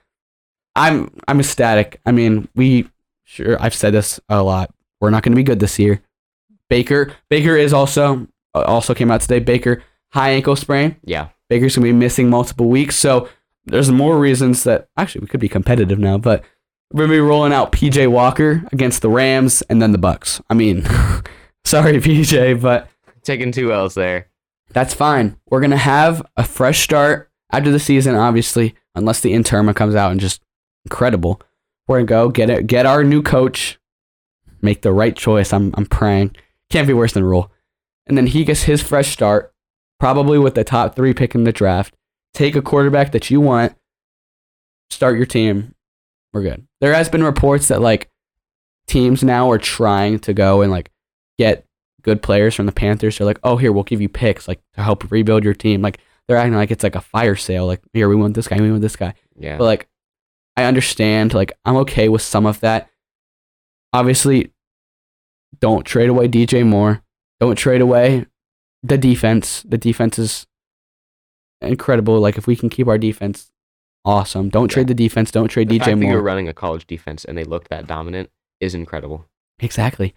I'm 0.74 1.10
I'm 1.28 1.38
ecstatic. 1.38 2.00
I 2.06 2.12
mean, 2.12 2.48
we 2.54 2.88
sure 3.24 3.60
I've 3.60 3.74
said 3.74 3.92
this 3.92 4.18
a 4.30 4.42
lot. 4.42 4.72
We're 5.02 5.10
not 5.10 5.22
going 5.22 5.32
to 5.32 5.36
be 5.36 5.42
good 5.42 5.60
this 5.60 5.78
year. 5.78 6.00
Baker 6.70 7.12
Baker 7.28 7.56
is 7.56 7.74
also 7.74 8.26
uh, 8.54 8.62
also 8.62 8.94
came 8.94 9.10
out 9.10 9.20
today. 9.20 9.38
Baker 9.38 9.82
high 10.12 10.30
ankle 10.30 10.56
sprain. 10.56 10.96
yeah. 11.04 11.28
Baker's 11.48 11.76
going 11.76 11.86
to 11.86 11.92
be 11.92 11.98
missing 11.98 12.28
multiple 12.30 12.68
weeks. 12.68 12.96
So 12.96 13.28
there's 13.66 13.90
more 13.90 14.18
reasons 14.18 14.64
that 14.64 14.88
actually 14.96 15.22
we 15.22 15.26
could 15.28 15.40
be 15.40 15.48
competitive 15.48 15.98
now, 15.98 16.18
but 16.18 16.42
we're 16.92 17.06
going 17.06 17.10
to 17.10 17.16
be 17.16 17.20
rolling 17.20 17.52
out 17.52 17.72
PJ 17.72 18.08
Walker 18.10 18.64
against 18.72 19.02
the 19.02 19.08
Rams 19.08 19.62
and 19.62 19.80
then 19.82 19.92
the 19.92 19.98
Bucs. 19.98 20.40
I 20.50 20.54
mean, 20.54 20.82
sorry 21.64 21.94
PJ, 22.00 22.60
but 22.60 22.88
Taking 23.22 23.50
two 23.50 23.72
L's 23.72 23.94
there. 23.94 24.28
that's 24.70 24.94
fine. 24.94 25.36
We're 25.50 25.60
gonna 25.60 25.76
have 25.76 26.24
a 26.36 26.44
fresh 26.44 26.80
start 26.82 27.28
after 27.50 27.72
the 27.72 27.80
season, 27.80 28.14
obviously, 28.14 28.76
unless 28.94 29.20
the 29.20 29.32
interim 29.32 29.72
comes 29.74 29.96
out 29.96 30.12
and 30.12 30.20
just 30.20 30.40
incredible. 30.84 31.40
We're 31.88 31.98
gonna 31.98 32.06
go 32.06 32.28
get 32.28 32.50
it, 32.50 32.68
get 32.68 32.86
our 32.86 33.02
new 33.02 33.22
coach, 33.22 33.80
make 34.62 34.82
the 34.82 34.92
right 34.92 35.16
choice. 35.16 35.52
I'm 35.52 35.74
I'm 35.76 35.86
praying. 35.86 36.36
Can't 36.70 36.86
be 36.86 36.92
worse 36.94 37.14
than 37.14 37.24
Rhule. 37.24 37.50
And 38.06 38.16
then 38.16 38.28
he 38.28 38.44
gets 38.44 38.62
his 38.62 38.80
fresh 38.80 39.08
start, 39.12 39.52
probably 39.98 40.38
with 40.38 40.54
the 40.54 40.64
top 40.64 40.94
three 40.94 41.14
pick 41.14 41.34
in 41.34 41.44
the 41.44 41.52
draft. 41.52 41.94
Take 42.34 42.54
a 42.54 42.62
quarterback 42.62 43.12
that 43.12 43.30
you 43.30 43.40
want, 43.40 43.74
start 44.90 45.16
your 45.16 45.26
team. 45.26 45.74
We're 46.32 46.42
good. 46.42 46.66
There 46.80 46.92
has 46.92 47.08
been 47.08 47.24
reports 47.24 47.68
that 47.68 47.80
like 47.80 48.10
teams 48.86 49.22
now 49.22 49.50
are 49.50 49.58
trying 49.58 50.18
to 50.20 50.34
go 50.34 50.62
and 50.62 50.70
like 50.70 50.90
get 51.38 51.64
good 52.02 52.22
players 52.22 52.54
from 52.54 52.66
the 52.66 52.72
Panthers. 52.72 53.18
They're 53.18 53.26
like, 53.26 53.40
oh, 53.42 53.56
here, 53.56 53.72
we'll 53.72 53.84
give 53.84 54.00
you 54.00 54.08
picks 54.08 54.46
like 54.46 54.60
to 54.74 54.82
help 54.82 55.10
rebuild 55.10 55.44
your 55.44 55.54
team. 55.54 55.82
Like 55.82 55.98
they're 56.28 56.36
acting 56.36 56.54
like 56.54 56.70
it's 56.70 56.84
like 56.84 56.94
a 56.94 57.00
fire 57.00 57.36
sale. 57.36 57.66
Like 57.66 57.80
here, 57.92 58.08
we 58.08 58.16
want 58.16 58.34
this 58.34 58.48
guy, 58.48 58.60
we 58.60 58.70
want 58.70 58.82
this 58.82 58.96
guy. 58.96 59.14
Yeah. 59.38 59.56
But 59.56 59.64
like, 59.64 59.88
I 60.56 60.64
understand. 60.64 61.34
Like 61.34 61.52
I'm 61.64 61.76
okay 61.78 62.08
with 62.08 62.22
some 62.22 62.46
of 62.46 62.60
that. 62.60 62.90
Obviously, 63.92 64.52
don't 65.60 65.86
trade 65.86 66.10
away 66.10 66.28
DJ 66.28 66.66
Moore. 66.66 67.02
Don't 67.40 67.56
trade 67.56 67.80
away 67.80 68.26
the 68.82 68.98
defense. 68.98 69.62
The 69.62 69.78
defense 69.78 70.18
is 70.18 70.46
incredible. 71.60 72.20
Like 72.20 72.38
if 72.38 72.46
we 72.46 72.56
can 72.56 72.68
keep 72.68 72.88
our 72.88 72.98
defense, 72.98 73.50
awesome. 74.04 74.48
Don't 74.48 74.68
trade 74.68 74.88
the 74.88 74.94
defense. 74.94 75.30
Don't 75.30 75.48
trade 75.48 75.68
the 75.68 75.78
DJ 75.78 75.84
fact 75.84 75.98
Moore. 75.98 76.12
you're 76.12 76.22
running 76.22 76.48
a 76.48 76.54
college 76.54 76.86
defense 76.86 77.24
and 77.24 77.36
they 77.36 77.44
looked 77.44 77.68
that 77.68 77.86
dominant 77.86 78.30
is 78.60 78.74
incredible. 78.74 79.26
Exactly. 79.58 80.14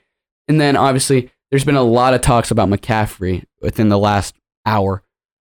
And 0.47 0.59
then 0.59 0.75
obviously, 0.75 1.31
there's 1.51 1.65
been 1.65 1.75
a 1.75 1.83
lot 1.83 2.13
of 2.13 2.21
talks 2.21 2.51
about 2.51 2.69
McCaffrey 2.69 3.43
within 3.61 3.89
the 3.89 3.97
last 3.97 4.35
hour. 4.65 5.03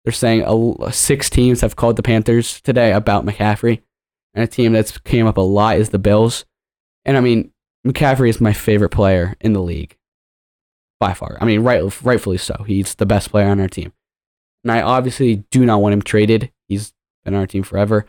They're 0.03 0.13
saying 0.13 0.43
a, 0.45 0.91
six 0.91 1.29
teams 1.29 1.61
have 1.61 1.75
called 1.75 1.95
the 1.95 2.03
Panthers 2.03 2.61
today 2.61 2.93
about 2.93 3.25
McCaffrey, 3.25 3.81
and 4.33 4.43
a 4.43 4.47
team 4.47 4.73
that's 4.73 4.97
came 4.99 5.27
up 5.27 5.37
a 5.37 5.41
lot 5.41 5.77
is 5.77 5.89
the 5.89 5.99
Bills. 5.99 6.45
And 7.03 7.17
I 7.17 7.19
mean, 7.19 7.51
McCaffrey 7.85 8.29
is 8.29 8.39
my 8.39 8.53
favorite 8.53 8.89
player 8.89 9.35
in 9.41 9.53
the 9.53 9.61
league 9.61 9.97
by 10.99 11.13
far. 11.13 11.37
I 11.41 11.45
mean, 11.45 11.61
right, 11.61 11.81
rightfully 12.03 12.37
so. 12.37 12.63
He's 12.67 12.95
the 12.95 13.05
best 13.05 13.29
player 13.31 13.47
on 13.49 13.59
our 13.59 13.67
team, 13.67 13.93
and 14.63 14.71
I 14.71 14.81
obviously 14.81 15.37
do 15.51 15.65
not 15.65 15.81
want 15.81 15.93
him 15.93 16.01
traded. 16.01 16.51
He's 16.67 16.93
been 17.23 17.33
on 17.33 17.41
our 17.41 17.47
team 17.47 17.63
forever. 17.63 18.05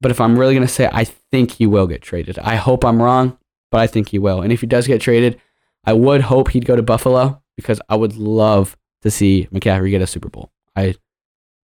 But 0.00 0.10
if 0.10 0.20
I'm 0.20 0.38
really 0.38 0.54
gonna 0.54 0.66
say, 0.68 0.88
I 0.92 1.04
think 1.04 1.52
he 1.52 1.66
will 1.66 1.86
get 1.86 2.02
traded. 2.02 2.38
I 2.40 2.56
hope 2.56 2.84
I'm 2.84 3.00
wrong, 3.00 3.38
but 3.70 3.80
I 3.80 3.86
think 3.86 4.08
he 4.08 4.18
will. 4.18 4.40
And 4.42 4.52
if 4.52 4.60
he 4.60 4.66
does 4.66 4.86
get 4.86 5.00
traded, 5.00 5.40
I 5.84 5.92
would 5.92 6.22
hope 6.22 6.50
he'd 6.50 6.66
go 6.66 6.74
to 6.76 6.82
Buffalo 6.82 7.40
because 7.56 7.80
I 7.88 7.94
would 7.96 8.16
love 8.16 8.76
to 9.02 9.10
see 9.10 9.48
McCaffrey 9.52 9.90
get 9.90 10.02
a 10.02 10.06
Super 10.06 10.28
Bowl. 10.28 10.50
I, 10.74 10.94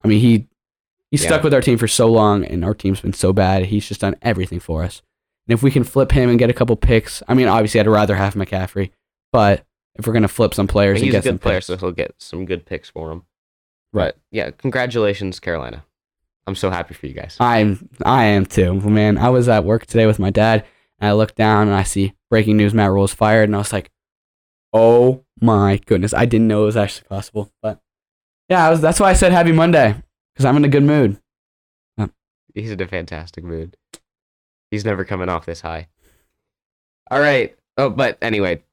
I 0.03 0.07
mean, 0.07 0.19
he 0.19 0.47
Yeah. 1.11 1.19
stuck 1.19 1.43
with 1.43 1.53
our 1.53 1.61
team 1.61 1.77
for 1.79 1.87
so 1.87 2.07
long, 2.11 2.43
and 2.45 2.63
our 2.65 2.73
team's 2.75 2.99
been 3.01 3.13
so 3.13 3.31
bad. 3.33 3.65
He's 3.65 3.87
just 3.87 4.01
done 4.01 4.15
everything 4.21 4.59
for 4.59 4.83
us. 4.83 5.01
And 5.47 5.53
if 5.53 5.63
we 5.63 5.71
can 5.71 5.83
flip 5.83 6.11
him 6.11 6.29
and 6.29 6.37
get 6.37 6.49
a 6.49 6.53
couple 6.53 6.75
picks, 6.75 7.23
I 7.27 7.33
mean, 7.33 7.47
obviously, 7.47 7.79
I'd 7.79 7.87
rather 7.87 8.15
have 8.17 8.33
McCaffrey, 8.35 8.91
but 9.31 9.65
if 9.97 10.07
we're 10.07 10.13
gonna 10.13 10.27
flip 10.27 10.53
some 10.53 10.67
players 10.67 10.99
he's 10.99 11.09
a 11.09 11.11
get 11.11 11.23
some 11.23 11.33
good 11.33 11.41
player, 11.41 11.57
picks, 11.57 11.67
so 11.67 11.77
he'll 11.77 11.91
get 11.91 12.15
some 12.17 12.45
good 12.45 12.65
picks 12.65 12.89
for 12.89 13.11
him. 13.11 13.23
Right. 13.93 14.13
But 14.13 14.17
yeah, 14.31 14.51
congratulations, 14.51 15.39
Carolina. 15.39 15.83
I'm 16.45 16.55
so 16.55 16.69
happy 16.69 16.93
for 16.93 17.07
you 17.07 17.13
guys. 17.13 17.37
I'm 17.39 17.89
I 18.05 18.25
am 18.25 18.45
too, 18.45 18.79
man. 18.81 19.17
I 19.17 19.29
was 19.29 19.49
at 19.49 19.65
work 19.65 19.85
today 19.85 20.05
with 20.05 20.19
my 20.19 20.29
dad, 20.29 20.65
and 20.99 21.09
I 21.09 21.13
look 21.13 21.35
down 21.35 21.67
and 21.67 21.75
I 21.75 21.83
see 21.83 22.13
breaking 22.29 22.57
news: 22.57 22.73
Matt 22.73 22.91
Rhule 22.91 23.05
is 23.05 23.13
fired, 23.13 23.49
and 23.49 23.55
I 23.55 23.59
was 23.59 23.73
like, 23.73 23.91
"Oh 24.71 25.25
my 25.41 25.81
goodness!" 25.85 26.13
I 26.13 26.25
didn't 26.25 26.47
know 26.47 26.63
it 26.63 26.67
was 26.67 26.77
actually 26.77 27.07
possible, 27.07 27.51
but 27.61 27.81
yeah, 28.49 28.65
I 28.65 28.69
was, 28.69 28.79
that's 28.81 28.99
why 28.99 29.09
I 29.09 29.13
said 29.13 29.31
Happy 29.31 29.51
Monday 29.51 29.95
because 30.33 30.45
I'm 30.45 30.57
in 30.57 30.65
a 30.65 30.69
good 30.69 30.83
mood. 30.83 31.19
He's 32.53 32.71
in 32.71 32.81
a 32.81 32.87
fantastic 32.87 33.43
mood. 33.43 33.77
He's 34.71 34.83
never 34.83 35.05
coming 35.05 35.29
off 35.29 35.45
this 35.45 35.61
high. 35.61 35.89
All 37.11 37.19
right. 37.19 37.55
Oh, 37.77 37.91
but 37.91 38.17
anyway, 38.19 38.63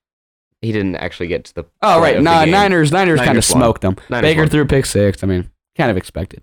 he 0.65 0.73
didn't 0.73 0.97
actually 0.97 1.29
get 1.29 1.45
to 1.45 1.55
the. 1.55 1.65
Oh 1.83 2.01
right, 2.01 2.21
nah, 2.21 2.45
game. 2.45 2.53
Niners, 2.53 2.93
Niners, 2.93 3.21
kind 3.21 3.39
of 3.39 3.45
smoked 3.45 3.83
them. 3.83 3.97
Niners 4.09 4.23
Baker 4.23 4.41
won. 4.43 4.49
threw 4.51 4.65
pick 4.67 4.87
six. 4.87 5.23
I 5.23 5.27
mean, 5.27 5.51
kind 5.77 5.91
of 5.91 5.97
expected. 5.97 6.43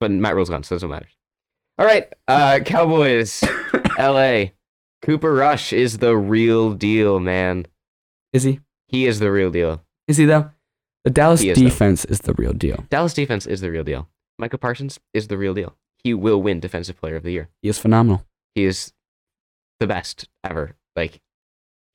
but 0.00 0.10
Matt 0.10 0.34
Rhule's 0.34 0.50
gone, 0.50 0.62
so 0.62 0.74
it 0.74 0.76
doesn't 0.76 0.90
matter. 0.90 1.08
All 1.78 1.86
right, 1.86 2.12
uh, 2.28 2.60
Cowboys, 2.64 3.42
L.A. 3.98 4.52
Cooper 5.00 5.32
Rush 5.34 5.72
is 5.72 5.98
the 5.98 6.16
real 6.16 6.72
deal, 6.74 7.18
man. 7.18 7.66
Is 8.32 8.44
he? 8.44 8.60
He 8.86 9.06
is 9.06 9.18
the 9.18 9.32
real 9.32 9.50
deal. 9.50 9.82
Is 10.06 10.16
he 10.18 10.26
though? 10.26 10.50
The 11.04 11.10
Dallas 11.10 11.42
is, 11.42 11.58
though. 11.58 11.64
defense 11.64 12.04
is 12.04 12.20
the 12.20 12.34
real 12.34 12.52
deal. 12.52 12.84
Dallas 12.90 13.14
defense 13.14 13.46
is 13.46 13.60
the 13.60 13.70
real 13.70 13.82
deal. 13.82 14.08
Micah 14.38 14.58
Parsons 14.58 15.00
is 15.12 15.28
the 15.28 15.36
real 15.36 15.54
deal. 15.54 15.76
He 16.04 16.14
will 16.14 16.42
win 16.42 16.60
Defensive 16.60 16.98
Player 17.00 17.16
of 17.16 17.22
the 17.22 17.32
Year. 17.32 17.48
He 17.62 17.68
is 17.68 17.78
phenomenal. 17.78 18.24
He 18.54 18.64
is 18.64 18.92
the 19.80 19.86
best 19.86 20.28
ever. 20.44 20.76
Like 20.94 21.20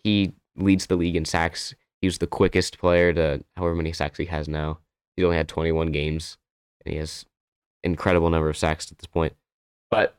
he 0.04 0.34
leads 0.58 0.88
the 0.88 0.96
league 0.96 1.16
in 1.16 1.26
sacks. 1.26 1.76
He 2.02 2.08
was 2.08 2.20
the 2.20 2.28
quickest 2.28 2.78
player 2.78 3.14
to 3.14 3.44
however 3.56 3.76
many 3.76 3.94
sacks 3.94 4.18
he 4.18 4.26
has 4.26 4.48
now. 4.48 4.80
He's 5.16 5.26
only 5.26 5.38
had 5.38 5.48
21 5.48 5.92
games, 5.92 6.38
and 6.86 6.94
he 6.94 7.00
has 7.00 7.26
incredible 7.84 8.30
number 8.30 8.50
of 8.50 8.58
sacks 8.58 8.92
at 8.92 8.98
this 8.98 9.08
point. 9.08 9.34
But 9.90 10.18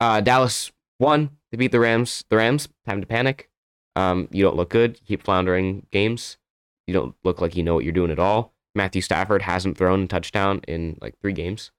uh, 0.00 0.20
Dallas 0.20 0.72
won. 0.98 1.30
They 1.50 1.58
beat 1.58 1.72
the 1.72 1.80
Rams. 1.80 2.24
The 2.30 2.36
Rams 2.36 2.68
time 2.86 3.00
to 3.00 3.06
panic. 3.06 3.50
Um, 3.94 4.28
you 4.30 4.42
don't 4.42 4.56
look 4.56 4.70
good. 4.70 4.98
You 5.00 5.06
keep 5.06 5.22
floundering 5.22 5.86
games. 5.90 6.38
You 6.86 6.94
don't 6.94 7.14
look 7.24 7.40
like 7.40 7.56
you 7.56 7.62
know 7.62 7.74
what 7.74 7.84
you're 7.84 7.92
doing 7.92 8.10
at 8.10 8.18
all. 8.18 8.54
Matthew 8.74 9.02
Stafford 9.02 9.42
hasn't 9.42 9.76
thrown 9.76 10.04
a 10.04 10.06
touchdown 10.06 10.62
in 10.66 10.98
like 11.00 11.18
three 11.20 11.32
games. 11.34 11.70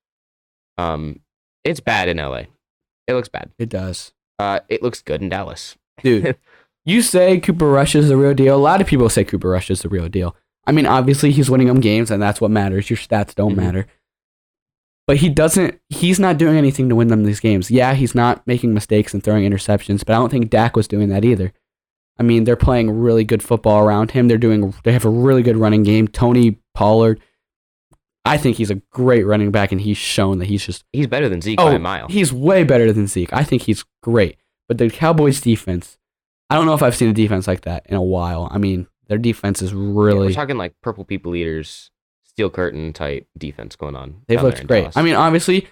Um, 0.77 1.21
it's 1.63 1.79
bad 1.79 2.07
in 2.07 2.17
LA. 2.17 2.43
It 3.07 3.13
looks 3.13 3.29
bad. 3.29 3.51
It 3.57 3.69
does. 3.69 4.13
Uh, 4.37 4.59
it 4.69 4.83
looks 4.83 5.01
good 5.01 5.21
in 5.21 5.29
Dallas. 5.29 5.75
Dude, 6.01 6.37
you 6.85 7.01
say 7.01 7.39
Cooper 7.39 7.69
Rush 7.69 7.95
is 7.95 8.09
the 8.09 8.17
real 8.17 8.33
deal. 8.33 8.55
A 8.55 8.57
lot 8.57 8.81
of 8.81 8.87
people 8.87 9.09
say 9.09 9.23
Cooper 9.23 9.49
Rush 9.49 9.69
is 9.71 9.81
the 9.81 9.89
real 9.89 10.09
deal. 10.09 10.35
I 10.65 10.71
mean, 10.71 10.85
obviously 10.85 11.31
he's 11.31 11.49
winning 11.49 11.67
them 11.67 11.79
games, 11.81 12.09
and 12.11 12.21
that's 12.21 12.39
what 12.41 12.51
matters. 12.51 12.89
Your 12.89 12.97
stats 12.97 13.35
don't 13.35 13.53
Mhm. 13.53 13.57
matter. 13.57 13.87
But 15.05 15.17
he 15.17 15.27
doesn't. 15.29 15.79
He's 15.89 16.19
not 16.19 16.37
doing 16.37 16.57
anything 16.57 16.87
to 16.89 16.95
win 16.95 17.09
them 17.09 17.25
these 17.25 17.41
games. 17.41 17.69
Yeah, 17.69 17.93
he's 17.93 18.15
not 18.15 18.45
making 18.47 18.73
mistakes 18.73 19.13
and 19.13 19.21
throwing 19.21 19.43
interceptions, 19.49 20.05
but 20.05 20.13
I 20.13 20.19
don't 20.19 20.29
think 20.29 20.49
Dak 20.49 20.75
was 20.77 20.87
doing 20.87 21.09
that 21.09 21.25
either. 21.25 21.51
I 22.17 22.23
mean, 22.23 22.43
they're 22.45 22.55
playing 22.55 22.89
really 22.91 23.25
good 23.25 23.43
football 23.43 23.83
around 23.85 24.11
him. 24.11 24.27
They're 24.27 24.37
doing. 24.37 24.73
They 24.85 24.93
have 24.93 25.03
a 25.03 25.09
really 25.09 25.41
good 25.43 25.57
running 25.57 25.83
game. 25.83 26.07
Tony 26.07 26.59
Pollard. 26.73 27.19
I 28.25 28.37
think 28.37 28.55
he's 28.55 28.71
a 28.71 28.75
great 28.91 29.25
running 29.25 29.51
back, 29.51 29.73
and 29.73 29.81
he's 29.81 29.97
shown 29.97 30.37
that 30.39 30.45
he's 30.45 30.65
just. 30.65 30.85
He's 30.93 31.07
better 31.07 31.27
than 31.27 31.41
Zeke 31.41 31.59
Oh, 31.59 31.65
by 31.65 31.73
a 31.75 31.79
mile. 31.79 32.07
He's 32.07 32.31
way 32.31 32.63
better 32.63 32.93
than 32.93 33.07
Zeke. 33.07 33.33
I 33.33 33.43
think 33.43 33.63
he's 33.63 33.83
great. 34.01 34.37
But 34.69 34.77
the 34.77 34.89
Cowboys' 34.89 35.41
defense, 35.41 35.97
I 36.49 36.55
don't 36.55 36.65
know 36.65 36.73
if 36.73 36.83
I've 36.83 36.95
seen 36.95 37.09
a 37.09 37.13
defense 37.13 37.47
like 37.47 37.61
that 37.61 37.85
in 37.87 37.95
a 37.95 38.01
while. 38.01 38.47
I 38.51 38.57
mean, 38.57 38.87
their 39.07 39.17
defense 39.17 39.61
is 39.61 39.71
Yeah, 39.71 39.79
really. 39.79 40.27
We're 40.27 40.33
talking 40.33 40.57
like 40.57 40.73
purple 40.81 41.05
people 41.05 41.35
eaters, 41.35 41.91
steel 42.23 42.49
curtain 42.49 42.93
type 42.93 43.27
defense 43.37 43.75
going 43.75 43.95
on. 43.95 44.21
They've 44.27 44.41
looked 44.41 44.67
great. 44.67 44.81
Dallas. 44.81 44.97
I 44.97 45.01
mean, 45.01 45.15
obviously, 45.15 45.67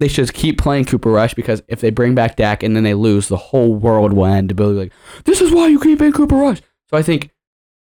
they 0.00 0.08
should 0.08 0.32
keep 0.32 0.58
playing 0.58 0.84
Cooper 0.84 1.10
Rush 1.10 1.34
because 1.34 1.62
if 1.68 1.80
they 1.80 1.90
bring 1.90 2.14
back 2.14 2.36
Dak 2.36 2.62
and 2.62 2.74
then 2.76 2.84
they 2.84 2.94
lose, 2.94 3.28
the 3.28 3.36
whole 3.36 3.74
world 3.74 4.12
will 4.12 4.26
end. 4.26 4.48
To 4.48 4.54
be 4.54 4.64
like, 4.64 4.92
this 5.24 5.40
is 5.40 5.52
why 5.52 5.68
you 5.68 5.80
keep 5.80 6.00
in 6.00 6.12
Cooper 6.12 6.36
Rush. 6.36 6.60
So 6.88 6.96
I 6.96 7.02
think, 7.02 7.30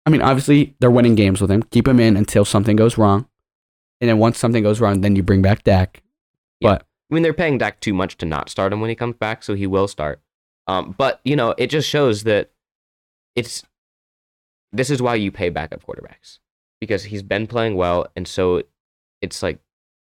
I 0.05 0.11
mean, 0.11 0.23
obviously 0.23 0.75
they're 0.81 0.91
winning 0.91 1.15
games 1.15 1.41
with 1.41 1.51
him. 1.51 1.63
Keep 1.65 1.89
him 1.89 2.01
in 2.01 2.17
until 2.17 2.45
something 2.45 2.77
goes 2.77 2.99
wrong, 2.99 3.29
and 4.01 4.09
then 4.09 4.19
once 4.19 4.39
something 4.39 4.63
goes 4.63 4.81
wrong, 4.81 5.01
then 5.01 5.17
you 5.17 5.23
bring 5.23 5.43
back 5.43 5.63
Dak. 5.63 6.03
But 6.61 6.87
I 7.11 7.15
mean, 7.15 7.23
they're 7.23 7.35
paying 7.35 7.59
Dak 7.59 7.81
too 7.81 7.95
much 7.95 8.17
to 8.19 8.27
not 8.27 8.49
start 8.49 8.73
him 8.73 8.81
when 8.81 8.91
he 8.91 8.97
comes 8.97 9.17
back, 9.17 9.43
so 9.43 9.55
he 9.55 9.67
will 9.67 9.89
start. 9.89 10.21
Um, 10.67 10.95
but 10.97 11.21
you 11.25 11.37
know, 11.37 11.55
it 11.59 11.69
just 11.69 11.89
shows 11.89 12.25
that 12.25 12.51
it's 13.35 13.63
this 14.73 14.91
is 14.91 15.01
why 15.01 15.15
you 15.15 15.31
pay 15.31 15.49
backup 15.49 15.85
quarterbacks 15.85 16.39
because 16.81 17.05
he's 17.05 17.23
been 17.23 17.47
playing 17.47 17.77
well, 17.77 18.07
and 18.17 18.27
so 18.27 18.63
it's 19.23 19.43
like, 19.43 19.59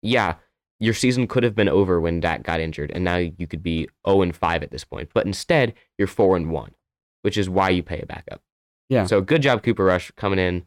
yeah, 0.01 0.35
your 0.79 0.93
season 0.93 1.27
could 1.27 1.43
have 1.43 1.55
been 1.55 1.69
over 1.69 1.99
when 1.99 2.19
Dak 2.19 2.43
got 2.43 2.59
injured, 2.59 2.91
and 2.93 3.03
now 3.03 3.17
you 3.17 3.47
could 3.47 3.63
be 3.63 3.87
zero 4.07 4.21
and 4.21 4.35
five 4.35 4.63
at 4.63 4.71
this 4.71 4.83
point. 4.83 5.09
But 5.13 5.25
instead, 5.25 5.73
you're 5.97 6.07
four 6.07 6.35
and 6.35 6.51
one, 6.51 6.73
which 7.21 7.37
is 7.37 7.49
why 7.49 7.69
you 7.69 7.83
pay 7.83 8.01
a 8.01 8.05
backup. 8.05 8.41
Yeah. 8.89 9.05
So 9.05 9.21
good 9.21 9.41
job, 9.41 9.63
Cooper 9.63 9.85
Rush, 9.85 10.11
coming 10.11 10.39
in, 10.39 10.65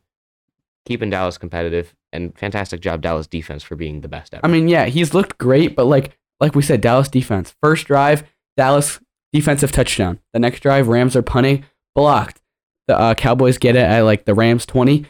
keeping 0.84 1.10
Dallas 1.10 1.38
competitive, 1.38 1.94
and 2.12 2.36
fantastic 2.38 2.80
job, 2.80 3.02
Dallas 3.02 3.26
defense 3.26 3.62
for 3.62 3.76
being 3.76 4.00
the 4.00 4.08
best 4.08 4.34
ever. 4.34 4.44
I 4.44 4.48
mean, 4.48 4.68
yeah, 4.68 4.86
he's 4.86 5.14
looked 5.14 5.38
great, 5.38 5.76
but 5.76 5.86
like 5.86 6.18
like 6.40 6.54
we 6.54 6.62
said, 6.62 6.80
Dallas 6.80 7.08
defense. 7.08 7.54
First 7.62 7.86
drive, 7.86 8.24
Dallas 8.56 9.00
defensive 9.32 9.72
touchdown. 9.72 10.20
The 10.32 10.38
next 10.40 10.60
drive, 10.60 10.88
Rams 10.88 11.16
are 11.16 11.22
punting, 11.22 11.64
blocked. 11.94 12.40
The 12.88 12.98
uh, 12.98 13.14
Cowboys 13.14 13.58
get 13.58 13.76
it 13.76 13.80
at 13.84 14.00
like 14.00 14.24
the 14.24 14.34
Rams 14.34 14.66
20, 14.66 15.04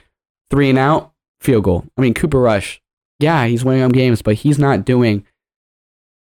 three 0.51 0.71
and 0.71 0.79
out, 0.79 1.13
field 1.41 1.65
goal. 1.65 1.85
I 1.97 2.01
mean, 2.03 2.15
Cooper 2.15 2.41
Rush, 2.41 2.81
yeah, 3.19 3.47
he's 3.47 3.65
winning 3.65 3.83
them 3.83 3.93
games, 3.93 4.23
but 4.23 4.35
he's 4.37 4.59
not 4.59 4.85
doing 4.85 5.27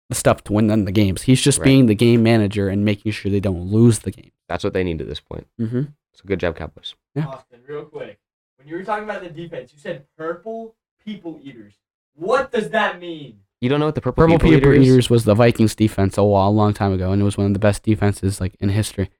the 0.08 0.14
stuff 0.14 0.42
to 0.44 0.52
win 0.52 0.66
them 0.66 0.84
the 0.84 0.92
games. 0.92 1.22
He's 1.22 1.40
just 1.40 1.58
Right. 1.60 1.64
being 1.66 1.86
the 1.86 1.94
game 1.94 2.22
manager 2.22 2.68
and 2.68 2.84
making 2.84 3.12
sure 3.12 3.30
they 3.30 3.40
don't 3.40 3.70
lose 3.70 4.00
the 4.00 4.10
game. 4.10 4.32
That's 4.48 4.64
what 4.64 4.72
they 4.72 4.82
need 4.84 5.00
at 5.00 5.08
this 5.08 5.20
point. 5.20 5.46
Mm-hmm. 5.60 5.82
So 6.12 6.22
good 6.26 6.40
job, 6.40 6.56
Cowboys. 6.56 6.94
Yeah. 7.14 7.26
Austin, 7.26 7.60
real 7.66 7.84
quick. 7.84 8.18
When 8.56 8.66
you 8.68 8.76
were 8.76 8.82
talking 8.84 9.04
about 9.04 9.22
the 9.22 9.30
defense, 9.30 9.72
you 9.72 9.78
said 9.78 10.04
purple 10.18 10.74
people 11.04 11.40
eaters. 11.42 11.74
What 12.14 12.50
does 12.52 12.70
that 12.70 13.00
mean? 13.00 13.40
You 13.60 13.68
don't 13.68 13.78
know 13.78 13.86
what 13.86 13.94
the 13.94 14.00
purple, 14.00 14.24
Purple 14.24 14.38
people, 14.38 14.50
People 14.50 14.72
eater 14.72 14.80
is? 14.80 14.88
Eaters 14.88 15.10
was 15.10 15.24
the 15.24 15.34
Vikings 15.34 15.74
defense 15.74 16.16
a 16.16 16.24
while, 16.24 16.48
a 16.48 16.50
long 16.50 16.72
time 16.72 16.92
ago, 16.92 17.12
and 17.12 17.20
it 17.20 17.24
was 17.24 17.36
one 17.36 17.46
of 17.46 17.52
the 17.52 17.58
best 17.58 17.82
defenses 17.82 18.40
like 18.40 18.54
in 18.58 18.70
history. 18.70 19.10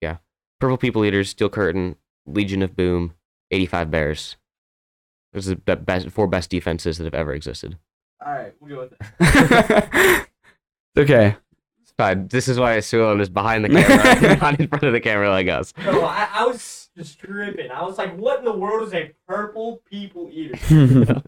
Yeah, 0.00 0.16
purple 0.58 0.76
people 0.78 1.04
eaters, 1.04 1.30
Steel 1.30 1.48
Curtain, 1.48 1.96
Legion 2.26 2.62
of 2.62 2.74
Boom, 2.74 3.14
85 3.52 3.90
Bears. 3.90 4.36
Those 5.32 5.50
are 5.50 5.56
the 5.64 5.76
best, 5.76 6.10
four 6.10 6.26
best 6.26 6.50
defenses 6.50 6.98
that 6.98 7.04
have 7.04 7.14
ever 7.14 7.32
existed. 7.32 7.78
All 8.24 8.32
right, 8.32 8.52
we'll 8.60 8.74
go 8.74 8.80
with 8.80 8.98
that. 8.98 10.26
okay. 10.98 11.36
It's 11.82 11.92
fine. 11.96 12.26
This 12.28 12.48
is 12.48 12.58
why 12.58 12.78
Suon 12.78 13.20
is 13.20 13.28
behind 13.28 13.64
the 13.64 13.68
camera, 13.68 14.36
not 14.40 14.58
in 14.58 14.66
front 14.66 14.84
of 14.84 14.92
the 14.92 15.00
camera 15.00 15.30
like 15.30 15.48
us. 15.48 15.72
No, 15.84 16.04
I, 16.04 16.28
I 16.32 16.46
was 16.46 16.90
just 16.96 17.20
tripping. 17.20 17.70
I 17.70 17.82
was 17.84 17.96
like, 17.98 18.16
what 18.16 18.40
in 18.40 18.44
the 18.44 18.52
world 18.56 18.88
is 18.88 18.94
a 18.94 19.12
purple 19.28 19.82
people 19.88 20.28
eater? 20.32 21.22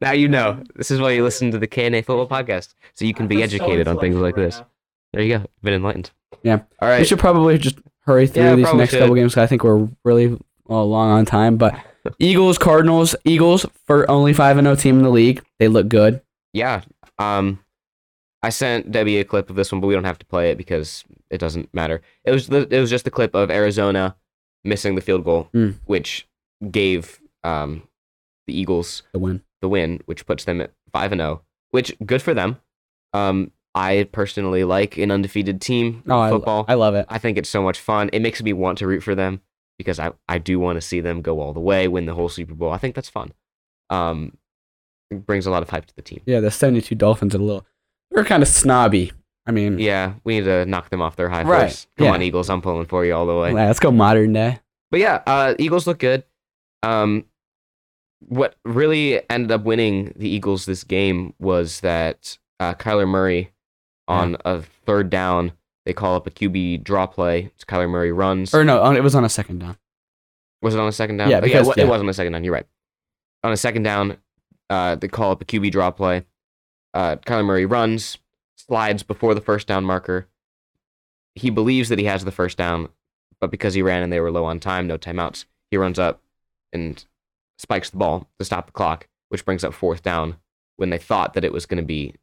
Now 0.00 0.12
you 0.12 0.28
know. 0.28 0.62
This 0.76 0.90
is 0.90 1.00
why 1.00 1.10
you 1.12 1.22
listen 1.24 1.50
to 1.50 1.58
the 1.58 1.66
K&A 1.66 2.02
Football 2.02 2.28
Podcast, 2.28 2.74
so 2.94 3.04
you 3.04 3.14
can 3.14 3.24
I 3.24 3.28
be 3.28 3.36
feel 3.36 3.48
so 3.48 3.54
educated 3.56 3.88
on 3.88 3.98
things 3.98 4.16
like 4.16 4.36
right 4.36 4.44
this. 4.44 4.58
now. 4.60 4.66
There 5.12 5.22
you 5.22 5.38
go. 5.38 5.44
Been 5.62 5.74
enlightened. 5.74 6.10
Yeah. 6.42 6.60
All 6.80 6.88
right. 6.88 6.98
We 7.00 7.04
should 7.04 7.18
probably 7.18 7.58
just 7.58 7.78
hurry 8.00 8.26
through 8.26 8.42
Yeah, 8.42 8.54
these 8.56 8.74
next 8.74 8.90
should. 8.92 9.00
couple 9.00 9.14
games. 9.14 9.34
'cause 9.34 9.42
I 9.42 9.46
think 9.46 9.64
we're 9.64 9.88
really 10.04 10.38
uh, 10.70 10.82
long 10.84 11.10
on 11.10 11.24
time. 11.24 11.56
But 11.56 11.74
Eagles, 12.18 12.58
Cardinals, 12.58 13.16
Eagles 13.24 13.66
for 13.86 14.08
only 14.10 14.32
five 14.32 14.56
and 14.58 14.66
zero 14.66 14.76
team 14.76 14.98
in 14.98 15.02
the 15.04 15.10
league. 15.10 15.42
They 15.58 15.68
look 15.68 15.88
good. 15.88 16.20
yeah. 16.52 16.82
Um, 17.18 17.58
I 18.40 18.50
sent 18.50 18.92
Debbie 18.92 19.18
a 19.18 19.24
clip 19.24 19.50
of 19.50 19.56
this 19.56 19.72
one, 19.72 19.80
but 19.80 19.88
we 19.88 19.94
don't 19.94 20.04
have 20.04 20.20
to 20.20 20.26
play 20.26 20.52
it 20.52 20.58
because 20.58 21.04
it 21.30 21.38
doesn't 21.38 21.74
matter. 21.74 22.00
It 22.24 22.30
was 22.30 22.46
the, 22.46 22.68
it 22.72 22.78
was 22.80 22.88
just 22.90 23.04
the 23.04 23.10
clip 23.10 23.34
of 23.34 23.50
Arizona 23.50 24.14
missing 24.62 24.94
the 24.94 25.00
field 25.00 25.24
goal, 25.24 25.48
Mm. 25.52 25.74
which 25.86 26.28
gave 26.70 27.18
um 27.42 27.82
the 28.46 28.56
Eagles 28.58 29.02
The 29.12 29.18
win. 29.18 29.42
The 29.60 29.68
win, 29.68 30.00
which 30.06 30.26
puts 30.26 30.44
them 30.44 30.60
at 30.60 30.72
five 30.92 31.12
and 31.12 31.20
zero. 31.20 31.42
Which 31.70 31.94
good 32.04 32.22
for 32.22 32.34
them. 32.34 32.58
Um, 33.12 33.50
I 33.74 34.08
personally 34.12 34.64
like 34.64 34.96
an 34.98 35.10
undefeated 35.10 35.60
team 35.60 36.02
Oh, 36.08 36.28
football. 36.30 36.64
I 36.68 36.74
love 36.74 36.94
it. 36.94 37.06
I 37.08 37.18
think 37.18 37.38
it's 37.38 37.48
so 37.50 37.62
much 37.62 37.78
fun. 37.78 38.10
It 38.12 38.20
makes 38.20 38.42
me 38.42 38.52
want 38.52 38.78
to 38.78 38.86
root 38.86 39.02
for 39.02 39.14
them 39.14 39.40
because 39.78 39.98
I, 40.00 40.12
I 40.28 40.38
do 40.38 40.58
want 40.58 40.76
to 40.76 40.80
see 40.80 41.00
them 41.00 41.22
go 41.22 41.40
all 41.40 41.52
the 41.52 41.60
way, 41.60 41.86
win 41.88 42.06
the 42.06 42.14
whole 42.14 42.28
Super 42.28 42.54
Bowl. 42.54 42.72
I 42.72 42.78
think 42.78 42.94
that's 42.94 43.08
fun. 43.08 43.32
Um, 43.90 44.36
it 45.10 45.24
brings 45.26 45.46
a 45.46 45.50
lot 45.50 45.62
of 45.62 45.70
hype 45.70 45.86
to 45.86 45.94
the 45.94 46.02
team. 46.02 46.20
Yeah, 46.26 46.40
the 46.40 46.50
seventy 46.50 46.80
two 46.80 46.94
Dolphins 46.94 47.34
are 47.34 47.38
a 47.38 47.42
little. 47.44 47.66
They're 48.10 48.24
kind 48.24 48.42
of 48.42 48.48
snobby. 48.48 49.12
I 49.46 49.50
mean, 49.50 49.78
Yeah, 49.78 50.14
we 50.24 50.38
need 50.38 50.44
to 50.44 50.66
knock 50.66 50.90
them 50.90 51.00
off 51.00 51.16
their 51.16 51.28
high 51.30 51.42
Right, 51.44 51.60
horse. 51.60 51.86
Come 51.96 52.06
yeah. 52.06 52.12
on, 52.12 52.22
Eagles! 52.22 52.50
I'm 52.50 52.60
pulling 52.60 52.86
for 52.86 53.04
you 53.04 53.14
all 53.14 53.26
the 53.26 53.34
way. 53.36 53.52
let's 53.52 53.80
go 53.80 53.90
modern 53.90 54.32
day. 54.34 54.58
But 54.90 55.00
yeah, 55.00 55.22
uh, 55.26 55.54
Eagles 55.58 55.86
look 55.86 55.98
good. 55.98 56.24
Um, 56.82 57.24
what 58.20 58.56
really 58.64 59.20
ended 59.30 59.52
up 59.52 59.62
winning 59.64 60.12
the 60.16 60.28
Eagles 60.28 60.66
this 60.66 60.84
game 60.84 61.34
was 61.38 61.80
that 61.80 62.38
uh, 62.60 62.74
Kyler 62.74 63.08
Murray 63.08 63.52
on 64.08 64.36
a 64.44 64.62
third 64.86 65.10
down, 65.10 65.52
they 65.84 65.92
call 65.92 66.16
up 66.16 66.26
a 66.26 66.30
QB 66.30 66.82
draw 66.82 67.06
play. 67.06 67.50
It's 67.54 67.64
Kyler 67.64 67.88
Murray 67.88 68.12
runs. 68.12 68.54
Or 68.54 68.64
no, 68.64 68.82
on- 68.82 68.96
it 68.96 69.02
was 69.02 69.14
on 69.14 69.24
a 69.24 69.28
second 69.28 69.60
down. 69.60 69.76
Was 70.62 70.74
it 70.74 70.80
on 70.80 70.88
a 70.88 70.92
second 70.92 71.18
down? 71.18 71.30
Yeah, 71.30 71.38
Oh, 71.38 71.42
because- 71.42 71.76
yeah. 71.76 71.84
it 71.84 71.88
was 71.88 72.00
on 72.00 72.08
a 72.08 72.12
second 72.14 72.32
down. 72.32 72.42
You're 72.44 72.54
right. 72.54 72.66
On 73.44 73.52
a 73.52 73.56
second 73.56 73.84
down, 73.84 74.16
uh, 74.68 74.96
they 74.96 75.06
call 75.08 75.30
up 75.30 75.40
a 75.40 75.44
QB 75.44 75.70
draw 75.70 75.90
play. 75.90 76.24
Uh, 76.94 77.16
Kyler 77.16 77.44
Murray 77.44 77.66
runs, 77.66 78.18
slides 78.56 79.02
before 79.04 79.34
the 79.34 79.40
first 79.40 79.68
down 79.68 79.84
marker. 79.84 80.26
He 81.36 81.50
believes 81.50 81.88
that 81.90 81.98
he 82.00 82.06
has 82.06 82.24
the 82.24 82.32
first 82.32 82.58
down, 82.58 82.88
but 83.40 83.50
because 83.52 83.74
he 83.74 83.82
ran 83.82 84.02
and 84.02 84.12
they 84.12 84.18
were 84.20 84.32
low 84.32 84.44
on 84.44 84.58
time, 84.58 84.88
no 84.88 84.98
timeouts, 84.98 85.44
he 85.70 85.76
runs 85.76 85.98
up 85.98 86.20
and 86.72 87.04
spikes 87.58 87.90
the 87.90 87.96
ball 87.98 88.28
to 88.38 88.44
stop 88.44 88.66
the 88.66 88.72
clock, 88.72 89.08
which 89.28 89.44
brings 89.44 89.64
up 89.64 89.74
fourth 89.74 90.02
down 90.02 90.36
when 90.76 90.90
they 90.90 90.98
thought 90.98 91.34
that 91.34 91.44
it 91.44 91.52
was 91.52 91.66
going 91.66 91.82
to 91.82 91.86
be 91.86 92.14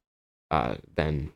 uh, 0.52 0.76
then 0.96 1.32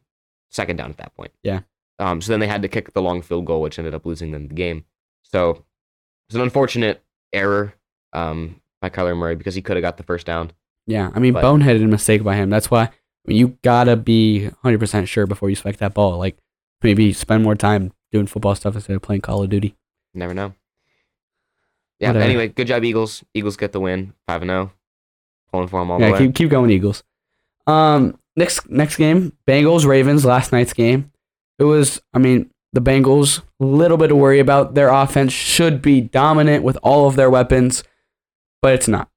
second 0.50 0.78
down 0.78 0.90
at 0.90 0.98
that 0.98 1.16
point. 1.16 1.32
Yeah. 1.44 1.62
Um, 2.00 2.22
so 2.22 2.32
then 2.32 2.40
they 2.40 2.48
had 2.48 2.62
to 2.62 2.68
kick 2.70 2.94
the 2.94 3.02
long 3.02 3.22
field 3.22 3.46
goal, 3.46 3.62
which 3.62 3.78
ended 3.78 3.94
up 3.94 4.06
losing 4.06 4.32
them 4.32 4.48
the 4.48 4.54
game. 4.54 4.86
So 5.24 5.66
it's 6.30 6.36
an 6.36 6.42
unfortunate 6.42 7.04
error 7.34 7.74
um, 8.14 8.62
by 8.82 8.90
Kyler 8.90 9.18
Murray 9.18 9.36
because 9.36 9.56
he 9.56 9.62
could 9.62 9.76
have 9.76 9.82
got 9.84 9.98
the 9.98 10.04
first 10.04 10.26
down. 10.26 10.52
Yeah, 10.88 11.12
I 11.14 11.20
mean, 11.20 11.34
But- 11.34 11.44
boneheaded 11.44 11.88
mistake 11.90 12.24
by 12.24 12.36
him. 12.36 12.50
That's 12.50 12.72
why 12.72 12.84
I 12.84 12.92
mean, 13.28 13.38
you 13.38 13.58
gotta 13.64 13.96
be 13.98 14.50
hundred 14.64 14.80
percent 14.80 15.10
sure 15.10 15.28
before 15.28 15.50
you 15.50 15.56
spike 15.56 15.78
that 15.78 15.94
ball. 15.94 16.18
Like 16.18 16.38
maybe 16.82 17.12
spend 17.14 17.44
more 17.44 17.56
time 17.56 17.92
doing 18.12 18.26
football 18.28 18.56
stuff 18.56 18.76
instead 18.76 18.96
of 18.96 19.02
playing 19.02 19.22
Call 19.22 19.44
of 19.44 19.50
Duty. 19.50 19.76
Never 20.14 20.34
know. 20.34 20.54
Yeah. 22.00 22.10
Whatever. 22.10 22.26
Anyway, 22.26 22.48
good 22.50 22.68
job, 22.68 22.84
Eagles. 22.84 23.24
Eagles 23.34 23.58
get 23.58 23.72
the 23.72 23.80
win, 23.80 24.14
five 24.28 24.42
and 24.42 24.50
zero. 24.50 24.72
Pulling 25.52 25.68
for 25.68 25.80
them 25.82 25.92
all 25.92 26.00
the 26.00 26.06
yeah, 26.06 26.12
way. 26.14 26.18
keep 26.20 26.36
keep 26.36 26.50
going, 26.50 26.70
Eagles. 26.70 27.04
Um, 27.68 28.18
next 28.36 28.70
next 28.70 28.98
game, 28.98 29.34
Bengals 29.48 29.86
Ravens. 29.86 30.26
Last 30.26 30.52
night's 30.52 30.74
game, 30.74 31.12
it 31.58 31.64
was. 31.64 32.02
I 32.14 32.20
mean, 32.20 32.52
the 32.74 32.82
Bengals 32.82 33.42
a 33.60 33.66
little 33.66 33.98
bit 33.98 34.12
of 34.12 34.18
worry 34.18 34.40
about 34.40 34.76
their 34.76 34.90
offense. 34.90 35.34
Should 35.34 35.82
be 35.82 36.02
dominant 36.02 36.64
with 36.64 36.78
all 36.84 37.08
of 37.08 37.16
their 37.16 37.30
weapons, 37.30 37.84
but 38.62 38.74
it's 38.74 38.88
not. 38.88 39.10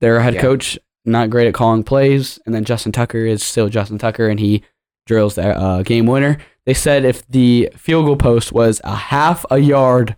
Their 0.00 0.20
head 0.20 0.34
Yeah. 0.34 0.40
coach 0.40 0.78
not 1.04 1.30
great 1.30 1.46
at 1.46 1.54
calling 1.54 1.84
plays, 1.84 2.38
and 2.44 2.54
then 2.54 2.64
Justin 2.64 2.92
Tucker 2.92 3.24
is 3.24 3.42
still 3.42 3.68
Justin 3.68 3.98
Tucker, 3.98 4.28
and 4.28 4.40
he 4.40 4.62
drills 5.06 5.36
the 5.36 5.56
uh, 5.56 5.82
game 5.82 6.06
winner. 6.06 6.38
They 6.64 6.74
said 6.74 7.04
if 7.04 7.26
the 7.28 7.70
field 7.76 8.06
goal 8.06 8.16
post 8.16 8.52
was 8.52 8.80
a 8.82 8.96
half 8.96 9.46
a 9.50 9.58
yard 9.58 10.16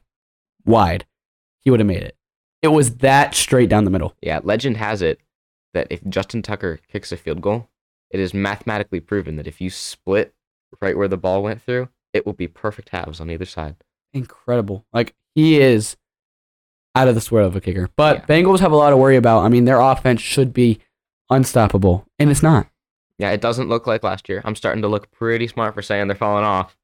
wide, 0.64 1.04
he 1.68 1.70
would 1.70 1.80
have 1.80 1.86
made 1.86 2.02
it. 2.02 2.16
It 2.62 2.68
was 2.68 2.96
that 2.96 3.34
straight 3.34 3.68
down 3.68 3.84
the 3.84 3.90
middle. 3.90 4.14
Yeah, 4.22 4.40
legend 4.42 4.78
has 4.78 5.02
it 5.02 5.20
that 5.74 5.86
if 5.90 6.02
Justin 6.08 6.40
Tucker 6.40 6.80
kicks 6.90 7.12
a 7.12 7.16
field 7.18 7.42
goal, 7.42 7.68
it 8.10 8.18
is 8.18 8.32
mathematically 8.32 9.00
proven 9.00 9.36
that 9.36 9.46
if 9.46 9.60
you 9.60 9.68
split 9.68 10.34
right 10.80 10.96
where 10.96 11.08
the 11.08 11.18
ball 11.18 11.42
went 11.42 11.60
through, 11.60 11.90
it 12.14 12.24
will 12.24 12.32
be 12.32 12.48
perfect 12.48 12.88
halves 12.88 13.20
on 13.20 13.30
either 13.30 13.44
side. 13.44 13.76
incredible. 14.14 14.86
Like 14.94 15.14
he 15.34 15.60
is 15.60 15.98
out 16.94 17.06
of 17.06 17.14
this 17.14 17.30
world 17.30 17.48
of 17.48 17.56
a 17.56 17.60
kicker. 17.60 17.90
But 17.96 18.26
Bengals 18.26 18.60
have 18.60 18.72
a 18.72 18.76
lot 18.76 18.88
to 18.88 18.96
worry 18.96 19.16
about. 19.16 19.44
I 19.44 19.50
mean, 19.50 19.66
their 19.66 19.80
offense 19.80 20.22
should 20.22 20.54
be 20.54 20.80
unstoppable, 21.28 22.06
and 22.18 22.30
it's 22.30 22.42
not. 22.42 22.66
Yeah, 23.18 23.32
it 23.32 23.42
doesn't 23.42 23.68
look 23.68 23.86
like 23.86 24.02
last 24.02 24.30
year. 24.30 24.40
I'm 24.46 24.56
starting 24.56 24.80
to 24.80 24.88
look 24.88 25.10
pretty 25.10 25.48
smart 25.48 25.74
for 25.74 25.82
saying 25.82 26.08
they're 26.08 26.16
falling 26.16 26.44
off. 26.46 26.78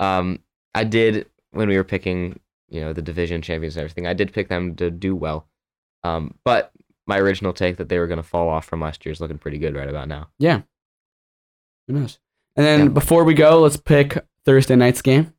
Um, 0.00 0.40
I 0.74 0.82
did 0.82 1.26
when 1.52 1.68
we 1.68 1.76
were 1.76 1.84
picking 1.84 2.40
you 2.68 2.80
know 2.80 2.92
the 2.92 3.02
division 3.02 3.42
champions 3.42 3.76
and 3.76 3.82
everything. 3.82 4.06
I 4.06 4.12
did 4.14 4.32
pick 4.32 4.48
them 4.48 4.74
to 4.76 4.90
do 4.90 5.14
well, 5.16 5.46
um, 6.04 6.34
but 6.44 6.72
my 7.06 7.18
original 7.18 7.52
take 7.52 7.76
that 7.76 7.88
they 7.88 7.98
were 7.98 8.06
going 8.08 8.16
to 8.18 8.22
fall 8.22 8.48
off 8.48 8.64
from 8.64 8.80
last 8.80 9.04
year 9.06 9.12
is 9.12 9.20
looking 9.20 9.38
pretty 9.38 9.58
good 9.58 9.74
right 9.76 9.88
about 9.88 10.08
now. 10.08 10.28
Yeah, 10.38 10.62
who 11.86 11.94
knows? 11.94 12.18
And 12.56 12.64
then 12.66 12.80
Yeah. 12.80 12.88
before 12.88 13.24
we 13.24 13.34
go, 13.34 13.60
let's 13.60 13.76
pick 13.76 14.18
Thursday 14.44 14.76
night's 14.76 15.02
game. 15.02 15.32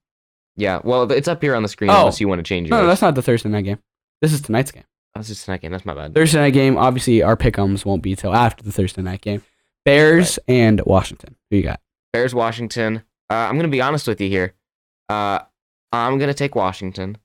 Yeah, 0.56 0.80
well, 0.84 1.12
it's 1.12 1.28
up 1.28 1.42
here 1.42 1.56
on 1.56 1.64
the 1.64 1.70
screen 1.70 1.90
Oh. 1.92 2.00
unless 2.02 2.20
you 2.20 2.28
want 2.28 2.40
to 2.40 2.44
change 2.44 2.70
No, 2.70 2.78
yours. 2.78 2.84
no, 2.84 2.88
that's 2.88 3.02
not 3.02 3.16
the 3.16 3.22
Thursday 3.22 3.50
night 3.50 3.66
game. 3.66 3.80
This 4.22 4.34
is 4.34 4.42
tonight's 4.42 4.72
game. 4.72 4.84
That's 5.14 5.28
just 5.28 5.46
tonight 5.46 5.62
game. 5.62 5.72
That's 5.72 5.86
my 5.86 5.94
bad. 5.94 6.14
Thursday 6.16 6.40
night 6.40 6.54
game. 6.54 6.78
Obviously, 6.78 7.22
our 7.24 7.36
pickums 7.36 7.86
won't 7.86 8.02
be 8.04 8.16
till 8.16 8.34
after 8.34 8.64
the 8.64 8.72
Thursday 8.72 9.02
night 9.02 9.22
game. 9.22 9.44
Bears 9.86 10.38
and 10.48 10.82
Washington. 10.86 11.36
Who 11.50 11.58
you 11.58 11.64
got? 11.64 11.80
Bears, 12.14 12.34
Washington. 12.36 13.04
Uh, 13.30 13.34
I'm 13.34 13.54
going 13.56 13.64
to 13.64 13.68
be 13.72 13.82
honest 13.82 14.08
with 14.08 14.20
you 14.22 14.30
here. 14.30 14.54
Uh, 15.10 15.40
I'm 15.92 16.18
going 16.18 16.30
to 16.30 16.34
take 16.34 16.56
Washington, 16.56 17.18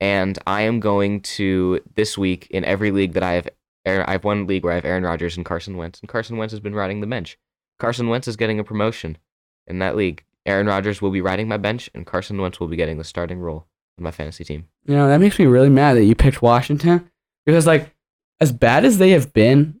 and 0.00 0.38
I 0.46 0.62
am 0.62 0.80
going 0.80 1.20
to 1.22 1.80
this 1.94 2.18
week 2.18 2.46
in 2.50 2.64
every 2.64 2.90
league 2.90 3.14
that 3.14 3.22
I 3.22 3.32
have. 3.32 3.48
Er, 3.86 4.04
I 4.06 4.12
have 4.12 4.24
one 4.24 4.46
league 4.46 4.64
where 4.64 4.72
I 4.72 4.76
have 4.76 4.84
Aaron 4.84 5.04
Rodgers 5.04 5.36
and 5.36 5.46
Carson 5.46 5.76
Wentz, 5.76 6.00
and 6.00 6.08
Carson 6.08 6.36
Wentz 6.36 6.52
has 6.52 6.60
been 6.60 6.74
riding 6.74 7.00
the 7.00 7.06
bench. 7.06 7.38
Carson 7.78 8.08
Wentz 8.08 8.28
is 8.28 8.36
getting 8.36 8.58
a 8.58 8.64
promotion 8.64 9.18
in 9.66 9.78
that 9.78 9.96
league. 9.96 10.24
Aaron 10.46 10.66
Rodgers 10.66 11.00
will 11.00 11.10
be 11.10 11.20
riding 11.20 11.48
my 11.48 11.56
bench, 11.56 11.90
and 11.94 12.06
Carson 12.06 12.40
Wentz 12.40 12.58
will 12.58 12.68
be 12.68 12.76
getting 12.76 12.98
the 12.98 13.04
starting 13.04 13.38
role 13.38 13.66
in 13.96 14.04
my 14.04 14.10
fantasy 14.10 14.44
team. 14.44 14.66
You 14.86 14.96
know 14.96 15.08
that 15.08 15.20
makes 15.20 15.38
me 15.38 15.46
really 15.46 15.68
mad 15.68 15.94
that 15.94 16.04
you 16.04 16.14
picked 16.14 16.42
Washington 16.42 17.10
because, 17.44 17.66
like, 17.66 17.94
as 18.40 18.52
bad 18.52 18.84
as 18.84 18.98
they 18.98 19.10
have 19.10 19.32
been, 19.32 19.80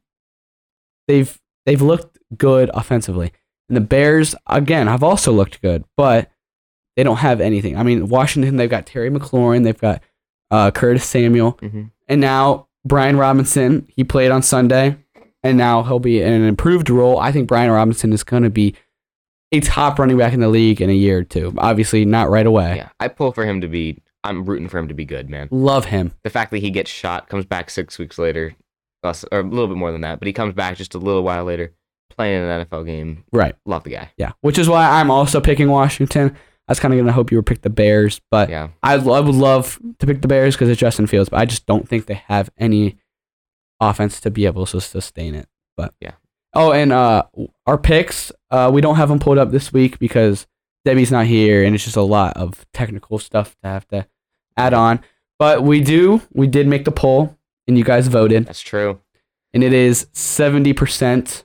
they've 1.06 1.38
they've 1.66 1.82
looked 1.82 2.18
good 2.36 2.70
offensively, 2.74 3.32
and 3.68 3.76
the 3.76 3.82
Bears 3.82 4.34
again 4.46 4.86
have 4.86 5.02
also 5.02 5.32
looked 5.32 5.60
good, 5.62 5.84
but 5.96 6.30
they 6.98 7.04
don't 7.04 7.18
have 7.18 7.40
anything. 7.40 7.76
I 7.76 7.84
mean, 7.84 8.08
Washington 8.08 8.56
they've 8.56 8.68
got 8.68 8.84
Terry 8.86 9.08
McLaurin, 9.08 9.62
they've 9.62 9.78
got 9.78 10.02
uh, 10.50 10.72
Curtis 10.72 11.04
Samuel, 11.04 11.52
Mm-hmm. 11.62 11.84
and 12.08 12.20
now 12.20 12.66
Brian 12.84 13.16
Robinson. 13.16 13.86
He 13.94 14.02
played 14.02 14.32
on 14.32 14.42
Sunday, 14.42 14.96
and 15.44 15.56
now 15.56 15.84
he'll 15.84 16.00
be 16.00 16.20
in 16.20 16.32
an 16.32 16.42
improved 16.44 16.90
role. 16.90 17.18
I 17.20 17.30
think 17.30 17.46
Brian 17.46 17.70
Robinson 17.70 18.12
is 18.12 18.24
going 18.24 18.42
to 18.42 18.50
be 18.50 18.74
a 19.52 19.60
top 19.60 19.98
running 19.98 20.18
back 20.18 20.32
in 20.32 20.40
the 20.40 20.48
league 20.48 20.80
in 20.80 20.90
a 20.90 20.94
year 20.94 21.18
or 21.18 21.24
two. 21.24 21.54
Obviously, 21.56 22.04
not 22.04 22.30
right 22.30 22.46
away. 22.46 22.76
Yeah, 22.78 22.88
I 22.98 23.06
pull 23.08 23.30
for 23.32 23.44
him 23.46 23.60
to 23.60 23.68
be. 23.68 24.02
I'm 24.24 24.44
rooting 24.44 24.68
for 24.68 24.78
him 24.78 24.88
to 24.88 24.94
be 24.94 25.04
good, 25.04 25.30
man. 25.30 25.48
Love 25.52 25.84
him. 25.86 26.12
the 26.24 26.30
fact 26.30 26.50
that 26.50 26.58
he 26.58 26.70
gets 26.70 26.90
shot, 26.90 27.28
comes 27.28 27.44
back 27.46 27.70
six 27.70 27.98
weeks 27.98 28.18
later, 28.18 28.56
less, 29.04 29.24
or 29.30 29.38
a 29.38 29.42
little 29.44 29.68
bit 29.68 29.76
more 29.76 29.92
than 29.92 30.00
that, 30.00 30.18
but 30.18 30.26
he 30.26 30.32
comes 30.32 30.54
back 30.54 30.76
just 30.76 30.94
a 30.94 30.98
little 30.98 31.22
while 31.22 31.44
later, 31.44 31.72
playing 32.10 32.42
an 32.42 32.66
NFL 32.66 32.84
game. 32.84 33.24
Right. 33.32 33.54
Love 33.64 33.84
the 33.84 33.90
guy. 33.90 34.10
Yeah, 34.16 34.32
which 34.40 34.58
is 34.58 34.68
why 34.68 34.88
I'm 35.00 35.10
also 35.10 35.40
picking 35.40 35.68
Washington. 35.70 36.36
I 36.68 36.72
was 36.72 36.80
kind 36.80 36.92
of 36.92 37.00
gonna 37.00 37.12
hope 37.12 37.30
you 37.30 37.38
would 37.38 37.46
pick 37.46 37.62
the 37.62 37.70
Bears, 37.70 38.20
but 38.30 38.50
Yeah, 38.50 38.68
I, 38.82 38.94
I 38.94 39.20
would 39.20 39.34
love 39.34 39.78
to 39.98 40.06
pick 40.06 40.20
the 40.20 40.28
Bears 40.28 40.54
because 40.54 40.68
it's 40.68 40.80
Justin 40.80 41.06
Fields, 41.06 41.28
but 41.30 41.40
I 41.40 41.44
just 41.46 41.64
don't 41.66 41.88
think 41.88 42.06
they 42.06 42.22
have 42.28 42.50
any 42.58 42.98
offense 43.80 44.20
to 44.20 44.30
be 44.30 44.46
able 44.46 44.66
to 44.66 44.80
sustain 44.80 45.34
it. 45.34 45.48
But 45.76 45.94
Yeah. 46.00 46.12
Oh, 46.54 46.72
and 46.72 46.92
uh, 46.92 47.24
our 47.66 47.78
picks, 47.78 48.32
uh, 48.50 48.70
we 48.72 48.80
don't 48.80 48.96
have 48.96 49.08
them 49.10 49.18
pulled 49.18 49.38
up 49.38 49.50
this 49.50 49.72
week 49.72 49.98
because 49.98 50.46
Debbie's 50.84 51.12
not 51.12 51.26
here, 51.26 51.62
and 51.62 51.74
it's 51.74 51.84
just 51.84 51.96
a 51.96 52.02
lot 52.02 52.36
of 52.36 52.66
technical 52.72 53.18
stuff 53.18 53.54
to 53.62 53.68
have 53.68 53.86
to 53.88 54.06
add 54.56 54.72
on. 54.74 55.00
But 55.38 55.62
we 55.62 55.80
do, 55.80 56.22
we 56.32 56.46
did 56.46 56.66
make 56.66 56.84
the 56.84 56.90
poll, 56.90 57.36
and 57.68 57.76
you 57.78 57.84
guys 57.84 58.08
voted, 58.08 58.46
that's 58.46 58.60
true. 58.62 58.98
and 59.52 59.62
it 59.62 59.72
is 59.72 60.08
seventy 60.12 60.72
percent, 60.72 61.44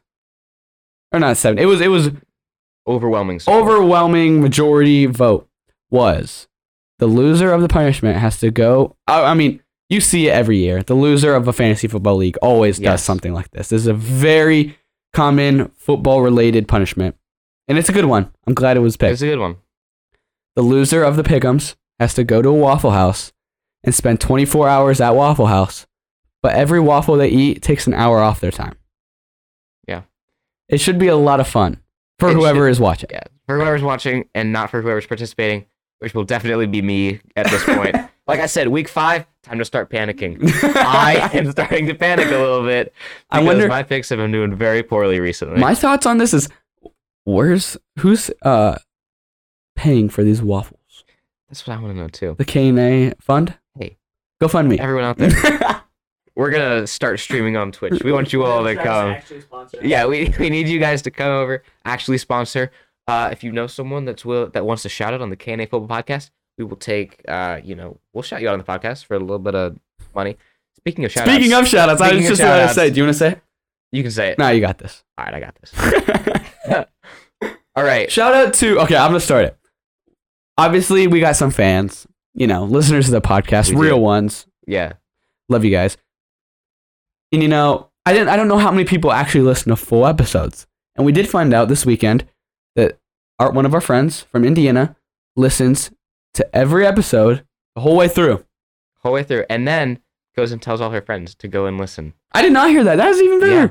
or 1.11 1.19
not 1.19 1.38
seven. 1.38 1.59
It 1.59 1.65
was 1.65 1.82
it 1.82 1.89
was 1.89 2.11
Overwhelming. 2.88 3.39
support. 3.39 3.63
overwhelming 3.63 4.41
majority 4.41 5.05
vote 5.05 5.47
was 5.89 6.47
the 6.99 7.07
loser 7.07 7.51
of 7.51 7.61
the 7.61 7.67
punishment 7.67 8.17
has 8.17 8.39
to 8.39 8.51
go. 8.51 8.95
I, 9.07 9.23
I 9.23 9.34
mean, 9.34 9.61
you 9.89 10.01
see 10.01 10.27
it 10.27 10.31
every 10.31 10.57
year. 10.57 10.84
The 10.84 10.93
loser 10.95 11.36
of 11.36 11.47
a 11.47 11.53
fantasy 11.53 11.88
football 11.88 12.15
league 12.15 12.38
always 12.41 12.79
does 12.79 13.03
something 13.03 13.34
like 13.34 13.51
this. 13.51 13.69
This 13.69 13.81
is 13.81 13.88
a 13.88 13.93
very 13.93 14.77
common 15.13 15.69
football 15.77 16.21
related 16.21 16.67
punishment, 16.67 17.15
and 17.67 17.77
it's 17.77 17.89
a 17.89 17.93
good 17.93 18.05
one. 18.05 18.31
I'm 18.47 18.53
glad 18.53 18.75
it 18.77 18.81
was 18.81 18.97
picked. 18.97 19.13
It's 19.13 19.21
a 19.21 19.27
good 19.27 19.39
one. 19.39 19.57
The 20.55 20.61
loser 20.61 21.03
of 21.03 21.15
the 21.15 21.23
pickums 21.23 21.75
has 21.99 22.13
to 22.15 22.23
go 22.23 22.41
to 22.41 22.49
a 22.49 22.53
Waffle 22.53 22.91
House 22.91 23.31
and 23.84 23.93
spend 23.93 24.19
24 24.19 24.67
hours 24.67 25.01
at 25.01 25.15
Waffle 25.15 25.47
House, 25.47 25.86
but 26.41 26.55
every 26.55 26.79
waffle 26.79 27.15
they 27.15 27.29
eat 27.29 27.61
takes 27.61 27.86
an 27.86 27.93
hour 27.93 28.19
off 28.19 28.39
their 28.39 28.51
time. 28.51 28.75
Yeah. 29.88 30.03
It 30.69 30.79
should 30.79 30.97
be 30.97 31.07
a 31.07 31.15
lot 31.15 31.39
of 31.39 31.47
fun 31.47 31.82
for 32.20 32.30
It 32.30 32.34
whoever 32.36 32.68
is 32.68 32.80
watching. 32.80 33.09
Yeah, 33.11 33.24
for 33.47 33.57
whoever's 33.57 33.82
watching 33.84 34.28
and 34.36 34.51
not 34.53 34.70
for 34.70 34.82
whoever's 34.82 35.05
participating, 35.05 35.66
which 35.99 36.14
will 36.14 36.24
definitely 36.24 36.68
be 36.68 36.82
me 36.82 37.20
at 37.36 37.47
this 37.49 37.64
point. 37.64 37.95
like 38.28 38.39
I 38.39 38.45
said, 38.45 38.68
week 38.70 38.88
five, 38.88 39.26
time 39.41 39.59
to 39.59 39.66
start 39.66 39.89
panicking. 39.89 40.38
I 40.76 41.30
am 41.34 41.51
starting 41.51 41.88
to 41.88 41.95
panic 41.95 42.28
a 42.28 42.32
little 42.38 42.64
bit. 42.64 42.93
I 43.30 43.41
wonder- 43.43 43.68
My 43.68 43.84
picks 43.84 44.09
have 44.09 44.18
been 44.20 44.32
doing 44.32 44.55
very 44.55 44.84
poorly 44.84 45.20
recently. 45.20 45.59
My 45.59 45.76
thoughts 45.76 46.05
on 46.05 46.18
this 46.18 46.34
is 46.34 46.49
where's 47.26 47.78
who's 47.99 48.30
uh 48.41 48.78
paying 49.76 50.09
for 50.09 50.24
these 50.24 50.41
waffles? 50.41 50.80
That's 51.49 51.66
what 51.68 51.78
I 51.78 51.82
want 51.82 51.95
to 51.95 51.99
know 52.01 52.07
too. 52.07 52.36
The 52.38 52.45
K 52.45 52.70
and 52.70 52.80
A 52.80 53.14
fund? 53.20 53.55
Hey. 53.78 53.97
Go 54.41 54.47
fund 54.47 54.68
me. 54.70 54.78
Everyone 54.80 55.03
out 55.05 55.18
there, 55.18 55.30
we're 56.36 56.49
gonna 56.51 56.88
start 56.88 57.19
streaming 57.19 57.57
on 57.57 57.71
Twitch. 57.71 58.03
We 58.03 58.11
want 58.11 58.34
you 58.34 58.43
all 58.43 58.63
to 58.63 58.75
come. 58.75 59.17
Yeah, 59.81 60.05
we, 60.05 60.34
we 60.39 60.49
need 60.49 60.67
you 60.67 60.79
guys 60.79 61.01
to 61.03 61.11
come 61.11 61.29
over, 61.31 61.63
actually 61.86 62.17
sponsor. 62.17 62.71
Uh, 63.07 63.29
if 63.31 63.43
you 63.43 63.51
know 63.51 63.67
someone 63.67 64.05
that's 64.05 64.23
will 64.25 64.47
that 64.49 64.65
wants 64.65 64.84
to 64.84 64.89
shout 64.89 65.13
out 65.13 65.21
on 65.21 65.29
the 65.29 65.36
K&A 65.36 65.57
Football 65.65 65.88
Podcast, 65.88 66.31
we 66.57 66.63
will 66.63 66.77
take. 66.77 67.21
Uh, 67.27 67.59
you 67.63 67.75
know, 67.75 67.99
we'll 68.13 68.23
shout 68.23 68.41
you 68.41 68.47
out 68.49 68.53
on 68.53 68.59
the 68.59 68.65
podcast 68.65 69.05
for 69.05 69.15
a 69.15 69.19
little 69.19 69.39
bit 69.39 69.55
of 69.55 69.77
money. 70.15 70.38
Speaking 70.77 71.05
of 71.05 71.11
shout 71.11 71.27
Speaking 71.27 71.53
of 71.53 71.67
shout 71.67 71.89
outs, 71.89 72.01
I 72.01 72.05
was 72.07 72.11
Speaking 72.11 72.25
of 72.25 72.29
just 72.31 72.41
about 72.41 72.53
to 72.55 72.59
shout-outs. 72.61 72.75
say, 72.75 72.89
do 72.89 72.97
you 72.97 73.03
want 73.03 73.13
to 73.13 73.19
say 73.19 73.31
it? 73.34 73.41
you 73.91 74.01
can 74.01 74.11
say 74.11 74.29
it. 74.29 74.39
No, 74.39 74.49
you 74.49 74.59
got 74.59 74.79
this. 74.79 75.03
All 75.17 75.25
right, 75.25 75.34
I 75.36 75.39
got 75.39 75.55
this. 75.61 76.86
All 77.75 77.84
right. 77.84 78.11
Shout 78.11 78.34
out 78.34 78.53
to 78.55 78.79
okay, 78.81 78.95
I'm 78.95 79.09
gonna 79.09 79.19
start 79.19 79.45
it. 79.45 79.57
Obviously, 80.57 81.07
we 81.07 81.19
got 81.19 81.36
some 81.36 81.51
fans, 81.51 82.05
you 82.34 82.47
know, 82.47 82.63
listeners 82.65 83.07
of 83.07 83.11
the 83.21 83.27
podcast, 83.27 83.69
We 83.69 83.75
do. 83.75 83.81
real 83.81 83.99
ones. 84.01 84.45
Yeah. 84.67 84.93
Love 85.49 85.65
you 85.65 85.71
guys. 85.71 85.97
And 87.34 87.41
you 87.41 87.49
know, 87.49 87.89
I 88.05 88.13
didn't 88.13 88.29
I 88.29 88.38
don't 88.38 88.47
know 88.47 88.59
how 88.59 88.71
many 88.71 88.86
people 88.86 89.11
actually 89.11 89.41
listen 89.43 89.69
to 89.69 89.75
full 89.75 90.05
episodes. 90.05 90.67
And 90.95 91.05
we 91.05 91.11
did 91.11 91.27
find 91.27 91.53
out 91.53 91.67
this 91.67 91.86
weekend 91.86 92.25
that 92.75 92.99
our 93.39 93.51
one 93.51 93.65
of 93.65 93.73
our 93.73 93.81
friends 93.81 94.21
from 94.21 94.45
Indiana 94.45 94.95
listens 95.36 95.91
to 96.36 96.55
every 96.55 96.86
episode 96.86 97.43
the 97.75 97.81
whole 97.81 97.97
way 97.97 98.07
through. 98.07 98.45
Whole 98.99 99.13
way 99.13 99.23
through, 99.23 99.45
and 99.49 99.67
then 99.67 99.99
goes 100.36 100.51
and 100.51 100.61
tells 100.61 100.79
all 100.79 100.91
her 100.91 101.01
friends 101.01 101.36
to 101.36 101.47
go 101.47 101.65
and 101.65 101.77
listen. 101.77 102.13
I 102.31 102.41
did 102.41 102.53
not 102.53 102.69
hear 102.69 102.84
that. 102.86 102.95
That 102.95 103.09
is 103.09 103.21
even 103.21 103.39
better. 103.39 103.53
Yeah. 103.53 103.69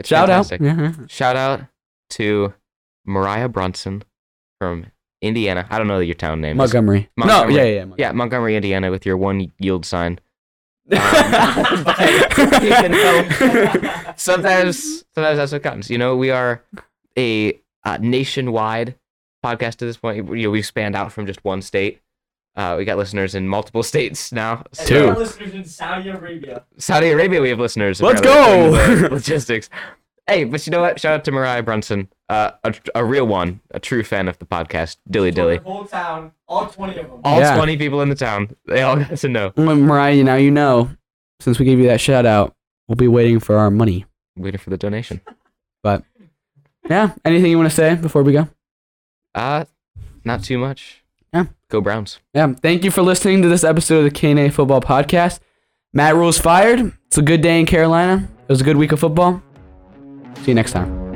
It's 0.00 0.08
Shout 0.08 0.28
fantastic. 0.28 0.60
out. 0.60 0.78
Yeah. 0.78 0.92
Shout 1.08 1.36
out 1.36 1.62
to 2.10 2.54
Mariah 3.06 3.48
Brunson 3.48 4.04
from 4.60 4.86
Indiana. 5.22 5.66
I 5.70 5.78
don't 5.78 5.88
know 5.88 5.98
your 5.98 6.14
town 6.14 6.40
name. 6.40 6.56
Montgomery. 6.56 7.08
Montgomery. 7.16 7.54
No, 7.54 7.62
yeah, 7.62 7.66
yeah, 7.68 7.84
yeah. 7.84 7.94
Yeah, 7.96 8.12
Montgomery, 8.12 8.54
Indiana, 8.54 8.90
with 8.90 9.06
your 9.06 9.16
one 9.16 9.50
yield 9.58 9.86
sign. 9.86 10.20
Um, 10.90 10.96
you 12.62 12.88
know, 12.88 13.28
Sometimes, 14.16 15.04
sometimes 15.14 15.38
that's 15.38 15.52
what 15.52 15.62
comes. 15.62 15.90
You 15.90 15.98
know, 15.98 16.16
we 16.16 16.30
are 16.30 16.62
a 17.16 17.58
uh, 17.84 17.98
nationwide 18.00 18.94
podcast 19.44 19.68
at 19.68 19.78
this 19.78 19.96
point. 19.96 20.16
You 20.16 20.44
know, 20.44 20.50
we've 20.50 20.66
spanned 20.66 20.96
out 20.96 21.12
from 21.12 21.26
just 21.26 21.44
one 21.44 21.62
state. 21.62 22.00
Uh, 22.56 22.74
we 22.76 22.84
got 22.84 22.98
listeners 22.98 23.34
in 23.34 23.48
multiple 23.48 23.82
states 23.82 24.32
now. 24.32 24.64
And 24.78 24.88
Two. 24.88 24.94
there 24.94 25.12
are 25.12 25.18
listeners 25.18 25.54
in 25.54 25.64
Saudi 25.64 26.08
Arabia. 26.08 26.64
Saudi 26.76 27.10
Arabia, 27.10 27.40
we 27.40 27.50
have 27.50 27.60
listeners. 27.60 28.02
Let's 28.02 28.20
go! 28.20 28.74
according 28.74 28.96
to 28.96 29.02
the 29.02 29.14
Logistics. 29.14 29.70
Hey, 30.26 30.44
but 30.44 30.66
you 30.66 30.70
know 30.72 30.80
what? 30.80 30.98
Shout 31.00 31.12
out 31.14 31.24
to 31.24 31.32
Mariah 31.32 31.62
Brunson, 31.62 32.08
uh, 32.28 32.52
a, 32.64 32.74
a 32.94 33.04
real 33.04 33.26
one, 33.26 33.60
a 33.70 33.80
true 33.80 34.02
fan 34.04 34.28
of 34.28 34.38
the 34.38 34.44
podcast, 34.46 34.96
Dilly 35.10 35.30
Dilly. 35.30 35.58
The 35.58 35.64
whole 35.64 35.84
town, 35.86 36.32
all 36.46 36.66
20 36.66 36.98
of 36.98 37.06
them. 37.08 37.20
All 37.24 37.40
Yeah. 37.40 37.56
20 37.56 37.76
people 37.76 38.00
in 38.02 38.08
the 38.08 38.14
town, 38.14 38.54
they 38.66 38.82
all 38.82 38.96
got 38.96 39.16
to 39.16 39.28
know. 39.28 39.52
Well, 39.56 39.76
Mariah, 39.76 40.24
now 40.24 40.34
you 40.36 40.50
know. 40.50 40.90
Since 41.40 41.58
we 41.58 41.64
gave 41.64 41.78
you 41.78 41.86
that 41.86 42.00
shout 42.00 42.26
out, 42.26 42.54
we'll 42.88 42.96
be 42.96 43.06
waiting 43.08 43.38
for 43.40 43.56
our 43.58 43.70
money. 43.70 44.04
Waiting 44.36 44.58
for 44.58 44.70
the 44.70 44.76
donation. 44.76 45.20
But 45.82 46.02
yeah. 46.90 47.12
Anything 47.24 47.50
you 47.52 47.56
want 47.58 47.70
to 47.70 47.74
say 47.76 47.94
before 47.94 48.22
we 48.24 48.32
go? 48.32 48.48
Uh, 49.34 49.64
not 50.24 50.42
too 50.42 50.58
much. 50.58 51.02
Yeah. 51.32 51.44
Go 51.70 51.80
Browns. 51.80 52.18
Yeah. 52.34 52.52
Thank 52.54 52.82
you 52.84 52.90
for 52.90 53.02
listening 53.02 53.42
to 53.42 53.48
this 53.48 53.62
episode 53.62 53.98
of 53.98 54.04
the 54.04 54.10
K&A 54.10 54.50
Football 54.50 54.80
Podcast. 54.80 55.38
Matt 55.92 56.14
Rhule's 56.16 56.38
fired. 56.38 56.92
It's 57.06 57.18
a 57.18 57.22
good 57.22 57.40
day 57.40 57.60
in 57.60 57.66
Carolina. 57.66 58.28
It 58.42 58.48
was 58.52 58.60
a 58.60 58.64
good 58.64 58.76
week 58.76 58.92
of 58.92 59.00
football. 59.00 59.40
See 60.42 60.48
you 60.48 60.54
next 60.54 60.72
time. 60.72 61.07